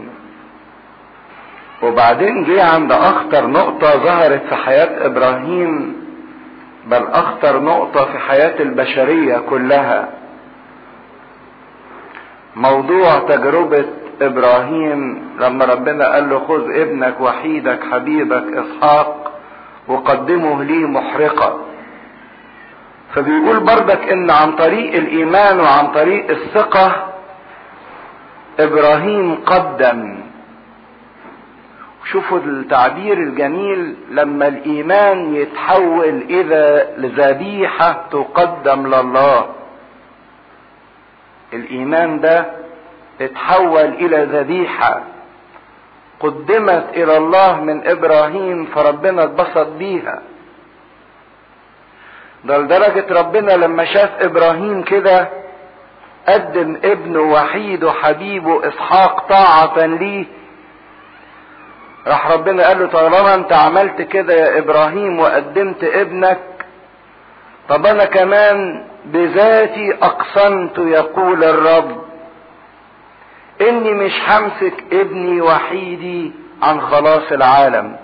وبعدين 1.84 2.44
جه 2.44 2.64
عند 2.64 2.92
أخطر 2.92 3.48
نقطة 3.48 3.98
ظهرت 3.98 4.42
في 4.50 4.56
حياة 4.56 5.06
إبراهيم. 5.06 6.03
بل 6.86 7.08
أخطر 7.08 7.62
نقطة 7.62 8.06
في 8.06 8.18
حياة 8.20 8.62
البشرية 8.62 9.38
كلها. 9.38 10.10
موضوع 12.56 13.20
تجربة 13.20 13.86
إبراهيم 14.22 15.30
لما 15.40 15.66
ربنا 15.66 16.14
قال 16.14 16.30
له 16.30 16.40
خذ 16.48 16.72
ابنك 16.76 17.22
وحيدك 17.22 17.80
حبيبك 17.92 18.46
إسحاق 18.58 19.32
وقدمه 19.88 20.64
لي 20.64 20.86
محرقة 20.86 21.60
فبيقول 23.14 23.60
بردك 23.60 24.10
إن 24.12 24.30
عن 24.32 24.52
طريق 24.52 24.94
الإيمان 24.94 25.60
وعن 25.60 25.88
طريق 25.88 26.30
الثقة 26.30 27.14
إبراهيم 28.60 29.36
قدم. 29.46 30.23
شوفوا 32.12 32.40
التعبير 32.40 33.18
الجميل 33.18 33.96
لما 34.10 34.48
الإيمان 34.48 35.36
يتحول 35.36 36.10
إلى 36.30 36.88
ذبيحة 37.00 38.06
تقدم 38.12 38.88
لله. 38.88 39.50
الإيمان 41.54 42.20
ده 42.20 42.46
اتحول 43.22 43.80
إلى 43.86 44.24
ذبيحة 44.24 45.02
قدمت 46.20 46.86
إلى 46.94 47.18
الله 47.18 47.62
من 47.62 47.88
إبراهيم 47.88 48.66
فربنا 48.66 49.24
اتبسط 49.24 49.68
بيها. 49.68 50.22
ده 52.44 52.58
لدرجة 52.58 53.20
ربنا 53.20 53.52
لما 53.52 53.86
شاف 53.86 54.10
إبراهيم 54.22 54.82
كده 54.84 55.30
قدم 56.28 56.78
ابنه 56.84 57.20
وحيده 57.22 57.92
حبيبه 57.92 58.68
إسحاق 58.68 59.28
طاعة 59.30 59.86
ليه 59.86 60.26
راح 62.08 62.32
ربنا 62.32 62.68
قال 62.68 62.80
له 62.80 62.88
طالما 62.88 63.36
أنت 63.36 63.54
عملت 63.54 64.02
كده 64.02 64.34
يا 64.34 64.58
إبراهيم 64.60 65.20
وقدمت 65.20 65.84
ابنك 65.84 66.40
طب 67.70 67.86
أنا 67.86 68.06
كمان 68.06 68.86
بذاتي 69.06 69.94
أقسمت 70.02 70.78
يقول 70.78 71.44
الرب 71.44 72.04
إني 73.62 73.92
مش 73.92 74.12
همسك 74.28 74.84
ابني 74.94 75.42
وحيدي 75.42 76.32
عن 76.62 76.82
خلاص 76.82 77.32
العالم. 77.32 77.96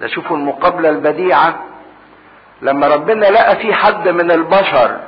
ده 0.00 0.06
شوفوا 0.06 0.36
المقابلة 0.36 0.88
البديعة 0.88 1.54
لما 2.62 2.88
ربنا 2.88 3.26
لقى 3.26 3.56
في 3.56 3.74
حد 3.74 4.08
من 4.08 4.30
البشر 4.30 5.00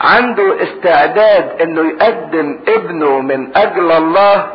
عنده 0.00 0.62
استعداد 0.62 1.60
إنه 1.62 1.88
يقدم 1.90 2.60
ابنه 2.68 3.20
من 3.20 3.56
أجل 3.56 3.92
الله 3.92 4.46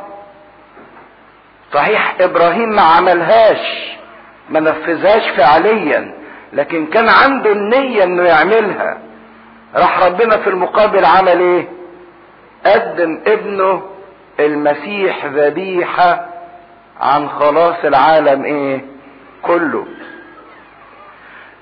صحيح 1.73 2.15
إبراهيم 2.21 2.69
ما 2.69 2.81
عملهاش 2.81 3.93
ما 4.49 4.59
نفذهاش 4.59 5.29
فعليا 5.37 6.13
لكن 6.53 6.85
كان 6.85 7.09
عنده 7.09 7.51
النية 7.51 8.03
إنه 8.03 8.23
يعملها. 8.23 8.97
راح 9.75 10.03
ربنا 10.03 10.37
في 10.37 10.49
المقابل 10.49 11.05
عمل 11.05 11.39
إيه؟ 11.39 11.67
قدم 12.65 13.19
ابنه 13.27 13.81
المسيح 14.39 15.25
ذبيحة 15.25 16.29
عن 16.99 17.29
خلاص 17.29 17.75
العالم 17.85 18.43
إيه؟ 18.43 18.85
كله. 19.41 19.85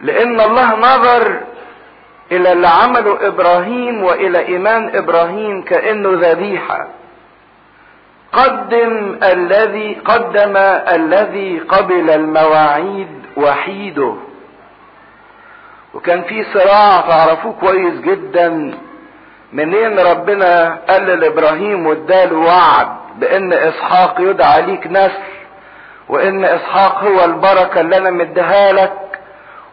لأن 0.01 0.41
الله 0.41 0.76
نظر 0.76 1.39
إلى 2.32 2.51
اللي 2.51 2.68
عمله 2.68 3.28
إبراهيم 3.28 4.03
وإلى 4.03 4.39
إيمان 4.47 4.95
إبراهيم 4.95 5.62
كأنه 5.62 6.09
ذبيحة. 6.30 6.88
قدم 8.34 9.20
الذي 9.24 9.96
قدم 10.06 10.58
الذي 10.96 11.60
قبل 11.60 12.10
المواعيد 12.10 13.08
وحيده. 13.38 14.16
وكان 15.94 16.22
في 16.22 16.44
صراع 16.44 17.02
تعرفوه 17.02 17.54
كويس 17.62 17.94
جدا 18.02 18.74
منين 19.54 20.00
ربنا 20.00 20.80
قال 20.90 21.06
لإبراهيم 21.06 21.88
واداله 21.88 22.38
وعد 22.38 22.88
بإن 23.20 23.54
إسحاق 23.54 24.16
يدعى 24.22 24.62
ليك 24.62 24.88
نسل 24.88 25.12
وإن 26.10 26.46
إسحاق 26.46 27.04
هو 27.04 27.26
البركة 27.26 27.82
اللي 27.82 27.98
أنا 27.98 28.12
مديها 28.12 28.72
لك. 28.74 28.94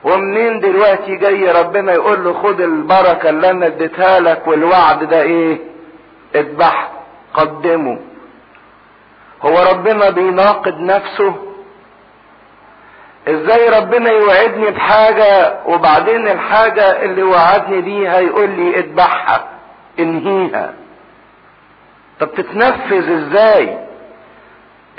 ومنين 0.05 0.61
دلوقتي 0.61 1.17
جاي 1.17 1.51
ربنا 1.53 1.93
يقول 1.93 2.25
له 2.25 2.33
خد 2.43 2.61
البركة 2.61 3.29
اللي 3.31 3.51
أنا 3.51 3.67
اديتها 3.67 4.21
لك 4.21 4.47
والوعد 4.47 5.05
ده 5.05 5.23
إيه؟ 5.23 5.59
اذبحه 6.35 6.89
قدمه. 7.35 7.99
هو 9.43 9.63
ربنا 9.71 10.11
بيناقض 10.11 10.81
نفسه. 10.81 11.35
إزاي 13.29 13.69
ربنا 13.69 14.11
يوعدني 14.11 14.71
بحاجة 14.71 15.55
وبعدين 15.67 16.29
الحاجة 16.29 17.03
اللي 17.03 17.23
وعدني 17.23 17.81
بيها 17.81 18.21
يقول 18.21 18.51
لي 18.51 18.77
اذبحها 18.77 19.45
انهيها. 19.99 20.73
طب 22.21 22.35
تتنفذ 22.35 23.11
إزاي؟ 23.13 23.79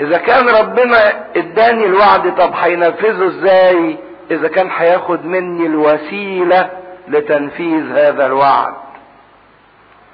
إذا 0.00 0.18
كان 0.18 0.48
ربنا 0.48 1.24
إداني 1.36 1.86
الوعد 1.86 2.34
طب 2.36 2.52
هينفذه 2.54 3.26
إزاي؟ 3.26 3.98
إذا 4.30 4.48
كان 4.48 4.70
هياخد 4.76 5.24
مني 5.24 5.66
الوسيلة 5.66 6.70
لتنفيذ 7.08 7.92
هذا 7.98 8.26
الوعد. 8.26 8.74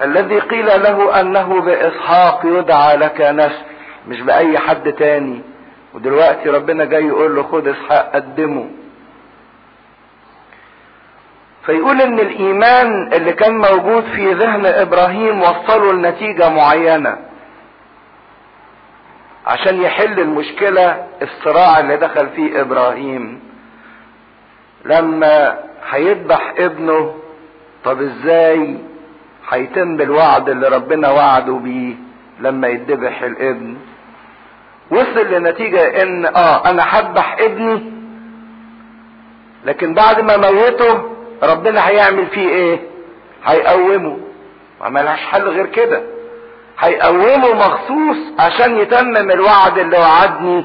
الذي 0.03 0.39
قيل 0.39 0.67
له 0.67 1.21
أنه 1.21 1.61
بإسحاق 1.61 2.41
يدعى 2.45 2.97
لك 2.97 3.21
نسل. 3.21 3.76
مش 4.09 4.21
بأي 4.21 4.59
حد 4.59 4.93
تاني. 4.93 5.41
ودلوقتي 5.95 6.49
ربنا 6.51 6.85
جاي 6.85 7.05
يقول 7.07 7.37
له 7.37 7.43
خد 7.43 7.69
إسحاق 7.69 8.13
قدمه. 8.15 8.71
فيقول 11.67 12.01
إن 12.01 12.21
الإيمان 12.21 13.13
اللي 13.13 13.33
كان 13.33 13.59
موجود 13.59 14.05
في 14.05 14.33
ذهن 14.33 14.67
إبراهيم 14.67 15.43
وصله 15.43 15.93
لنتيجة 15.93 16.49
معينة. 16.49 17.17
عشان 19.47 19.83
يحل 19.83 20.21
المشكلة 20.21 21.07
الصراع 21.23 21.79
اللي 21.81 21.97
دخل 21.97 22.29
فيه 22.29 22.61
إبراهيم. 22.61 23.41
لما 24.85 25.59
هيذبح 25.91 26.55
ابنه 26.59 27.15
طب 27.85 28.03
إزاي 28.03 28.79
هيتم 29.51 30.01
الوعد 30.01 30.49
اللي 30.49 30.69
ربنا 30.69 31.11
وعده 31.11 31.53
بيه 31.53 31.95
لما 32.41 32.69
يذبح 32.69 33.23
الابن؟ 33.23 33.77
وصل 34.91 35.27
لنتيجة 35.33 36.03
إن 36.03 36.27
آه 36.27 36.71
أنا 36.71 36.83
هذبح 36.83 37.37
ابني 37.41 37.93
لكن 39.65 39.95
بعد 39.95 40.21
ما 40.21 40.37
موته 40.37 41.03
ربنا 41.43 41.89
هيعمل 41.89 42.27
فيه 42.27 42.49
إيه؟ 42.49 42.81
هيقومه. 43.45 44.19
ما 44.81 44.89
ملهاش 44.89 45.21
حل 45.21 45.49
غير 45.49 45.67
كده. 45.67 46.03
هيقومه 46.79 47.55
مخصوص 47.55 48.17
عشان 48.39 48.77
يتمم 48.79 49.31
الوعد 49.31 49.79
اللي 49.79 49.99
وعدني 49.99 50.65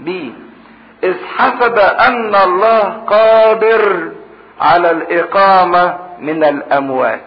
بيه. 0.00 0.30
إذ 1.04 1.14
حسب 1.36 1.78
أن 1.78 2.34
الله 2.34 2.80
قادر 3.06 4.12
على 4.60 4.90
الإقامة 4.90 5.98
من 6.18 6.44
الأموات. 6.44 7.20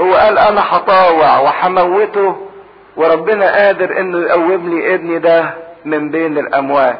هو 0.00 0.14
قال 0.14 0.38
أنا 0.38 0.60
هطاوع 0.76 1.38
وهموته 1.38 2.47
وربنا 2.98 3.54
قادر 3.56 4.00
إنه 4.00 4.18
يقوم 4.18 4.68
لي 4.70 4.94
ابني 4.94 5.18
ده 5.18 5.54
من 5.84 6.10
بين 6.10 6.38
الأموات. 6.38 6.98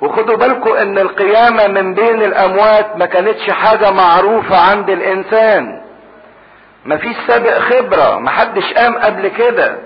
وخدوا 0.00 0.36
بالكم 0.36 0.72
إن 0.72 0.98
القيامة 0.98 1.66
من 1.66 1.94
بين 1.94 2.22
الأموات 2.22 2.96
ما 2.96 3.06
كانتش 3.06 3.50
حاجة 3.50 3.90
معروفة 3.90 4.56
عند 4.70 4.90
الإنسان. 4.90 5.82
مفيش 6.86 7.16
سابق 7.26 7.58
خبرة 7.58 8.18
محدش 8.18 8.72
قام 8.72 8.94
قبل 8.98 9.28
كده. 9.28 9.76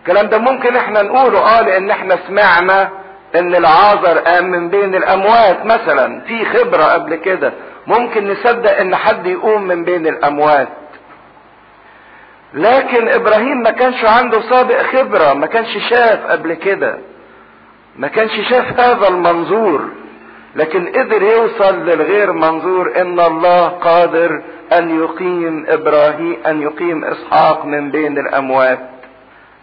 الكلام 0.00 0.26
ده 0.28 0.38
ممكن 0.38 0.76
إحنا 0.76 1.02
نقوله 1.02 1.38
آه 1.58 1.60
لأن 1.62 1.90
إحنا 1.90 2.18
سمعنا 2.28 2.88
إن 3.34 3.54
العازر 3.54 4.18
قام 4.18 4.44
من 4.50 4.68
بين 4.68 4.94
الأموات 4.94 5.64
مثلا 5.66 6.20
في 6.20 6.44
خبرة 6.44 6.84
قبل 6.84 7.14
كده. 7.14 7.52
ممكن 7.86 8.30
نصدق 8.32 8.78
إن 8.78 8.96
حد 8.96 9.26
يقوم 9.26 9.62
من 9.62 9.84
بين 9.84 10.06
الأموات. 10.06 10.68
لكن 12.54 13.08
إبراهيم 13.08 13.62
ما 13.62 13.70
كانش 13.70 14.04
عنده 14.04 14.40
سابق 14.40 14.82
خبرة 14.82 15.32
ما 15.34 15.46
كانش 15.46 15.78
شاف 15.90 16.26
قبل 16.26 16.54
كده. 16.54 16.98
ما 17.96 18.08
كانش 18.08 18.32
شاف 18.50 18.80
هذا 18.80 19.08
المنظور. 19.08 19.84
لكن 20.56 20.86
قدر 20.86 21.22
يوصل 21.22 21.74
للغير 21.86 22.32
منظور 22.32 22.92
إن 23.00 23.20
الله 23.20 23.68
قادر 23.68 24.42
أن 24.72 25.00
يقيم 25.00 25.64
إبراهيم 25.68 26.36
أن 26.46 26.62
يقيم 26.62 27.04
إسحاق 27.04 27.64
من 27.64 27.90
بين 27.90 28.18
الأموات. 28.18 28.78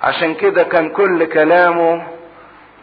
عشان 0.04 0.34
كده 0.34 0.64
كان 0.64 0.90
كل 0.90 1.26
كلامه 1.26 2.04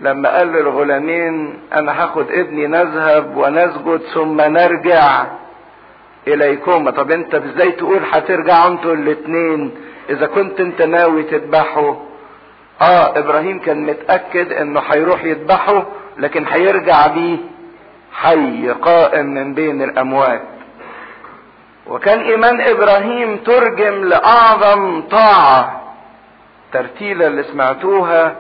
لما 0.01 0.37
قال 0.39 0.53
للغلامين 0.53 1.59
أنا 1.75 2.03
هاخد 2.05 2.31
ابني 2.31 2.67
نذهب 2.67 3.37
ونسجد 3.37 4.01
ثم 4.15 4.41
نرجع 4.41 5.27
إليكما. 6.29 6.91
طب 6.91 7.11
أنت 7.11 7.35
إزاي 7.35 7.73
تقول 7.73 8.01
هترجعوا 8.13 8.69
أنتوا 8.69 8.95
الاتنين؟ 8.95 9.75
إذا 10.11 10.27
كنت 10.27 10.61
أنت 10.61 10.83
ناوي 10.83 11.23
تذبحه 11.23 11.97
آه 12.81 13.19
إبراهيم 13.19 13.59
كان 13.59 13.87
متأكد 13.87 14.53
إنه 14.53 14.81
هيروح 14.81 15.25
يذبحه 15.25 15.87
لكن 16.19 16.47
هيرجع 16.47 17.07
بيه 17.07 17.39
حي 18.13 18.69
قائم 18.71 19.27
من 19.27 19.55
بين 19.55 19.83
الأموات. 19.83 20.43
وكان 21.87 22.21
إيمان 22.21 22.61
إبراهيم 22.61 23.37
ترجم 23.37 24.05
لأعظم 24.05 25.03
طاعة 25.03 25.83
ترتيلة 26.73 27.27
اللي 27.27 27.43
سمعتوها 27.43 28.37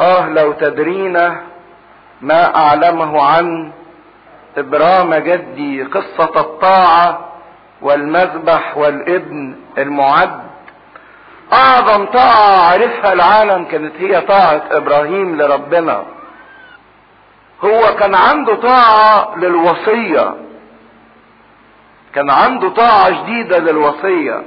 آه 0.00 0.28
لو 0.28 0.52
تدرينا 0.52 1.40
ما 2.20 2.56
أعلمه 2.56 3.22
عن 3.22 3.72
إبرام 4.56 5.14
جدي 5.14 5.82
قصة 5.82 6.40
الطاعة 6.40 7.28
والمذبح 7.82 8.76
والابن 8.76 9.56
المعد. 9.78 10.43
أعظم 11.52 12.06
طاعة 12.06 12.72
عرفها 12.72 13.12
العالم 13.12 13.64
كانت 13.64 13.92
هي 13.98 14.20
طاعة 14.20 14.62
إبراهيم 14.70 15.36
لربنا. 15.42 16.04
هو 17.64 17.94
كان 17.96 18.14
عنده 18.14 18.54
طاعة 18.54 19.34
للوصية. 19.36 20.34
كان 22.14 22.30
عنده 22.30 22.68
طاعة 22.68 23.22
جديدة 23.22 23.58
للوصية. 23.58 24.42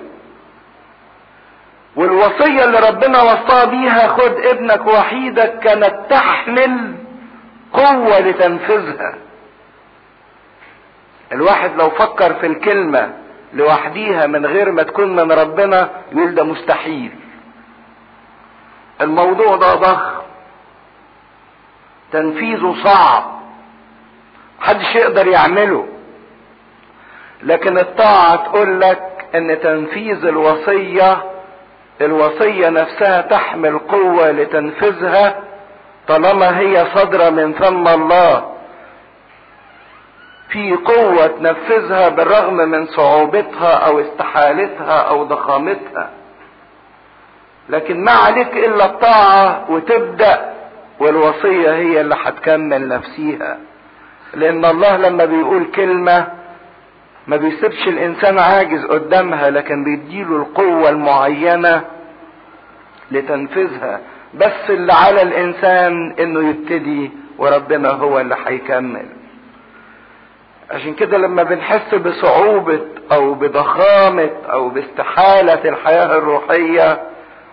والوصية 1.96 2.64
اللي 2.64 2.80
ربنا 2.80 3.22
وصاه 3.22 3.66
بيها 3.66 4.08
خد 4.08 4.32
ابنك 4.46 4.88
وحيدك 4.88 5.60
كانت 5.60 5.96
تحمل 6.10 6.96
قوة 7.74 8.20
لتنفيذها. 8.20 9.16
الواحد 11.32 11.76
لو 11.76 11.90
فكر 11.90 12.34
في 12.34 12.46
الكلمة 12.48 13.14
لوحديها 13.54 14.28
من 14.28 14.46
غير 14.46 14.72
ما 14.72 14.84
تكون 14.84 15.16
من 15.16 15.32
ربنا 15.32 15.90
يقول 16.12 16.36
ده 16.36 16.44
مستحيل. 16.44 17.12
الموضوع 19.02 19.56
ده 19.56 19.76
ضخم. 19.76 20.22
تنفيذه 22.12 22.76
صعب. 22.84 23.24
محدش 24.62 24.96
يقدر 24.96 25.28
يعمله. 25.28 25.88
لكن 27.44 27.78
الطاعة 27.78 28.36
تقول 28.36 28.82
لك 28.82 29.26
إن 29.36 29.60
تنفيذ 29.60 30.26
الوصية 30.26 31.24
الوصية 32.02 32.70
نفسها 32.70 33.22
تحمل 33.22 33.80
قوة 33.80 34.32
لتنفيذها 34.32 35.44
طالما 36.08 36.60
هي 36.60 36.88
صادرة 36.94 37.30
من 37.30 37.54
فم 37.54 37.88
الله. 37.88 38.57
في 40.50 40.76
قوة 40.76 41.28
تنفذها 41.28 42.10
بالرغم 42.10 42.56
من 42.56 42.88
صعوبتها 42.88 43.74
أو 43.74 44.00
استحالتها 44.00 45.00
أو 45.10 45.24
ضخامتها. 45.24 46.10
لكن 47.70 48.04
ما 48.04 48.12
عليك 48.12 48.54
إلا 48.58 48.86
الطاعة 48.86 49.72
وتبدأ 49.72 50.54
والوصية 51.00 51.74
هي 51.76 52.02
اللي 52.02 52.16
هتكمل 52.24 52.88
نفسيها. 52.88 53.58
لأن 54.34 54.66
الله 54.66 54.98
لما 54.98 55.26
بيقول 55.26 55.66
كلمة 55.76 56.28
ما 57.28 57.38
بيسيبش 57.38 57.88
الإنسان 57.88 58.40
عاجز 58.40 58.86
قدامها 58.86 59.50
لكن 59.50 59.84
بيديله 59.84 60.36
القوة 60.36 60.90
المعينة 60.90 61.82
لتنفيذها 63.12 64.00
بس 64.34 64.70
اللي 64.70 64.94
على 64.94 65.22
الإنسان 65.22 66.16
إنه 66.20 66.50
يبتدي 66.50 67.12
وربنا 67.38 67.90
هو 67.90 68.20
اللي 68.20 68.36
هيكمل 68.46 69.06
عشان 70.72 70.94
كده 70.94 71.18
لما 71.18 71.44
بنحس 71.44 71.96
بصعوبة 71.96 72.80
أو 73.12 73.34
بضخامة 73.34 74.30
أو 74.52 74.70
باستحالة 74.70 75.70
الحياة 75.70 76.18
الروحية 76.18 77.02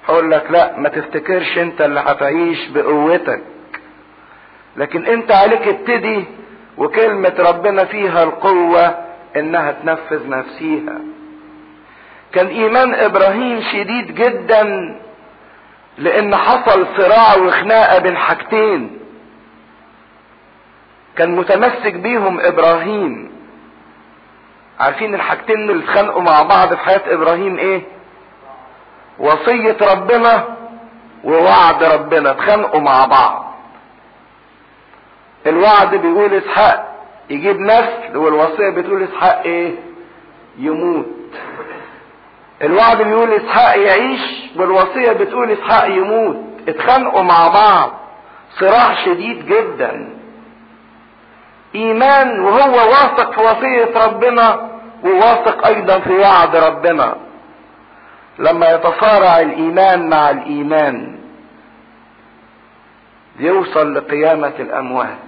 هقول 0.08 0.30
لك 0.30 0.46
لا 0.50 0.76
ما 0.78 0.88
تفتكرش 0.88 1.58
أنت 1.58 1.80
اللي 1.80 2.00
هتعيش 2.00 2.68
بقوتك. 2.68 3.40
لكن 4.76 5.06
أنت 5.06 5.32
عليك 5.32 5.68
ابتدي 5.68 6.24
وكلمة 6.78 7.32
ربنا 7.38 7.84
فيها 7.84 8.22
القوة 8.22 8.94
إنها 9.36 9.72
تنفذ 9.72 10.28
نفسيها. 10.28 10.98
كان 12.32 12.46
إيمان 12.46 12.94
إبراهيم 12.94 13.60
شديد 13.72 14.14
جدا 14.14 14.94
لأن 15.98 16.36
حصل 16.36 16.86
صراع 16.96 17.36
وخناقة 17.36 17.98
بين 17.98 18.16
حاجتين. 18.16 18.98
كان 21.16 21.36
متمسك 21.36 21.92
بيهم 21.94 22.40
إبراهيم. 22.40 23.32
عارفين 24.80 25.14
الحاجتين 25.14 25.70
اللي 25.70 25.84
اتخانقوا 25.84 26.22
مع 26.22 26.42
بعض 26.42 26.68
في 26.74 26.80
حياة 26.80 27.02
إبراهيم 27.06 27.58
إيه؟ 27.58 27.82
وصية 29.18 29.76
ربنا 29.92 30.56
ووعد 31.24 31.84
ربنا 31.84 32.30
اتخانقوا 32.30 32.80
مع 32.80 33.06
بعض. 33.06 33.54
الوعد 35.46 35.94
بيقول 35.94 36.34
إسحاق 36.34 36.94
يجيب 37.30 37.60
نسل 37.60 38.16
والوصية 38.16 38.70
بتقول 38.70 39.02
إسحاق 39.02 39.42
إيه؟ 39.42 39.74
يموت. 40.58 41.06
الوعد 42.62 43.02
بيقول 43.02 43.32
إسحاق 43.32 43.78
يعيش 43.78 44.20
والوصية 44.56 45.12
بتقول 45.12 45.50
إسحاق 45.50 45.86
يموت. 45.88 46.36
اتخانقوا 46.68 47.22
مع 47.22 47.48
بعض. 47.48 47.92
صراع 48.60 48.94
شديد 49.04 49.46
جدا. 49.46 50.18
إيمان 51.74 52.40
وهو 52.40 52.74
واثق 52.90 53.32
في 53.32 53.40
وصية 53.40 54.04
ربنا 54.06 54.70
وواثق 55.04 55.66
أيضا 55.66 55.98
في 56.00 56.12
وعد 56.12 56.56
ربنا. 56.56 57.16
لما 58.38 58.70
يتصارع 58.70 59.40
الإيمان 59.40 60.08
مع 60.10 60.30
الإيمان 60.30 61.18
يوصل 63.38 63.94
لقيامة 63.94 64.52
الأموات. 64.58 65.18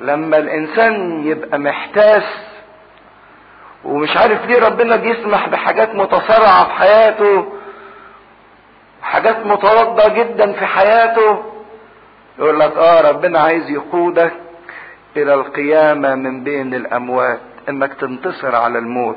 لما 0.00 0.36
الإنسان 0.38 1.26
يبقى 1.26 1.58
محتاس 1.58 2.22
ومش 3.84 4.16
عارف 4.16 4.46
ليه 4.46 4.66
ربنا 4.66 4.96
بيسمح 4.96 5.48
بحاجات 5.48 5.94
متصارعة 5.94 6.64
في 6.64 6.72
حياته 6.72 7.52
حاجات 9.02 9.46
متواضعة 9.46 10.08
جدا 10.08 10.52
في 10.52 10.66
حياته 10.66 11.42
يقول 12.38 12.60
لك 12.60 12.72
آه 12.76 13.10
ربنا 13.10 13.38
عايز 13.38 13.70
يقودك 13.70 14.32
إلى 15.16 15.34
القيامة 15.34 16.14
من 16.14 16.44
بين 16.44 16.74
الأموات 16.74 17.40
إنك 17.68 17.94
تنتصر 17.94 18.54
على 18.56 18.78
الموت. 18.78 19.16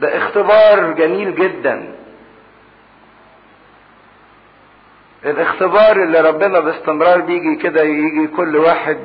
ده 0.00 0.18
اختبار 0.18 0.92
جميل 0.92 1.34
جدا. 1.34 1.94
الاختبار 5.24 6.02
اللي 6.02 6.20
ربنا 6.20 6.60
باستمرار 6.60 7.20
بيجي 7.20 7.56
كده 7.56 7.82
يجي 7.82 8.26
كل 8.26 8.56
واحد 8.56 8.98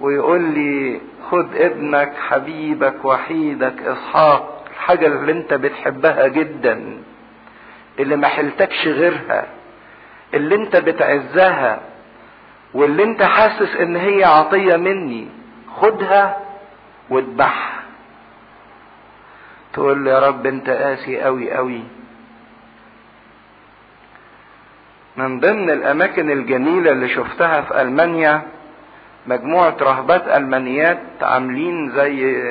ويقول 0.00 0.42
لي 0.42 1.00
خد 1.30 1.56
ابنك 1.56 2.12
حبيبك 2.28 3.04
وحيدك 3.04 3.82
إسحاق 3.82 4.64
الحاجة 4.70 5.06
اللي 5.06 5.32
انت 5.32 5.54
بتحبها 5.54 6.28
جدا 6.28 6.98
اللي 7.98 8.16
ما 8.16 8.28
حلتكش 8.28 8.86
غيرها. 8.88 9.46
اللي 10.34 10.54
انت 10.54 10.76
بتعزها 10.76 11.80
واللي 12.74 13.04
انت 13.04 13.22
حاسس 13.22 13.76
ان 13.76 13.96
هي 13.96 14.24
عطية 14.24 14.76
مني 14.76 15.28
خدها 15.76 16.36
واذبحها 17.10 17.80
تقول 19.72 20.06
يا 20.06 20.18
رب 20.18 20.46
انت 20.46 20.70
قاسي 20.70 21.20
قوي 21.20 21.52
قوي. 21.52 21.82
من 25.16 25.40
ضمن 25.40 25.70
الأماكن 25.70 26.30
الجميلة 26.30 26.92
اللي 26.92 27.08
شفتها 27.08 27.60
في 27.60 27.80
ألمانيا 27.82 28.42
مجموعة 29.26 29.76
رهبات 29.80 30.28
ألمانيات 30.28 30.98
عاملين 31.22 31.90
زي 31.90 32.44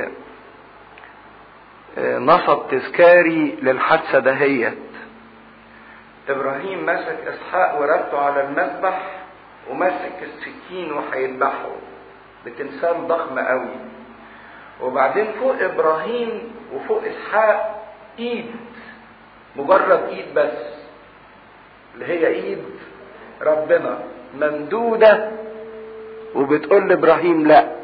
نصب 1.98 2.60
تذكاري 2.72 3.56
للحادثة 3.62 4.20
دهيت 4.20 4.78
إبراهيم 6.30 6.86
مسك 6.86 7.18
إسحاق 7.28 7.82
وربطه 7.82 8.20
على 8.26 8.42
المذبح 8.42 8.98
ومسك 9.70 10.18
السكين 10.22 10.94
وهيذبحه 10.94 11.70
بتمثال 12.46 13.08
ضخم 13.08 13.40
قوي. 13.40 13.76
وبعدين 14.82 15.28
فوق 15.40 15.62
إبراهيم 15.62 16.56
وفوق 16.74 17.04
إسحاق 17.04 17.86
إيد. 18.20 18.56
مجرد 19.56 20.02
إيد 20.10 20.34
بس. 20.34 20.58
اللي 21.94 22.06
هي 22.06 22.28
إيد 22.28 22.64
ربنا. 23.42 24.00
ممدودة. 24.34 25.32
وبتقول 26.36 26.90
لإبراهيم 26.90 27.48
لا. 27.48 27.80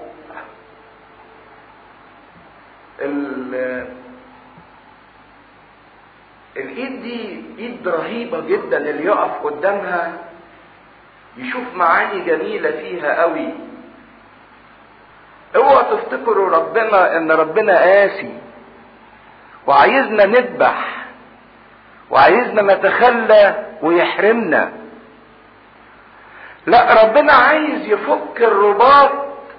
الإيد 6.58 7.02
دي 7.02 7.44
إيد 7.60 7.88
رهيبة 7.88 8.40
جدا 8.40 8.78
اللي 8.78 9.06
يقف 9.06 9.32
قدامها 9.44 10.14
يشوف 11.38 11.64
معاني 11.76 12.20
جميلة 12.26 12.72
فيها 12.72 13.22
قوي. 13.22 13.50
اوعى 15.56 15.84
تفتكروا 15.84 16.50
ربنا 16.50 17.18
إن 17.18 17.32
ربنا 17.32 17.80
قاسي 17.80 18.34
وعايزنا 19.68 20.26
نذبح 20.26 21.06
وعايزنا 22.10 22.74
نتخلى 22.76 23.66
ويحرمنا. 23.82 24.72
لا 26.66 27.04
ربنا 27.04 27.34
عايز 27.34 27.86
يفك 27.86 28.38
الرباط 28.42 29.12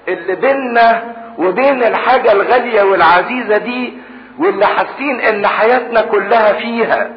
اللي 0.09 0.35
بيننا 0.35 1.15
وبين 1.39 1.83
الحاجة 1.83 2.33
الغالية 2.33 2.83
والعزيزة 2.83 3.57
دي 3.57 3.99
واللي 4.39 4.67
حاسين 4.67 5.21
ان 5.21 5.47
حياتنا 5.47 6.01
كلها 6.03 6.53
فيها. 6.53 7.11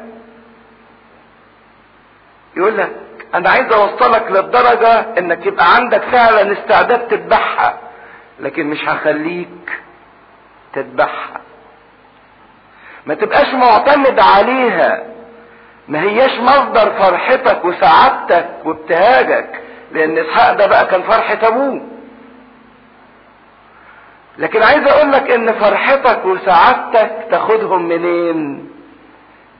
يقول 2.56 2.78
لك 2.78 2.90
أنا 3.34 3.50
عايز 3.50 3.72
أوصلك 3.72 4.30
للدرجة 4.30 5.18
إنك 5.18 5.46
يبقى 5.46 5.74
عندك 5.74 6.02
فعلا 6.02 6.52
استعداد 6.52 7.08
تذبحها 7.08 7.78
لكن 8.40 8.66
مش 8.66 8.84
هخليك 8.88 9.80
تذبحها 10.72 11.40
ما 13.06 13.14
تبقاش 13.14 13.54
معتمد 13.54 14.18
عليها. 14.20 15.02
ما 15.88 16.00
هياش 16.02 16.38
مصدر 16.40 16.90
فرحتك 16.90 17.64
وسعادتك 17.64 18.48
وابتهاجك 18.64 19.60
لأن 19.92 20.18
إسحاق 20.18 20.52
ده 20.52 20.66
بقى 20.66 20.86
كان 20.86 21.02
فرحة 21.02 21.38
أبوه. 21.48 21.82
لكن 24.38 24.62
عايز 24.62 24.86
أقول 24.88 25.12
لك 25.12 25.30
ان 25.30 25.52
فرحتك 25.52 26.24
وسعادتك 26.24 27.26
تاخدهم 27.30 27.88
منين؟ 27.88 28.70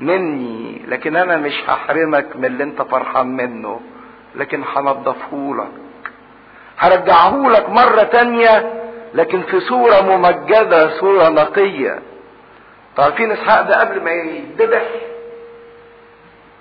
مني. 0.00 0.82
لكن 0.88 1.16
أنا 1.16 1.36
مش 1.36 1.52
هحرمك 1.68 2.36
من 2.36 2.44
اللي 2.44 2.64
انت 2.64 2.82
فرحان 2.82 3.26
منه 3.36 3.80
لكن 4.34 4.62
هنضفهولك. 4.76 5.70
هرجعهولك 6.78 7.68
مرة 7.70 8.02
تانية 8.02 8.72
لكن 9.14 9.42
في 9.42 9.60
صورة 9.60 10.00
ممجدة 10.00 10.98
صورة 11.00 11.28
نقية. 11.28 12.02
تعرفين 12.96 13.30
إسحاق 13.30 13.62
ده 13.62 13.80
قبل 13.80 14.02
ما 14.04 14.10
يذبح 14.10 14.82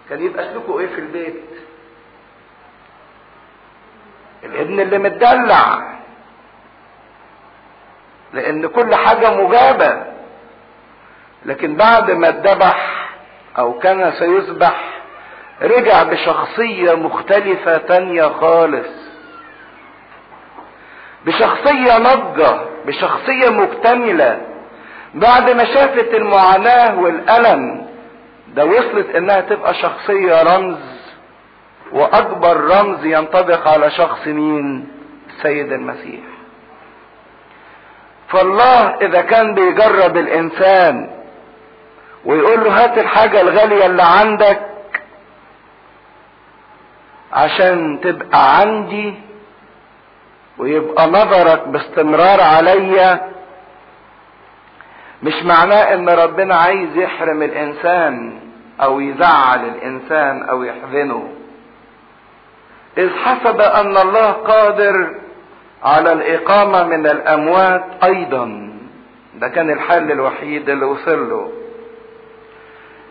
كان 0.09 0.21
يبقى 0.25 0.45
سلوكه 0.49 0.79
إيه 0.79 0.87
في 0.87 0.99
البيت؟ 1.01 1.43
الابن 4.43 4.79
اللي 4.79 4.97
متدلع. 4.97 5.98
لأن 8.33 8.67
كل 8.67 8.95
حاجة 8.95 9.33
مجابة. 9.43 10.03
لكن 11.45 11.75
بعد 11.75 12.11
ما 12.11 12.29
اتذبح 12.29 13.09
أو 13.57 13.79
كان 13.79 14.11
سيذبح 14.11 14.81
رجع 15.61 16.03
بشخصية 16.03 16.93
مختلفة 16.93 17.77
تانية 17.77 18.23
خالص. 18.27 18.87
بشخصية 21.25 21.97
نضجة 21.97 22.59
بشخصية 22.85 23.49
مكتملة. 23.49 24.41
بعد 25.13 25.49
ما 25.49 25.65
شافت 25.65 26.13
المعاناة 26.13 26.99
والألم 26.99 27.87
ده 28.55 28.65
وصلت 28.65 29.15
إنها 29.15 29.41
تبقى 29.41 29.73
شخصية 29.73 30.43
رمز. 30.43 30.99
وأكبر 31.91 32.57
رمز 32.57 33.05
ينطبق 33.05 33.67
على 33.67 33.91
شخص 33.91 34.27
مين؟ 34.27 34.87
السيد 35.29 35.71
المسيح. 35.71 36.19
فالله 38.29 38.95
إذا 39.01 39.21
كان 39.21 39.53
بيجرب 39.53 40.17
الإنسان 40.17 41.09
ويقول 42.25 42.63
له 42.63 42.83
هات 42.83 42.97
الحاجة 42.97 43.41
الغالية 43.41 43.85
اللي 43.85 44.03
عندك 44.03 44.59
عشان 47.33 47.99
تبقى 48.03 48.57
عندي 48.59 49.13
ويبقى 50.57 51.07
نظرك 51.07 51.67
باستمرار 51.67 52.41
عليا 52.41 53.29
مش 55.23 55.43
معناه 55.43 55.93
إن 55.93 56.09
ربنا 56.09 56.55
عايز 56.55 56.97
يحرم 56.97 57.43
الإنسان 57.43 58.39
أو 58.81 58.99
يزعل 58.99 59.65
الإنسان 59.65 60.43
أو 60.49 60.63
يحزنه. 60.63 61.29
إذ 62.97 63.09
حسب 63.25 63.61
أن 63.61 63.97
الله 63.97 64.31
قادر 64.31 65.15
على 65.83 66.13
الإقامة 66.13 66.83
من 66.83 67.07
الأموات 67.07 67.83
أيضا. 68.03 68.69
ده 69.35 69.47
كان 69.47 69.69
الحل 69.69 70.11
الوحيد 70.11 70.69
اللي 70.69 70.85
وصل 70.85 71.29
له. 71.29 71.51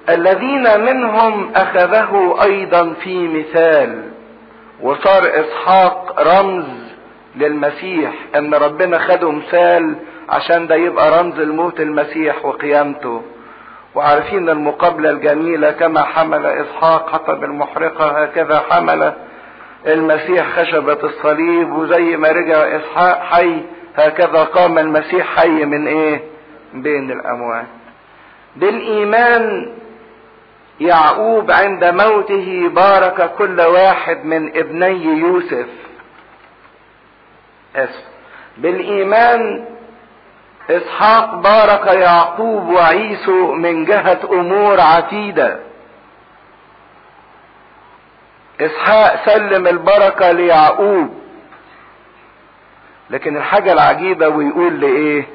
الذين 0.08 0.80
منهم 0.80 1.50
أخذه 1.54 2.36
أيضا 2.42 2.92
في 3.04 3.28
مثال 3.28 4.02
وصار 4.82 5.22
إسحاق 5.40 6.20
رمز 6.20 6.64
للمسيح 7.36 8.12
إن 8.36 8.54
ربنا 8.54 8.98
خده 8.98 9.30
مثال 9.30 9.94
عشان 10.28 10.66
ده 10.66 10.74
يبقى 10.74 11.22
رمز 11.22 11.38
الموت 11.40 11.80
المسيح 11.80 12.44
وقيامته. 12.44 13.22
وعارفين 13.94 14.48
المقابلة 14.50 15.10
الجميلة 15.10 15.70
كما 15.70 16.02
حمل 16.02 16.46
إسحاق 16.46 17.10
حطب 17.10 17.44
المحرقة 17.44 18.22
هكذا 18.22 18.62
حمل 18.70 19.12
المسيح 19.86 20.60
خشبة 20.60 20.98
الصليب 21.04 21.72
وزي 21.72 22.16
ما 22.16 22.28
رجع 22.28 22.76
إسحاق 22.76 23.20
حي 23.22 23.60
هكذا 23.96 24.44
قام 24.44 24.78
المسيح 24.78 25.36
حي 25.36 25.64
من 25.64 25.86
إيه؟ 25.88 26.20
بين 26.74 27.10
الأموات. 27.10 27.66
بالإيمان 28.56 29.72
يعقوب 30.80 31.50
عند 31.50 31.84
موته 31.84 32.68
بارك 32.68 33.34
كل 33.38 33.60
واحد 33.60 34.24
من 34.24 34.56
ابني 34.56 35.04
يوسف. 35.04 35.68
اسف. 37.76 38.04
بالإيمان 38.58 39.64
إسحاق 40.70 41.34
بارك 41.34 41.86
يعقوب 41.86 42.68
وعيسو 42.68 43.52
من 43.52 43.84
جهة 43.84 44.18
أمور 44.32 44.80
عتيدة 44.80 45.58
إسحاق 48.60 49.24
سلم 49.24 49.66
البركة 49.66 50.30
ليعقوب. 50.30 51.18
لكن 53.10 53.36
الحاجة 53.36 53.72
العجيبة 53.72 54.28
ويقول 54.28 54.80
لإيه؟ 54.80 55.26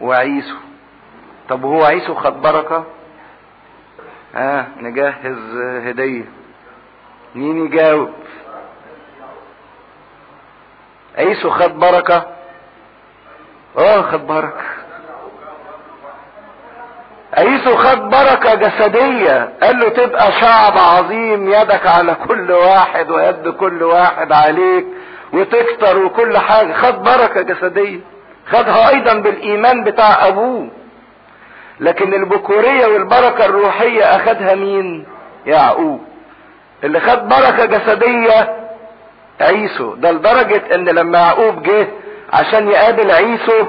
وعيسو. 0.00 0.56
طب 1.48 1.64
وهو 1.64 1.84
عيسو 1.84 2.14
خد 2.14 2.42
بركة؟ 2.42 2.84
ها 4.34 4.60
آه 4.60 4.66
نجهز 4.80 5.56
هدية. 5.86 6.24
مين 7.34 7.66
يجاوب؟ 7.66 8.10
عيسو 11.18 11.50
خد 11.50 11.78
بركة؟ 11.78 12.26
آه 13.78 14.02
خد 14.02 14.26
بركة. 14.26 14.79
عيسو 17.40 17.76
خد 17.76 18.10
بركة 18.10 18.54
جسدية 18.54 19.48
قال 19.62 19.78
له 19.80 19.88
تبقى 19.88 20.32
شعب 20.32 20.78
عظيم 20.78 21.52
يدك 21.52 21.86
على 21.86 22.14
كل 22.28 22.52
واحد 22.52 23.10
ويد 23.10 23.48
كل 23.48 23.82
واحد 23.82 24.32
عليك 24.32 24.86
وتكتر 25.32 25.98
وكل 26.04 26.38
حاجة. 26.38 26.72
خد 26.72 27.02
بركة 27.02 27.42
جسدية. 27.42 28.00
خدها 28.50 28.88
أيضا 28.88 29.14
بالإيمان 29.14 29.84
بتاع 29.84 30.28
أبوه. 30.28 30.68
لكن 31.80 32.14
البكورية 32.14 32.86
والبركة 32.86 33.44
الروحية 33.44 34.02
أخدها 34.16 34.54
مين؟ 34.54 35.06
يعقوب. 35.46 36.00
اللي 36.84 37.00
خد 37.00 37.28
بركة 37.28 37.64
جسدية 37.64 38.56
عيسو. 39.40 39.94
ده 39.94 40.10
لدرجة 40.12 40.62
إن 40.74 40.88
لما 40.88 41.18
يعقوب 41.18 41.62
جه 41.62 41.86
عشان 42.32 42.68
يقابل 42.68 43.10
عيسو 43.10 43.66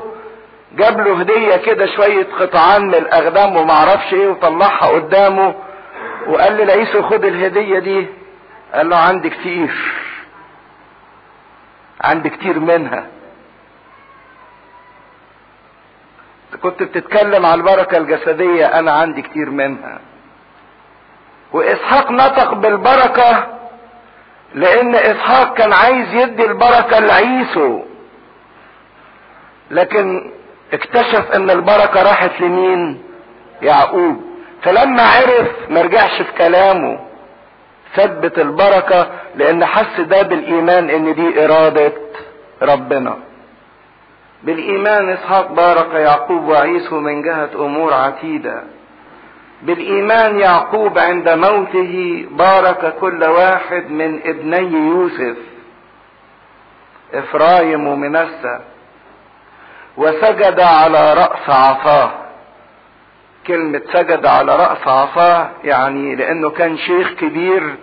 جاب 0.76 1.00
له 1.00 1.20
هدية 1.20 1.56
كده 1.56 1.86
شوية 1.86 2.28
قطعان 2.40 2.88
من 2.88 2.94
الأغنام 2.96 3.58
ومعرفش 3.58 4.14
إيه 4.14 4.28
وطلعها 4.28 4.88
قدامه 4.88 5.56
وقال 6.28 6.68
لعيسو 6.68 7.02
خد 7.02 7.26
الهدية 7.26 7.80
دي. 7.80 8.08
قال 8.74 8.90
له 8.90 8.98
عندي 8.98 9.30
كتير. 9.30 9.76
عندي 12.04 12.30
كتير 12.30 12.60
منها. 12.60 13.06
كنت 16.64 16.84
بتتكلم 16.84 17.46
على 17.46 17.56
البركة 17.56 17.98
الجسدية 17.98 18.66
أنا 18.66 18.92
عندي 18.92 19.22
كتير 19.22 19.50
منها. 19.50 20.00
وإسحاق 21.54 22.12
نطق 22.12 22.54
بالبركة 22.54 23.48
لأن 24.54 24.96
إسحاق 24.96 25.54
كان 25.54 25.74
عايز 25.74 26.14
يدي 26.14 26.46
البركة 26.46 27.00
لعيسو. 27.00 27.82
لكن 29.72 30.32
اكتشف 30.74 31.32
إن 31.32 31.50
البركة 31.50 32.04
راحت 32.04 32.42
لمين؟ 32.42 33.04
يعقوب. 33.62 34.22
فلما 34.64 35.02
عرف 35.04 35.48
ما 35.70 35.82
رجعش 35.82 36.22
في 36.22 36.32
كلامه 36.38 37.00
ثبت 37.96 38.40
البركة 38.40 39.10
لأن 39.36 39.66
حس 39.66 40.02
ده 40.02 40.22
بالإيمان 40.22 40.90
إن 40.90 41.14
دي 41.16 41.46
إرادة 41.46 41.94
ربنا. 42.62 43.18
بالإيمان 44.44 45.10
إسحاق 45.10 45.52
بارك 45.52 45.94
يعقوب 45.94 46.44
وعيسو 46.48 47.00
من 47.00 47.22
جهة 47.22 47.50
أمور 47.56 47.94
عتيدة. 47.94 48.64
بالإيمان 49.62 50.40
يعقوب 50.40 50.98
عند 51.00 51.30
موته 51.30 52.26
بارك 52.32 52.96
كل 53.00 53.24
واحد 53.24 53.90
من 53.92 54.20
ابني 54.26 54.78
يوسف. 54.90 55.38
إفرايم 57.14 57.88
ومنسى. 57.88 58.60
وسجد 59.98 60.60
على 60.60 61.14
رأس 61.14 61.50
عصاه. 61.50 62.12
كلمة 63.48 63.82
سجد 63.94 64.26
على 64.26 64.56
رأس 64.56 64.88
عصاه 64.88 65.50
يعني 65.64 66.16
لأنه 66.16 66.50
كان 66.50 66.78
شيخ 66.78 67.12
كبير 67.14 67.76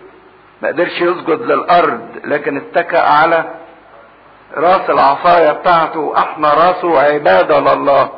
ما 0.62 0.68
قدرش 0.68 1.00
يسجد 1.00 1.42
للأرض 1.42 2.08
لكن 2.24 2.56
اتكأ 2.56 3.00
على 3.00 3.44
رأس 4.56 4.90
العصاية 4.90 5.52
بتاعته 5.52 6.00
وأحنى 6.00 6.46
رأسه 6.46 7.00
عبادة 7.00 7.60
لله. 7.60 8.08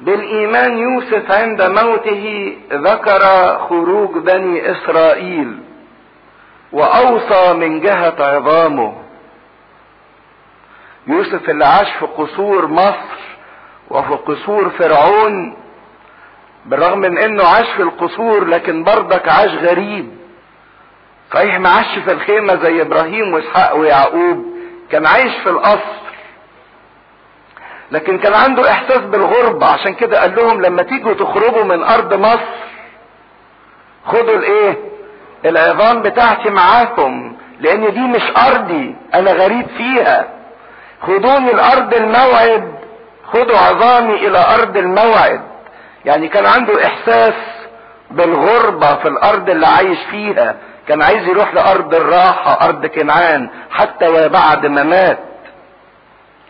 بالإيمان 0.00 0.78
يوسف 0.78 1.30
عند 1.32 1.62
موته 1.62 2.56
ذكر 2.72 3.20
خروج 3.68 4.10
بني 4.18 4.70
إسرائيل 4.70 5.58
وأوصى 6.72 7.52
من 7.52 7.80
جهة 7.80 8.14
عظامه. 8.18 9.03
يوسف 11.06 11.50
اللي 11.50 11.64
عاش 11.66 11.90
في 11.98 12.06
قصور 12.06 12.66
مصر 12.66 13.18
وفي 13.90 14.14
قصور 14.14 14.70
فرعون 14.70 15.56
بالرغم 16.66 16.98
من 16.98 17.18
إنه 17.18 17.44
عاش 17.44 17.66
في 17.76 17.82
القصور 17.82 18.44
لكن 18.44 18.84
برضك 18.84 19.28
عاش 19.28 19.50
غريب. 19.50 20.16
صحيح 21.32 21.58
ما 21.58 21.68
عاش 21.68 21.98
في 22.04 22.12
الخيمة 22.12 22.54
زي 22.56 22.82
إبراهيم 22.82 23.34
وإسحاق 23.34 23.76
ويعقوب 23.76 24.44
كان 24.90 25.06
عايش 25.06 25.34
في 25.36 25.50
القصر 25.50 26.04
لكن 27.90 28.18
كان 28.18 28.34
عنده 28.34 28.70
إحساس 28.70 28.98
بالغربة. 28.98 29.66
عشان 29.66 29.94
كده 29.94 30.20
قال 30.20 30.34
لهم 30.36 30.62
لما 30.62 30.82
تيجوا 30.82 31.14
تخرجوا 31.14 31.64
من 31.64 31.82
أرض 31.82 32.14
مصر 32.14 32.54
خدوا 34.06 34.36
الإيه؟ 34.36 34.76
العظام 35.44 36.02
بتاعتي 36.02 36.50
معاكم 36.50 37.36
لأن 37.60 37.92
دي 37.92 38.00
مش 38.00 38.22
أرضي 38.36 38.96
أنا 39.14 39.32
غريب 39.32 39.66
فيها. 39.76 40.33
خدوني 41.06 41.50
الأرض 41.52 41.94
الموعد 41.94 42.74
خدوا 43.32 43.58
عظامي 43.58 44.14
إلى 44.14 44.38
أرض 44.54 44.76
الموعد. 44.76 45.40
يعني 46.04 46.28
كان 46.28 46.46
عنده 46.46 46.86
إحساس 46.86 47.34
بالغربة 48.10 48.94
في 48.94 49.08
الأرض 49.08 49.50
اللي 49.50 49.66
عايش 49.66 49.98
فيها. 50.10 50.56
كان 50.88 51.02
عايز 51.02 51.28
يروح 51.28 51.54
لأرض 51.54 51.94
الراحة 51.94 52.66
أرض 52.68 52.86
كنعان 52.86 53.48
حتى 53.70 54.08
وبعد 54.08 54.66
ما 54.66 54.82
مات. 54.82 55.18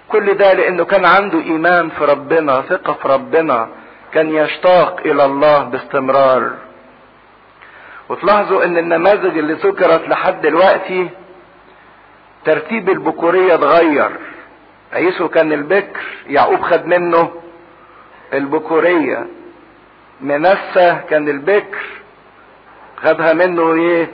كل 0.09 0.35
ده 0.35 0.53
لأنه 0.53 0.85
كان 0.85 1.05
عنده 1.05 1.41
إيمان 1.41 1.89
في 1.91 2.05
ربنا 2.05 2.63
ثقة 2.63 2.93
في 2.93 3.09
ربنا. 3.09 3.69
كان 4.13 4.35
يشتاق 4.35 5.01
إلى 5.05 5.25
الله 5.25 5.63
باستمرار. 5.65 6.51
وتلاحظوا 8.09 8.65
إن 8.65 8.79
النماذج 8.79 9.39
اللي 9.39 9.53
ذكرت 9.53 10.09
لحد 10.09 10.41
دلوقتي 10.41 11.09
ترتيب 12.45 12.89
البكورية 12.91 13.55
اتغير. 13.55 14.11
عيسو 14.95 15.29
كان 15.29 15.53
البكر 15.53 16.01
يعقوب 16.27 16.63
خد 16.63 16.87
منه 16.87 17.31
البكورية. 18.33 19.27
منسى 20.21 21.01
كان 21.11 21.29
البكر 21.29 21.83
خدها 22.97 23.33
منه 23.33 23.73
إيه؟ 23.75 24.11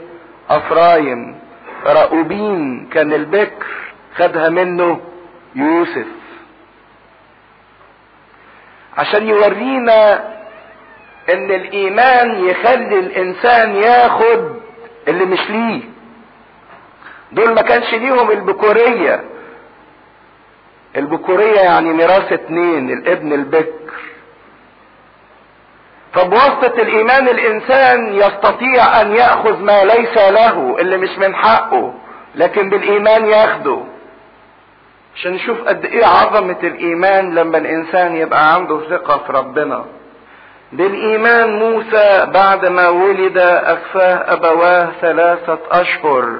أفرايم. 0.49 1.39
رأوبين 1.85 2.89
كان 2.93 3.13
البكر 3.13 3.65
خدها 4.15 4.49
منه 4.49 4.99
يوسف. 5.55 6.07
عشان 8.97 9.27
يورينا 9.27 10.13
إن 11.33 11.51
الإيمان 11.51 12.45
يخلي 12.45 12.99
الإنسان 12.99 13.75
ياخد 13.75 14.55
اللي 15.07 15.25
مش 15.25 15.49
ليه. 15.49 15.81
دول 17.31 17.53
ما 17.53 17.61
كانش 17.61 17.93
ليهم 17.93 18.31
البكورية. 18.31 19.23
البكورية 20.97 21.59
يعني 21.59 21.93
ميراث 21.93 22.33
اتنين 22.33 22.89
الابن 22.89 23.33
البكر. 23.33 23.91
فبواسطة 26.13 26.81
الإيمان 26.81 27.27
الإنسان 27.27 28.13
يستطيع 28.13 29.01
أن 29.01 29.11
يأخذ 29.15 29.63
ما 29.63 29.83
ليس 29.83 30.17
له 30.17 30.75
اللي 30.79 30.97
مش 30.97 31.17
من 31.17 31.35
حقه 31.35 31.93
لكن 32.35 32.69
بالإيمان 32.69 33.25
ياخده. 33.25 33.77
عشان 35.15 35.31
نشوف 35.33 35.61
قد 35.67 35.85
إيه 35.85 36.05
عظمة 36.05 36.57
الإيمان 36.63 37.35
لما 37.35 37.57
الإنسان 37.57 38.15
يبقى 38.15 38.53
عنده 38.53 38.79
ثقة 38.89 39.17
في 39.17 39.33
ربنا. 39.33 39.85
بالإيمان 40.71 41.59
موسى 41.59 42.25
بعد 42.33 42.65
ما 42.65 42.89
ولد 42.89 43.37
اكفاه 43.37 44.33
أبواه 44.33 44.89
ثلاثة 45.01 45.57
أشهر 45.71 46.39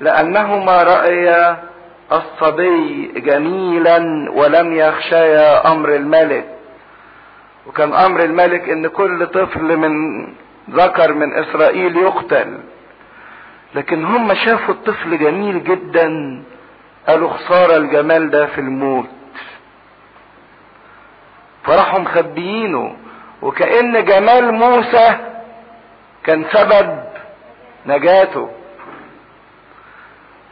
لأنهما 0.00 0.82
رأيا 0.82 1.56
الصبي 2.12 3.06
جميلا 3.16 3.98
ولم 4.30 4.72
يخشيا 4.76 5.72
أمر 5.72 5.94
الملك. 5.94 6.44
وكان 7.66 7.92
أمر 7.94 8.24
الملك 8.24 8.68
إن 8.68 8.86
كل 8.86 9.26
طفل 9.26 9.76
من 9.76 9.92
ذكر 10.70 11.12
من 11.12 11.34
إسرائيل 11.34 11.96
يقتل. 11.96 12.58
لكن 13.74 14.04
هم 14.04 14.34
شافوا 14.34 14.74
الطفل 14.74 15.18
جميل 15.18 15.64
جدا 15.64 16.42
قالوا 17.08 17.30
خسارة 17.30 17.76
الجمال 17.76 18.30
ده 18.30 18.46
في 18.46 18.60
الموت. 18.60 19.06
فراحوا 21.64 21.98
مخبيينه 22.00 22.96
وكأن 23.42 24.04
جمال 24.04 24.52
موسى 24.54 25.16
كان 26.24 26.44
سبب 26.52 26.98
نجاته. 27.86 28.50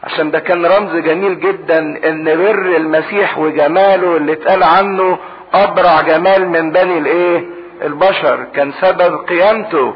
عشان 0.05 0.31
ده 0.31 0.39
كان 0.39 0.67
رمز 0.67 0.97
جميل 0.97 1.41
جدا 1.41 1.79
إن 2.09 2.25
بر 2.25 2.77
المسيح 2.77 3.39
وجماله 3.39 4.17
اللي 4.17 4.33
اتقال 4.33 4.63
عنه 4.63 5.19
أبرع 5.55 6.01
جمال 6.01 6.49
من 6.49 6.71
بني 6.71 6.99
الإيه؟ 6.99 7.47
البشر. 7.83 8.45
كان 8.55 8.73
سبب 8.81 9.17
قيامته. 9.29 9.95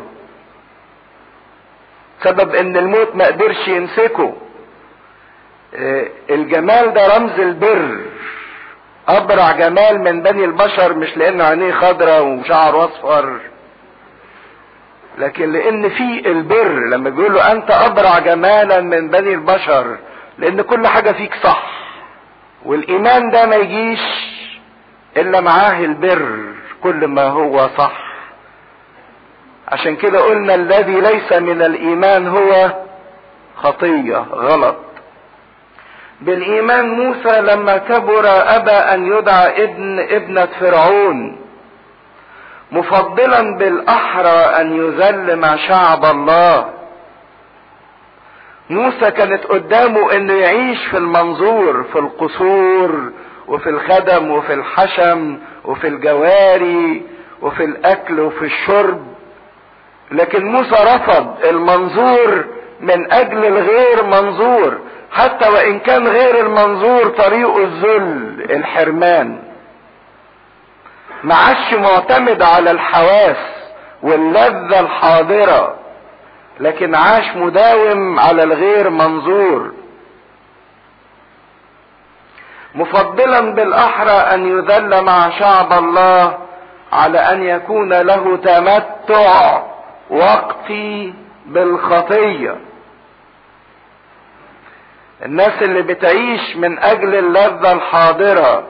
سبب 2.23 2.55
إن 2.55 2.77
الموت 2.77 3.17
ما 3.17 3.27
قدرش 3.27 3.69
يمسكه. 3.69 4.35
الجمال 6.31 6.93
ده 6.93 7.17
رمز 7.17 7.41
البر. 7.41 7.99
أبرع 9.09 9.53
جمال 9.53 10.01
من 10.01 10.23
بني 10.23 10.45
البشر 10.45 10.95
مش 10.95 11.17
لأن 11.17 11.41
عينيه 11.41 11.73
خضرة 11.73 12.23
وشعره 12.23 12.85
أصفر. 12.85 13.41
لكن 15.19 15.53
لأن 15.53 15.89
في 15.89 16.31
البر 16.31 16.89
لما 16.91 17.11
بيقول 17.11 17.35
له 17.35 17.53
انت 17.53 17.71
ابرع 17.71 18.19
جمالا 18.19 18.81
من 18.81 19.09
بني 19.09 19.35
البشر 19.35 19.97
لأن 20.39 20.63
كل 20.63 20.87
حاجة 20.87 21.13
فيك 21.13 21.35
صح. 21.43 21.63
والإيمان 22.65 23.31
ده 23.31 23.47
ما 23.47 23.57
يجيش 23.57 24.01
إلا 25.17 25.41
معاه 25.41 25.81
البر 25.85 26.39
كل 26.83 27.07
ما 27.07 27.23
هو 27.29 27.69
صح. 27.79 27.93
عشان 29.69 29.97
كده 29.97 30.21
قلنا 30.21 30.55
الذي 30.55 31.01
ليس 31.01 31.33
من 31.33 31.63
الإيمان 31.63 32.29
هو 32.29 32.73
خطية 33.57 34.17
غلط. 34.17 34.77
بالإيمان 36.21 36.89
موسى 36.89 37.41
لما 37.41 37.77
كبر 37.77 38.25
أبى 38.27 38.71
أن 38.71 39.07
يدعى 39.07 39.65
ابن 39.65 39.99
ابنة 40.01 40.49
فرعون. 40.61 41.46
مفضلا 42.73 43.57
بالأحرى 43.57 44.61
أن 44.61 44.77
يذل 44.77 45.37
مع 45.37 45.57
شعب 45.57 46.05
الله. 46.05 46.71
موسى 48.71 49.11
كانت 49.11 49.45
قدامه 49.45 50.13
إنه 50.13 50.33
يعيش 50.33 50.87
في 50.87 50.97
المنظور 50.97 51.83
في 51.93 51.99
القصور 51.99 53.13
وفي 53.49 53.71
الخدم 53.71 54.31
وفي 54.31 54.55
الحشم 54.55 55.39
وفي 55.65 55.89
الجواري 55.89 57.03
وفي 57.43 57.65
الأكل 57.65 58.21
وفي 58.21 58.45
الشرب. 58.45 59.07
لكن 60.13 60.47
موسى 60.47 60.77
رفض 60.95 61.45
المنظور 61.45 62.45
من 62.81 63.13
أجل 63.13 63.45
الغير 63.45 64.05
منظور 64.05 64.79
حتى 65.13 65.49
وإن 65.49 65.79
كان 65.79 66.09
غير 66.09 66.47
المنظور 66.47 67.09
طريقه 67.09 67.65
الذل 67.65 68.47
الحرمان. 68.51 69.46
ما 71.25 71.35
عادش 71.35 71.75
معتمد 71.75 72.43
على 72.43 72.71
الحواس 72.71 73.37
واللذة 74.03 74.81
الحاضرة 74.81 75.75
لكن 76.61 76.95
عاش 76.95 77.37
مداوم 77.37 78.19
على 78.21 78.43
الغير 78.43 78.91
منظور. 78.91 79.73
مفضلا 82.75 83.41
بالأحرى 83.41 84.11
أن 84.11 84.47
يذل 84.47 85.03
مع 85.05 85.31
شعب 85.31 85.73
الله 85.73 86.39
على 86.93 87.19
أن 87.19 87.43
يكون 87.43 87.93
له 87.93 88.37
تمتع 88.37 89.63
وقتي 90.11 91.15
بالخطية. 91.47 92.57
الناس 95.25 95.63
اللي 95.63 95.83
بتعيش 95.83 96.57
من 96.57 96.79
أجل 96.79 97.15
اللذة 97.15 97.73
الحاضرة 97.73 98.65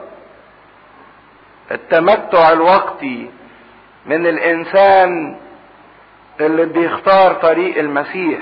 التمتع 1.71 2.51
الوقتي 2.51 3.29
من 4.05 4.27
الإنسان 4.27 5.37
اللي 6.39 6.65
بيختار 6.65 7.33
طريق 7.33 7.77
المسيح. 7.77 8.39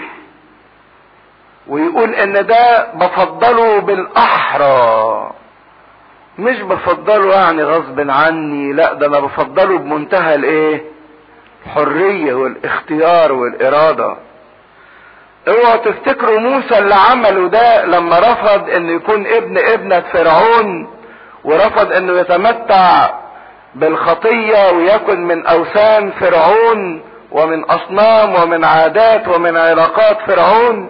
ويقول 1.68 2.10
إن 2.16 2.46
ده 2.46 2.94
بفضله 2.94 3.80
بالأحرى. 3.80 5.32
مش 6.40 6.62
بفضله 6.62 7.34
يعني 7.36 7.64
غصب 7.64 8.10
عني 8.10 8.74
لا 8.74 8.94
ده 8.94 9.08
أنا 9.08 9.20
بفضله 9.20 9.78
بمنتهى 9.78 10.36
الإيه؟ 10.36 10.84
الحرية 11.66 12.34
والاختيار 12.34 13.32
والإرادة. 13.32 14.18
اوعوا 15.48 15.76
تفتكروا 15.76 16.40
موسى 16.40 16.78
اللي 16.78 16.96
عمله 16.96 17.48
ده 17.48 17.86
لما 17.86 18.20
رفض 18.20 18.70
انه 18.70 18.92
يكون 18.92 19.28
ابن 19.28 19.58
ابنة 19.58 20.00
فرعون 20.00 20.88
ورفض 21.46 21.92
انه 21.92 22.20
يتمتع 22.20 23.10
بالخطية 23.76 24.72
ويكن 24.72 25.28
من 25.28 25.46
أوثان 25.46 26.12
فرعون 26.12 27.02
ومن 27.32 27.64
أصنام 27.64 28.36
ومن 28.44 28.64
عادات 28.64 29.28
ومن 29.28 29.58
علاقات 29.58 30.18
فرعون. 30.28 30.90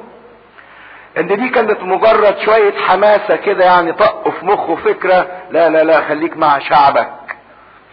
إن 1.17 1.27
دي 1.27 1.49
كانت 1.49 1.81
مجرد 1.83 2.37
شوية 2.39 2.73
حماسة 2.87 3.35
كده 3.35 3.65
يعني 3.65 3.93
طق 3.93 4.29
في 4.29 4.45
مخه 4.45 4.75
فكرة 4.75 5.27
لا 5.51 5.69
لا 5.69 5.83
لا 5.83 6.01
خليك 6.01 6.37
مع 6.37 6.59
شعبك. 6.59 7.11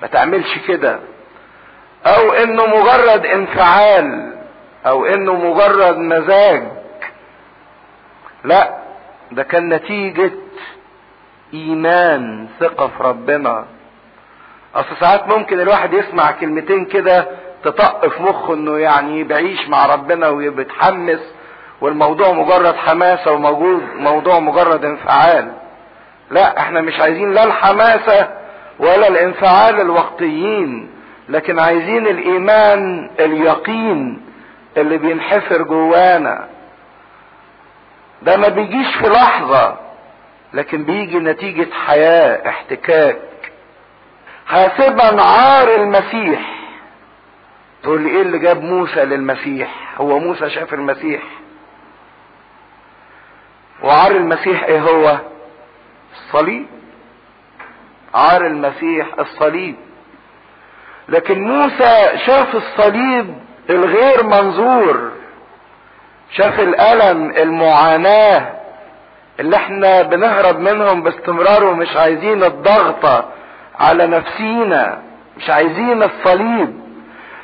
ما 0.02 0.08
تعملش 0.08 0.58
كده. 0.68 0.98
أو 2.06 2.32
إنه 2.32 2.66
مجرد 2.66 3.26
انفعال 3.26 4.32
أو 4.86 5.06
إنه 5.06 5.34
مجرد 5.34 5.98
مزاج. 5.98 6.62
لا 8.44 8.70
ده 9.32 9.42
كان 9.42 9.68
نتيجة 9.68 10.30
إيمان 11.54 12.48
ثقة 12.60 12.86
في 12.88 13.02
ربنا. 13.02 13.64
أصل 14.74 14.96
ساعات 15.00 15.28
ممكن 15.28 15.60
الواحد 15.60 15.92
يسمع 15.92 16.30
كلمتين 16.30 16.84
كده 16.84 17.26
تطق 17.64 18.08
في 18.08 18.22
مخه 18.22 18.54
إنه 18.54 18.78
يعني 18.78 19.24
بعيش 19.24 19.68
مع 19.68 19.86
ربنا 19.86 20.28
وبيتحمس 20.28 21.34
والموضوع 21.80 22.32
مجرد 22.32 22.76
حماسة 22.76 23.32
وموجود 23.32 23.82
موضوع 23.94 24.38
مجرد 24.38 24.84
انفعال. 24.84 25.52
لا 26.30 26.58
إحنا 26.60 26.80
مش 26.80 27.00
عايزين 27.00 27.32
لا 27.34 27.44
الحماسة 27.44 28.28
ولا 28.78 29.08
الانفعال 29.08 29.80
الوقتيين 29.80 30.90
لكن 31.28 31.58
عايزين 31.58 32.06
الإيمان 32.06 33.10
اليقين 33.20 34.22
اللي 34.76 34.98
بينحفر 34.98 35.62
جوانا. 35.62 36.48
ده 38.22 38.36
ما 38.36 38.48
بيجيش 38.48 38.96
في 38.96 39.08
لحظة. 39.08 39.76
لكن 40.54 40.84
بيجي 40.84 41.18
نتيجة 41.18 41.68
حياة 41.86 42.48
احتكاك. 42.48 43.18
حاسبا 44.46 45.22
عار 45.22 45.74
المسيح. 45.74 46.40
تقول 47.82 48.00
لي 48.02 48.10
إيه 48.10 48.22
اللي 48.22 48.38
جاب 48.38 48.62
موسى 48.62 49.04
للمسيح؟ 49.04 49.94
هو 50.00 50.18
موسى 50.18 50.50
شاف 50.50 50.74
المسيح. 50.74 51.22
وعار 53.82 54.10
المسيح 54.10 54.64
إيه 54.64 54.80
هو؟ 54.80 55.18
الصليب. 56.12 56.66
عار 58.14 58.46
المسيح 58.46 59.06
الصليب. 59.18 59.76
لكن 61.08 61.42
موسى 61.42 62.18
شاف 62.26 62.54
الصليب 62.56 63.34
الغير 63.70 64.24
منظور. 64.24 65.12
شاف 66.30 66.60
الألم 66.60 67.30
المعاناة. 67.30 68.61
اللي 69.40 69.56
إحنا 69.56 70.02
بنهرب 70.02 70.58
منهم 70.58 71.02
باستمرار 71.02 71.64
ومش 71.64 71.96
عايزين 71.96 72.44
الضغطة 72.44 73.28
على 73.78 74.06
نفسينا 74.06 75.02
مش 75.36 75.50
عايزين 75.50 76.02
الصليب. 76.02 76.82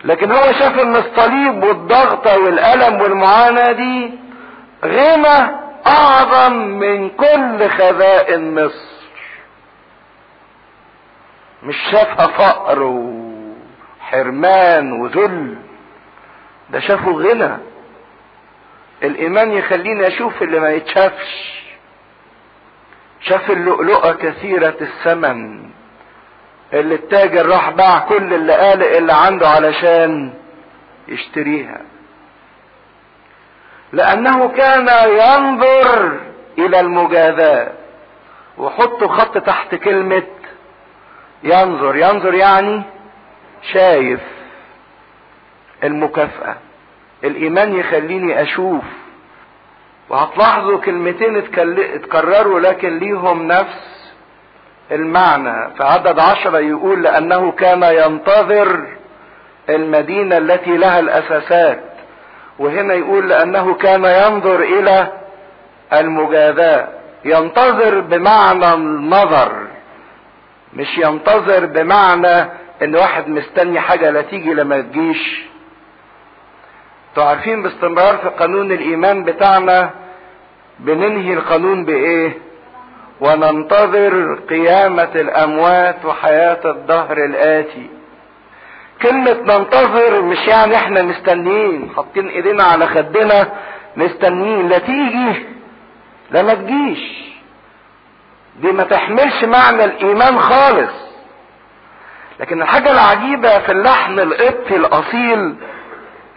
لكن 0.04 0.32
هو 0.32 0.52
شاف 0.52 0.78
إن 0.78 0.96
الصليب 0.96 1.62
والضغطة 1.64 2.38
والألم 2.38 3.00
والمعاناة 3.00 3.72
دي 3.72 4.10
غنى 4.84 5.50
أعظم 5.86 6.52
من 6.56 7.08
كل 7.10 7.68
خزائن 7.70 8.54
مصر. 8.64 8.98
مش 11.62 11.76
شافها 11.90 12.26
فقر 12.26 12.82
وحرمان 14.02 14.92
وذل 14.92 15.56
ده 16.70 16.80
شافه 16.80 17.10
غنى. 17.10 17.56
الإيمان 19.02 19.52
يخليني 19.52 20.06
أشوف 20.06 20.42
اللي 20.42 20.60
ما 20.60 20.70
يتشافش. 20.70 21.57
شاف 23.20 23.50
اللؤلؤة 23.50 24.12
كثيرة 24.12 24.76
الثمن 24.80 25.68
اللي 26.72 26.94
التاجر 26.94 27.46
راح 27.46 27.70
باع 27.70 27.98
كل 27.98 28.34
اللي 28.34 28.52
قالق 28.52 28.96
اللي 28.96 29.12
عنده 29.12 29.48
علشان 29.48 30.34
يشتريها. 31.08 31.80
لأنه 33.92 34.48
كان 34.48 34.88
ينظر 35.08 36.20
إلى 36.58 36.80
المجازاة 36.80 37.72
وحطوا 38.58 39.08
خط 39.08 39.38
تحت 39.38 39.74
كلمة 39.74 40.22
ينظر. 41.42 41.96
ينظر 41.96 42.34
يعني 42.34 42.82
شايف 43.72 44.20
المكافأة. 45.84 46.56
الإيمان 47.24 47.76
يخليني 47.76 48.42
أشوف 48.42 48.84
وهتلاحظوا 50.10 50.78
كلمتين 50.78 51.36
اتكرروا 51.36 52.60
لكن 52.60 52.98
ليهم 52.98 53.46
نفس 53.48 54.12
المعنى. 54.92 55.74
في 55.76 55.84
عدد 55.84 56.18
عشرة 56.18 56.58
يقول 56.58 57.02
لأنه 57.02 57.52
كان 57.52 57.82
ينتظر 57.82 58.86
المدينة 59.68 60.38
التي 60.38 60.76
لها 60.76 60.98
الأساسات. 61.00 61.80
وهنا 62.58 62.94
يقول 62.94 63.28
لأنه 63.28 63.74
كان 63.74 64.04
ينظر 64.04 64.60
إلى 64.60 65.12
المجاذاة. 65.92 66.88
ينتظر 67.24 68.00
بمعنى 68.00 68.74
النظر 68.74 69.66
مش 70.74 70.98
ينتظر 70.98 71.66
بمعنى 71.66 72.50
إن 72.82 72.96
واحد 72.96 73.28
مستني 73.28 73.80
حاجة 73.80 74.10
لا 74.10 74.22
تيجي 74.22 74.54
لما 74.54 74.80
تجيش. 74.80 75.47
أنتوا 77.18 77.30
عارفين 77.30 77.62
باستمرار 77.62 78.16
في 78.16 78.28
قانون 78.28 78.72
الإيمان 78.72 79.24
بتاعنا 79.24 79.90
بننهي 80.78 81.32
القانون 81.34 81.84
بإيه؟ 81.84 82.38
وننتظر 83.20 84.38
قيامة 84.50 85.08
الأموات 85.14 86.04
وحياة 86.04 86.60
الدهر 86.64 87.24
الآتي. 87.24 87.90
كلمة 89.02 89.32
ننتظر 89.32 90.22
مش 90.22 90.38
يعني 90.48 90.76
إحنا 90.76 91.02
مستنيين 91.02 91.90
حاطين 91.96 92.28
إيدينا 92.28 92.64
على 92.64 92.86
خدنا 92.86 93.52
مستنيين. 93.96 94.68
لا 94.68 94.78
تيجي 94.78 95.46
لا 96.30 96.42
ما 96.42 96.54
تجيش. 96.54 97.00
دي 98.60 98.72
ما 98.72 98.82
تحملش 98.84 99.44
معنى 99.44 99.84
الإيمان 99.84 100.38
خالص. 100.38 101.08
لكن 102.40 102.62
الحاجة 102.62 102.90
العجيبة 102.90 103.58
في 103.58 103.72
اللحن 103.72 104.18
القبطي 104.20 104.76
الأصيل 104.76 105.54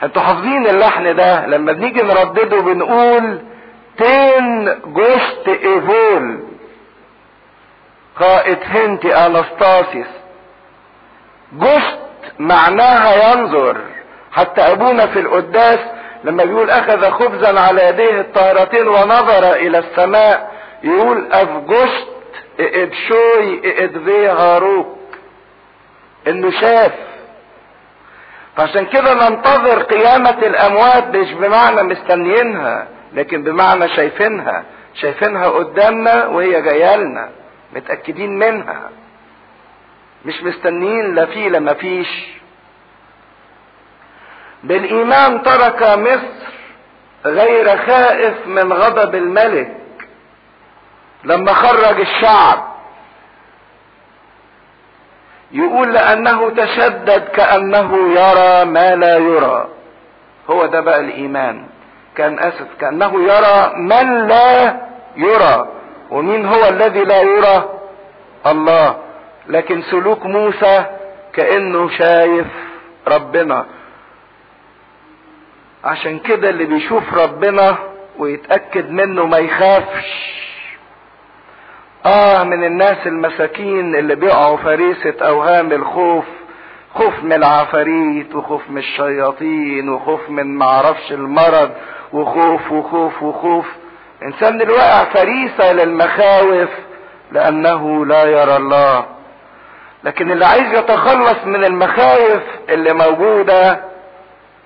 أنتوا 0.03 0.22
حافظين 0.22 0.68
اللحن 0.68 1.15
ده؟ 1.15 1.45
لما 1.45 1.72
بنيجي 1.72 2.02
نردده 2.02 2.61
بنقول 2.61 3.41
تين 3.98 4.65
جوشت 4.86 5.48
إيفول. 5.48 6.40
قائد 8.19 8.57
هنتي 8.64 9.15
انستاسيس 9.15 10.07
جوشت 11.53 11.99
معناها 12.40 13.34
ينظر. 13.34 13.78
حتى 14.32 14.61
أبونا 14.61 15.07
في 15.07 15.19
القداس 15.19 15.80
لما 16.23 16.44
بيقول 16.44 16.69
أخذ 16.69 17.11
خبزا 17.11 17.60
على 17.60 17.88
يديه 17.88 18.22
الطاهرتين 18.22 18.88
ونظر 18.88 19.53
إلى 19.53 19.78
السماء 19.78 20.52
يقول 20.84 21.32
افجشت 21.32 22.07
ادشوي 22.60 23.61
ادفي 23.84 24.28
هاروك. 24.28 24.98
إنه 26.28 26.52
شاف. 26.52 26.91
فعشان 28.57 28.86
كده 28.86 29.30
ننتظر 29.30 29.82
قيامة 29.84 30.30
الأموات 30.30 31.15
مش 31.15 31.32
بمعنى 31.34 31.84
مستنيينها 31.84 32.88
لكن 33.14 33.44
بمعنى 33.44 33.88
شايفينها. 33.90 34.64
شايفينها 34.94 35.48
قدامنا 35.48 36.26
وهي 36.28 36.61
جاية 36.61 36.95
لنا 36.95 37.30
متأكدين 37.76 38.40
منها. 38.40 38.90
مش 40.26 40.44
مستنيين 40.44 41.15
لا 41.15 41.26
في 41.26 41.49
لا 41.49 41.60
ما 41.60 41.73
فيش. 41.73 42.28
بالإيمان 44.64 45.44
ترك 45.44 45.84
مصر 45.84 46.52
غير 47.26 47.78
خائف 47.78 48.48
من 48.48 48.73
غضب 48.73 49.15
الملك 49.15 49.78
لما 51.23 51.53
خرج 51.53 51.99
الشعب. 51.99 52.70
يقول 55.53 55.94
لأنه 55.94 56.49
تشدد 56.49 57.28
كأنه 57.28 57.98
يرى 58.19 58.65
ما 58.65 58.95
لا 58.95 59.18
يرى. 59.18 59.68
هو 60.49 60.65
ده 60.65 60.80
بقى 60.82 60.99
الإيمان. 60.99 61.65
كان 62.15 62.40
آسف 62.40 62.68
كأنه 62.80 63.23
يرى 63.23 63.73
من 63.76 64.28
لا 64.28 64.78
يرى. 65.15 65.68
ومين 66.11 66.45
هو 66.45 66.69
الذي 66.69 67.03
لا 67.03 67.22
يرى؟ 67.22 67.69
الله. 68.48 68.98
لكن 69.48 69.82
سلوك 69.82 70.26
موسى 70.26 70.86
كأنه 71.34 71.90
شايف 71.90 72.48
ربنا. 73.07 73.65
عشان 75.84 76.19
كده 76.19 76.49
اللي 76.49 76.65
بيشوف 76.65 77.14
ربنا 77.14 77.78
ويتأكد 78.18 78.90
منه 78.90 79.26
ما 79.26 79.38
يخافش. 79.38 80.32
آه 82.06 82.44
من 82.44 82.64
الناس 82.64 83.07
المساكين 83.07 83.95
اللي 83.95 84.15
بيقعوا 84.15 84.57
فريسة 84.57 85.14
أوهام 85.22 85.72
الخوف 85.72 86.26
خوف 86.95 87.23
من 87.23 87.34
العفاريت 87.34 88.36
وخوف 88.36 88.61
من 88.69 88.78
الشياطين 88.78 89.90
وخوف 89.90 90.30
من 90.30 90.56
معرفش 90.57 91.11
المرض 91.11 91.72
وخوف 92.14 92.72
وخوف 92.72 93.23
وخوف. 93.23 93.65
إنسان 94.23 94.61
اللي 94.61 95.06
فريسة 95.14 95.73
للمخاوف 95.73 96.69
لأنه 97.32 98.06
لا 98.06 98.23
يرى 98.23 98.56
الله. 98.57 99.06
لكن 100.03 100.32
اللي 100.32 100.45
عايز 100.45 100.73
يتخلص 100.73 101.45
من 101.45 101.64
المخاوف 101.65 102.41
اللي 102.69 102.94
موجودة 102.94 103.80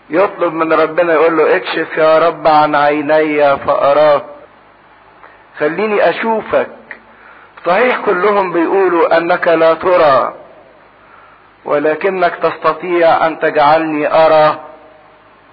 يطلب 0.10 0.54
من 0.54 0.74
ربنا 0.74 1.14
يقول 1.14 1.38
له 1.38 1.56
اكشف 1.56 1.98
يا 1.98 2.20
رب 2.28 2.48
عن 2.48 2.76
عيني 2.76 3.58
فاراك 3.58 4.24
خليني 5.60 6.10
أشوفك. 6.10 6.68
صحيح 7.66 8.00
كلهم 8.06 8.52
بيقولوا 8.54 9.18
أنك 9.18 9.48
لا 9.48 9.74
ترى 9.74 10.34
ولكنك 11.66 12.36
تستطيع 12.36 13.28
أن 13.28 13.40
تجعلني 13.40 14.08
أرى 14.26 14.60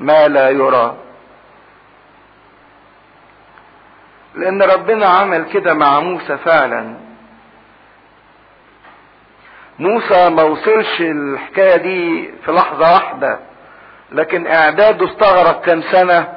ما 0.00 0.28
لا 0.28 0.50
يرى. 0.50 0.96
لأن 4.34 4.62
ربنا 4.62 5.06
عمل 5.06 5.44
كده 5.52 5.74
مع 5.74 6.00
موسى 6.00 6.36
فعلا. 6.38 6.94
موسى 9.78 10.28
ما 10.30 10.42
وصلش 10.42 11.00
الحكاية 11.00 11.76
دي 11.76 12.30
في 12.44 12.52
لحظة 12.52 12.92
واحدة 12.92 13.38
لكن 14.12 14.46
إعداده 14.46 15.06
استغرق 15.06 15.60
كام 15.64 15.82
سنة؟ 15.82 16.32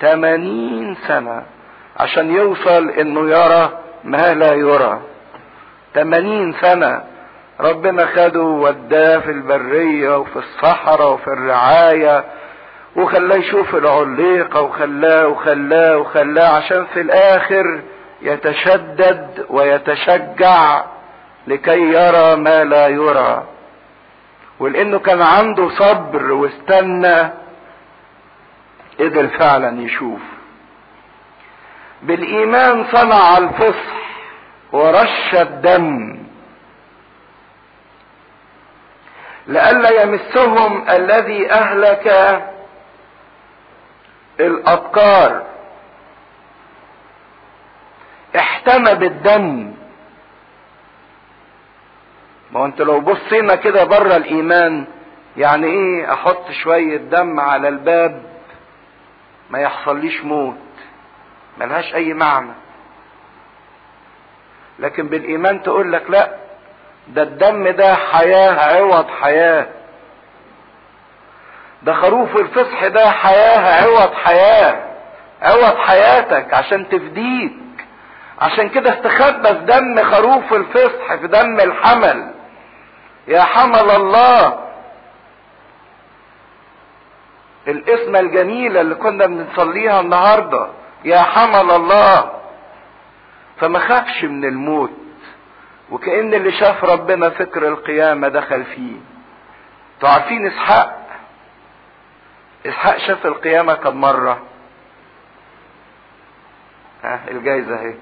80 0.00 0.96
سنة 1.08 1.42
عشان 1.96 2.30
يوصل 2.30 2.90
إنه 2.90 3.30
يرى 3.30 3.78
ما 4.04 4.34
لا 4.34 4.54
يرى. 4.54 5.00
80 5.94 6.52
سنة. 6.52 7.04
ربنا 7.60 8.06
خده 8.06 8.42
وداه 8.42 9.18
في 9.18 9.30
البرية 9.30 10.18
وفي 10.18 10.36
الصحراء 10.36 11.12
وفي 11.12 11.28
الرعاية 11.28 12.24
وخلاه 12.96 13.36
يشوف 13.36 13.74
العليقة 13.74 14.60
وخلاه 14.60 15.26
وخلاه 15.26 15.96
وخلاه 15.98 16.48
عشان 16.48 16.86
في 16.86 17.00
الآخر 17.00 17.80
يتشدد 18.22 19.46
ويتشجع 19.50 20.84
لكي 21.46 21.80
يرى 21.80 22.36
ما 22.36 22.64
لا 22.64 22.88
يرى. 22.88 23.44
ولأنه 24.60 24.98
كان 24.98 25.22
عنده 25.22 25.68
صبر 25.68 26.32
واستنى 26.32 27.30
قدر 29.00 29.28
فعلا 29.28 29.82
يشوف. 29.82 30.20
بالإيمان 32.02 32.84
صنع 32.92 33.38
الفصح 33.38 33.98
ورش 34.72 35.34
الدم. 35.34 36.18
لئلا 39.46 40.02
يمسهم 40.02 40.88
الذي 40.90 41.50
أهلك 41.50 42.06
الابكار 44.40 45.46
احتمى 48.36 48.94
بالدم. 48.94 49.74
ما 52.52 52.64
انت 52.64 52.80
لو 52.82 53.00
بصينا 53.00 53.54
كده 53.54 53.84
بره 53.84 54.16
الإيمان 54.16 54.86
يعني 55.36 55.66
إيه 55.66 56.12
أحط 56.12 56.50
شوية 56.50 56.96
دم 56.96 57.40
على 57.40 57.68
الباب 57.68 58.22
ما 59.50 59.58
يحصليش 59.58 60.24
موت. 60.24 60.67
ملهاش 61.58 61.94
أي 61.94 62.14
معنى. 62.14 62.52
لكن 64.78 65.08
بالإيمان 65.08 65.62
تقول 65.62 65.92
لك 65.92 66.10
لا 66.10 66.34
ده 67.08 67.22
الدم 67.22 67.68
ده 67.68 67.94
حياة 67.94 68.74
عوض 68.76 69.06
حياة. 69.08 69.66
ده 71.82 71.94
خروف 71.94 72.36
الفصح 72.36 72.86
ده 72.86 73.10
حياة 73.10 73.82
عوض 73.84 74.14
حياة. 74.14 74.84
عوض 75.42 75.76
حياتك 75.78 76.54
عشان 76.54 76.88
تفديك. 76.88 77.52
عشان 78.40 78.68
كده 78.68 78.90
استخبى 78.92 79.48
في 79.48 79.64
دم 79.64 80.02
خروف 80.02 80.52
الفصح 80.52 81.14
في 81.14 81.26
دم 81.26 81.60
الحمل. 81.60 82.34
يا 83.28 83.42
حمل 83.42 83.90
الله. 83.90 84.58
الاسم 87.68 88.16
الجميلة 88.16 88.80
اللي 88.80 88.94
كنا 88.94 89.26
بنصليها 89.26 90.00
النهاردة. 90.00 90.68
يا 91.04 91.22
حمل 91.22 91.70
الله. 91.70 92.32
فما 93.60 93.78
خافش 93.78 94.24
من 94.24 94.44
الموت 94.44 94.90
وكأن 95.90 96.34
اللي 96.34 96.52
شاف 96.52 96.84
ربنا 96.84 97.30
فكر 97.30 97.68
القيامة 97.68 98.28
دخل 98.28 98.64
فيه. 98.64 98.96
أنتوا 99.94 100.08
عارفين 100.08 100.46
إسحاق؟ 100.46 101.06
إسحاق 102.66 102.98
شاف 102.98 103.26
القيامة 103.26 103.74
كم 103.74 104.00
مرة؟ 104.00 104.42
ها 107.04 107.20
الجايزة 107.30 107.74
أهي. 107.80 107.94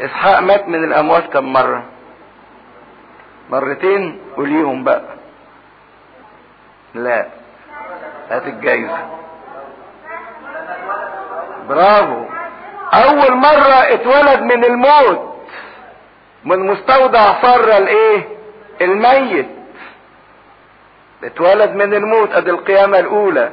إسحاق 0.00 0.38
مات 0.40 0.68
من 0.68 0.84
الأموات 0.84 1.32
كم 1.32 1.52
مرة؟ 1.52 1.84
مرتين 3.50 4.20
قوليهم 4.36 4.84
بقى. 4.84 5.02
لا 6.94 7.26
هات 8.30 8.46
الجايزة. 8.46 9.08
برافو. 11.68 12.24
أول 12.94 13.34
مرة 13.36 13.94
اتولد 13.94 14.42
من 14.42 14.64
الموت 14.64 15.34
من 16.44 16.58
مستودع 16.66 17.42
صر 17.42 17.76
الإيه؟ 17.76 18.28
الميت. 18.80 19.48
اتولد 21.24 21.70
من 21.74 21.94
الموت 21.94 22.32
ادي 22.34 22.50
القيامة 22.50 22.98
الأولى 22.98 23.50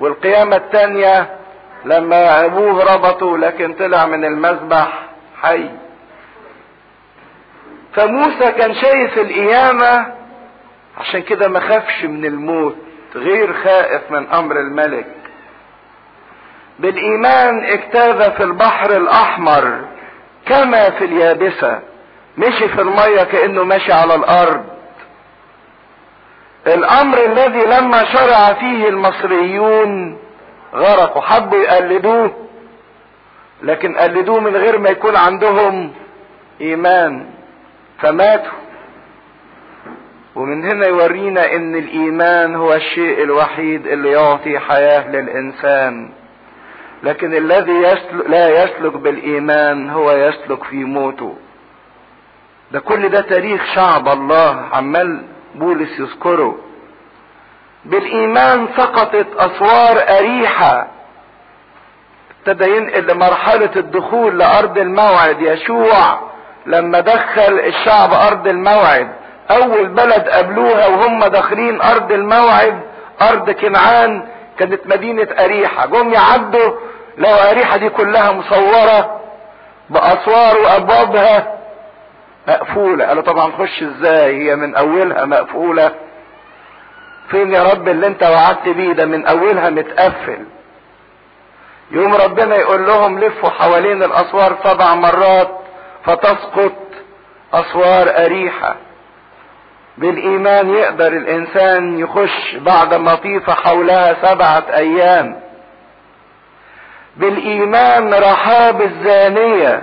والقيامة 0.00 0.56
الثانية 0.56 1.36
لما 1.84 2.44
أبوه 2.44 2.94
ربطه 2.94 3.38
لكن 3.38 3.72
طلع 3.74 4.06
من 4.06 4.24
المذبح 4.24 4.88
حي. 5.42 5.70
فموسى 7.94 8.52
كان 8.52 8.74
شايف 8.74 9.18
القيامة 9.18 10.14
عشان 10.98 11.22
كده 11.22 11.48
ما 11.48 11.60
خافش 11.60 12.04
من 12.04 12.24
الموت 12.24 12.76
غير 13.14 13.52
خائف 13.52 14.10
من 14.10 14.26
أمر 14.28 14.56
الملك. 14.60 15.06
بالإيمان 16.78 17.64
اجتاز 17.64 18.30
في 18.30 18.42
البحر 18.42 18.96
الأحمر 18.96 19.84
كما 20.46 20.90
في 20.90 21.04
اليابسة. 21.04 21.80
مشي 22.38 22.68
في 22.68 22.80
المية 22.80 23.22
كأنه 23.22 23.64
ماشي 23.64 23.92
على 23.92 24.14
الأرض. 24.14 24.64
الأمر 26.66 27.24
الذي 27.24 27.64
لما 27.64 28.04
شرع 28.04 28.52
فيه 28.52 28.88
المصريون 28.88 30.18
غرقوا. 30.74 31.22
حبوا 31.22 31.58
يقلدوه 31.58 32.30
لكن 33.62 33.94
قلدوه 33.94 34.40
من 34.40 34.56
غير 34.56 34.78
ما 34.78 34.90
يكون 34.90 35.16
عندهم 35.16 35.92
إيمان. 36.60 37.26
فماتوا. 37.98 38.58
ومن 40.34 40.64
هنا 40.64 40.86
يورينا 40.86 41.52
إن 41.52 41.76
الإيمان 41.76 42.54
هو 42.54 42.74
الشيء 42.74 43.22
الوحيد 43.22 43.86
اللي 43.86 44.10
يعطي 44.10 44.58
حياة 44.58 45.10
للإنسان. 45.10 46.12
لكن 47.02 47.34
الذي 47.34 47.72
يسلك 47.72 48.24
لا 48.28 48.64
يسلك 48.64 48.92
بالإيمان 48.96 49.90
هو 49.90 50.12
يسلك 50.12 50.64
في 50.64 50.76
موته. 50.76 51.36
ده 52.72 52.80
كل 52.80 53.08
ده 53.08 53.20
تاريخ 53.20 53.64
شعب 53.74 54.08
الله 54.08 54.68
عمال 54.72 55.22
بولس 55.54 56.00
يذكره. 56.00 56.58
بالإيمان 57.84 58.68
سقطت 58.76 59.26
أسوار 59.36 60.18
أريحة. 60.18 60.86
ابتدى 62.40 62.76
ينقل 62.76 63.06
لمرحلة 63.06 63.70
الدخول 63.76 64.38
لأرض 64.38 64.78
الموعد 64.78 65.40
يشوع 65.40 66.20
لما 66.66 67.00
دخل 67.00 67.60
الشعب 67.60 68.12
أرض 68.12 68.46
الموعد. 68.48 69.08
أول 69.50 69.88
بلد 69.88 70.28
قابلوها 70.28 70.86
وهم 70.86 71.24
داخلين 71.24 71.80
أرض 71.82 72.12
الموعد 72.12 72.80
أرض 73.22 73.50
كنعان 73.50 74.28
كانت 74.58 74.86
مدينة 74.86 75.28
أريحة. 75.38 75.86
جم 75.86 76.12
يعدوا 76.12 76.72
لو 77.18 77.34
اريحة 77.34 77.76
دي 77.76 77.88
كلها 77.88 78.32
مصورة 78.32 79.20
بأسوار 79.90 80.58
وأبوابها 80.58 81.56
مقفولة. 82.48 83.04
قالوا 83.06 83.22
طبعا 83.22 83.52
خش 83.52 83.82
إزاي؟ 83.82 84.36
هي 84.50 84.56
من 84.56 84.74
أولها 84.74 85.24
مقفولة. 85.24 85.92
فين 87.30 87.52
يا 87.52 87.62
رب 87.62 87.88
اللي 87.88 88.06
أنت 88.06 88.22
وعدت 88.22 88.68
بيه؟ 88.68 88.92
ده 88.92 89.06
من 89.06 89.26
أولها 89.26 89.70
متقفل. 89.70 90.38
يوم 91.90 92.14
ربنا 92.14 92.56
يقول 92.56 92.86
لهم 92.86 93.18
لفوا 93.18 93.48
حوالين 93.50 94.02
الأسوار 94.02 94.56
سبع 94.64 94.94
مرات 94.94 95.50
فتسقط 96.04 96.72
أسوار 97.54 98.24
أريحة. 98.24 98.76
بالإيمان 99.98 100.70
يقدر 100.70 101.06
الإنسان 101.06 101.98
يخش 101.98 102.56
بعد 102.56 102.94
ما 102.94 103.14
طيف 103.14 103.50
حولها 103.50 104.16
سبعة 104.22 104.64
أيام. 104.72 105.40
بالإيمان 107.16 108.14
رحاب 108.14 108.82
الزانية. 108.82 109.82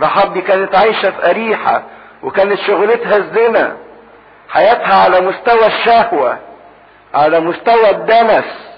رحاب 0.00 0.32
دي 0.32 0.40
كانت 0.40 0.74
عايشة 0.74 1.10
في 1.10 1.30
أريحة 1.30 1.82
وكانت 2.22 2.58
شغلتها 2.60 3.16
الزنا. 3.16 3.76
حياتها 4.48 4.94
على 4.94 5.20
مستوى 5.20 5.66
الشهوة 5.66 6.38
على 7.14 7.40
مستوى 7.40 7.90
الدنس. 7.90 8.76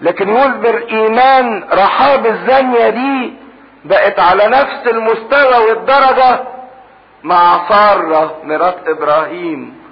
لكن 0.00 0.28
يقول 0.28 0.52
بالايمان 0.52 1.68
رحاب 1.72 2.26
الزانية 2.26 2.88
دي 2.88 3.32
بقت 3.84 4.20
على 4.20 4.46
نفس 4.46 4.86
المستوى 4.86 5.68
والدرجة 5.68 6.40
مع 7.22 7.68
سارة 7.68 8.36
مرات 8.44 8.76
إبراهيم. 8.88 9.84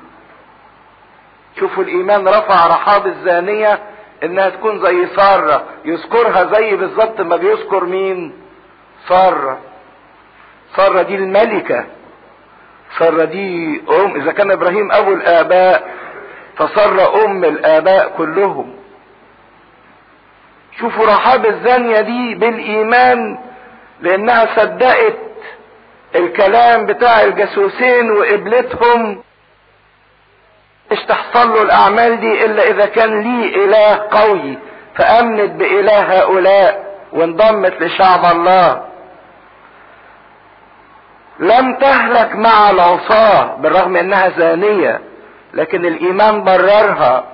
شوفوا 1.60 1.82
الإيمان 1.82 2.28
رفع 2.28 2.66
رحاب 2.66 3.06
الزانية 3.06 3.78
إنها 4.22 4.48
تكون 4.48 4.86
زي 4.86 5.06
سارة. 5.16 5.64
يذكرها 5.84 6.44
زي 6.54 6.76
بالظبط 6.76 7.20
ما 7.20 7.36
بيذكر 7.36 7.84
مين؟ 7.84 8.32
سارة. 9.08 9.58
سارة 10.76 11.02
دي 11.02 11.14
الملكة. 11.14 11.84
سارة 12.98 13.24
دي 13.24 13.82
أم. 13.90 14.16
إذا 14.20 14.32
كان 14.32 14.50
إبراهيم 14.50 14.92
ابو 14.92 15.12
الاباء 15.12 15.90
فسارة 16.56 17.24
أم 17.24 17.44
الآباء 17.44 18.14
كلهم. 18.16 18.74
شوفوا 20.80 21.06
رحاب 21.06 21.46
الزانية 21.46 22.00
دي 22.00 22.34
بالإيمان 22.34 23.38
لأنها 24.00 24.56
صدقت 24.56 25.18
الكلام 26.14 26.86
بتاع 26.86 27.22
الجاسوسين 27.24 28.10
وقبلتهم. 28.10 29.22
مش 30.92 30.98
تحصل 31.08 31.48
له 31.48 31.62
الأعمال 31.62 32.20
دي 32.20 32.44
إلا 32.44 32.70
إذا 32.70 32.86
كان 32.86 33.20
ليه 33.22 33.64
إله 33.64 33.96
قوي 34.10 34.58
فأمنت 34.96 35.50
بإله 35.52 36.18
هؤلاء 36.20 36.94
وانضمت 37.12 37.82
لشعب 37.82 38.24
الله. 38.36 38.82
لم 41.40 41.74
تهلك 41.76 42.36
مع 42.36 42.70
العصاة 42.70 43.56
بالرغم 43.56 43.96
إنها 43.96 44.28
زانية 44.28 45.00
لكن 45.54 45.84
الإيمان 45.86 46.44
بررها. 46.44 47.24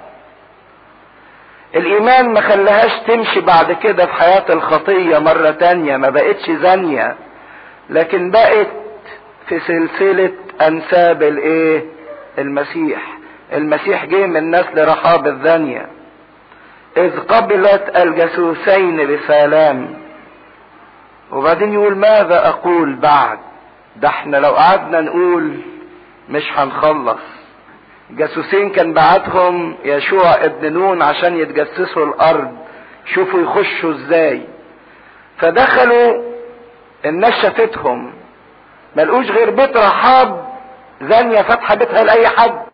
الإيمان 1.75 2.33
ما 2.33 2.41
خلاهاش 2.41 2.93
تمشي 3.07 3.41
بعد 3.41 3.73
كده 3.73 4.07
في 4.07 4.13
حياة 4.13 4.45
الخطية 4.51 5.19
مرة 5.19 5.51
تانية 5.51 5.97
ما 5.97 6.11
بقتش 6.11 6.51
زانية 6.51 7.17
لكن 7.91 8.31
بقت 8.31 8.69
في 9.49 9.61
سلسلة 9.61 10.33
أنساب 10.63 11.23
الإيه؟ 11.23 11.85
المسيح. 12.39 13.18
المسيح 13.53 14.05
جه 14.05 14.27
من 14.27 14.51
نسل 14.51 14.89
رحاب 14.89 15.27
الزانية 15.27 15.87
إذ 16.97 17.19
قبلت 17.21 17.93
الجاسوسين 17.97 19.17
بسلام. 19.17 19.95
وبعدين 21.33 21.73
يقول 21.73 21.97
ماذا 21.97 22.49
أقول 22.49 22.95
بعد؟ 22.95 23.39
ده 23.97 24.09
إحنا 24.09 24.37
لو 24.37 24.51
قعدنا 24.51 25.01
نقول 25.01 25.61
مش 26.29 26.53
هنخلص. 26.57 27.21
جاسوسين 28.11 28.71
كان 28.71 28.93
بعتهم 28.93 29.77
يشوع 29.85 30.35
ابن 30.45 30.73
نون 30.73 31.03
عشان 31.03 31.37
يتجسسوا 31.37 32.07
الأرض 32.07 32.57
شوفوا 33.15 33.41
يخشوا 33.41 33.91
إزاي. 33.93 34.43
فدخلوا 35.39 36.23
الناس 37.05 37.35
شافتهم. 37.43 38.13
ملقوش 38.97 39.31
غير 39.31 39.51
بيت 39.51 39.77
رحاب 39.77 40.49
زانية 41.03 41.43
فاتحة 41.43 41.75
بيتها 41.75 42.05
لأي 42.05 42.29
حد. 42.29 42.69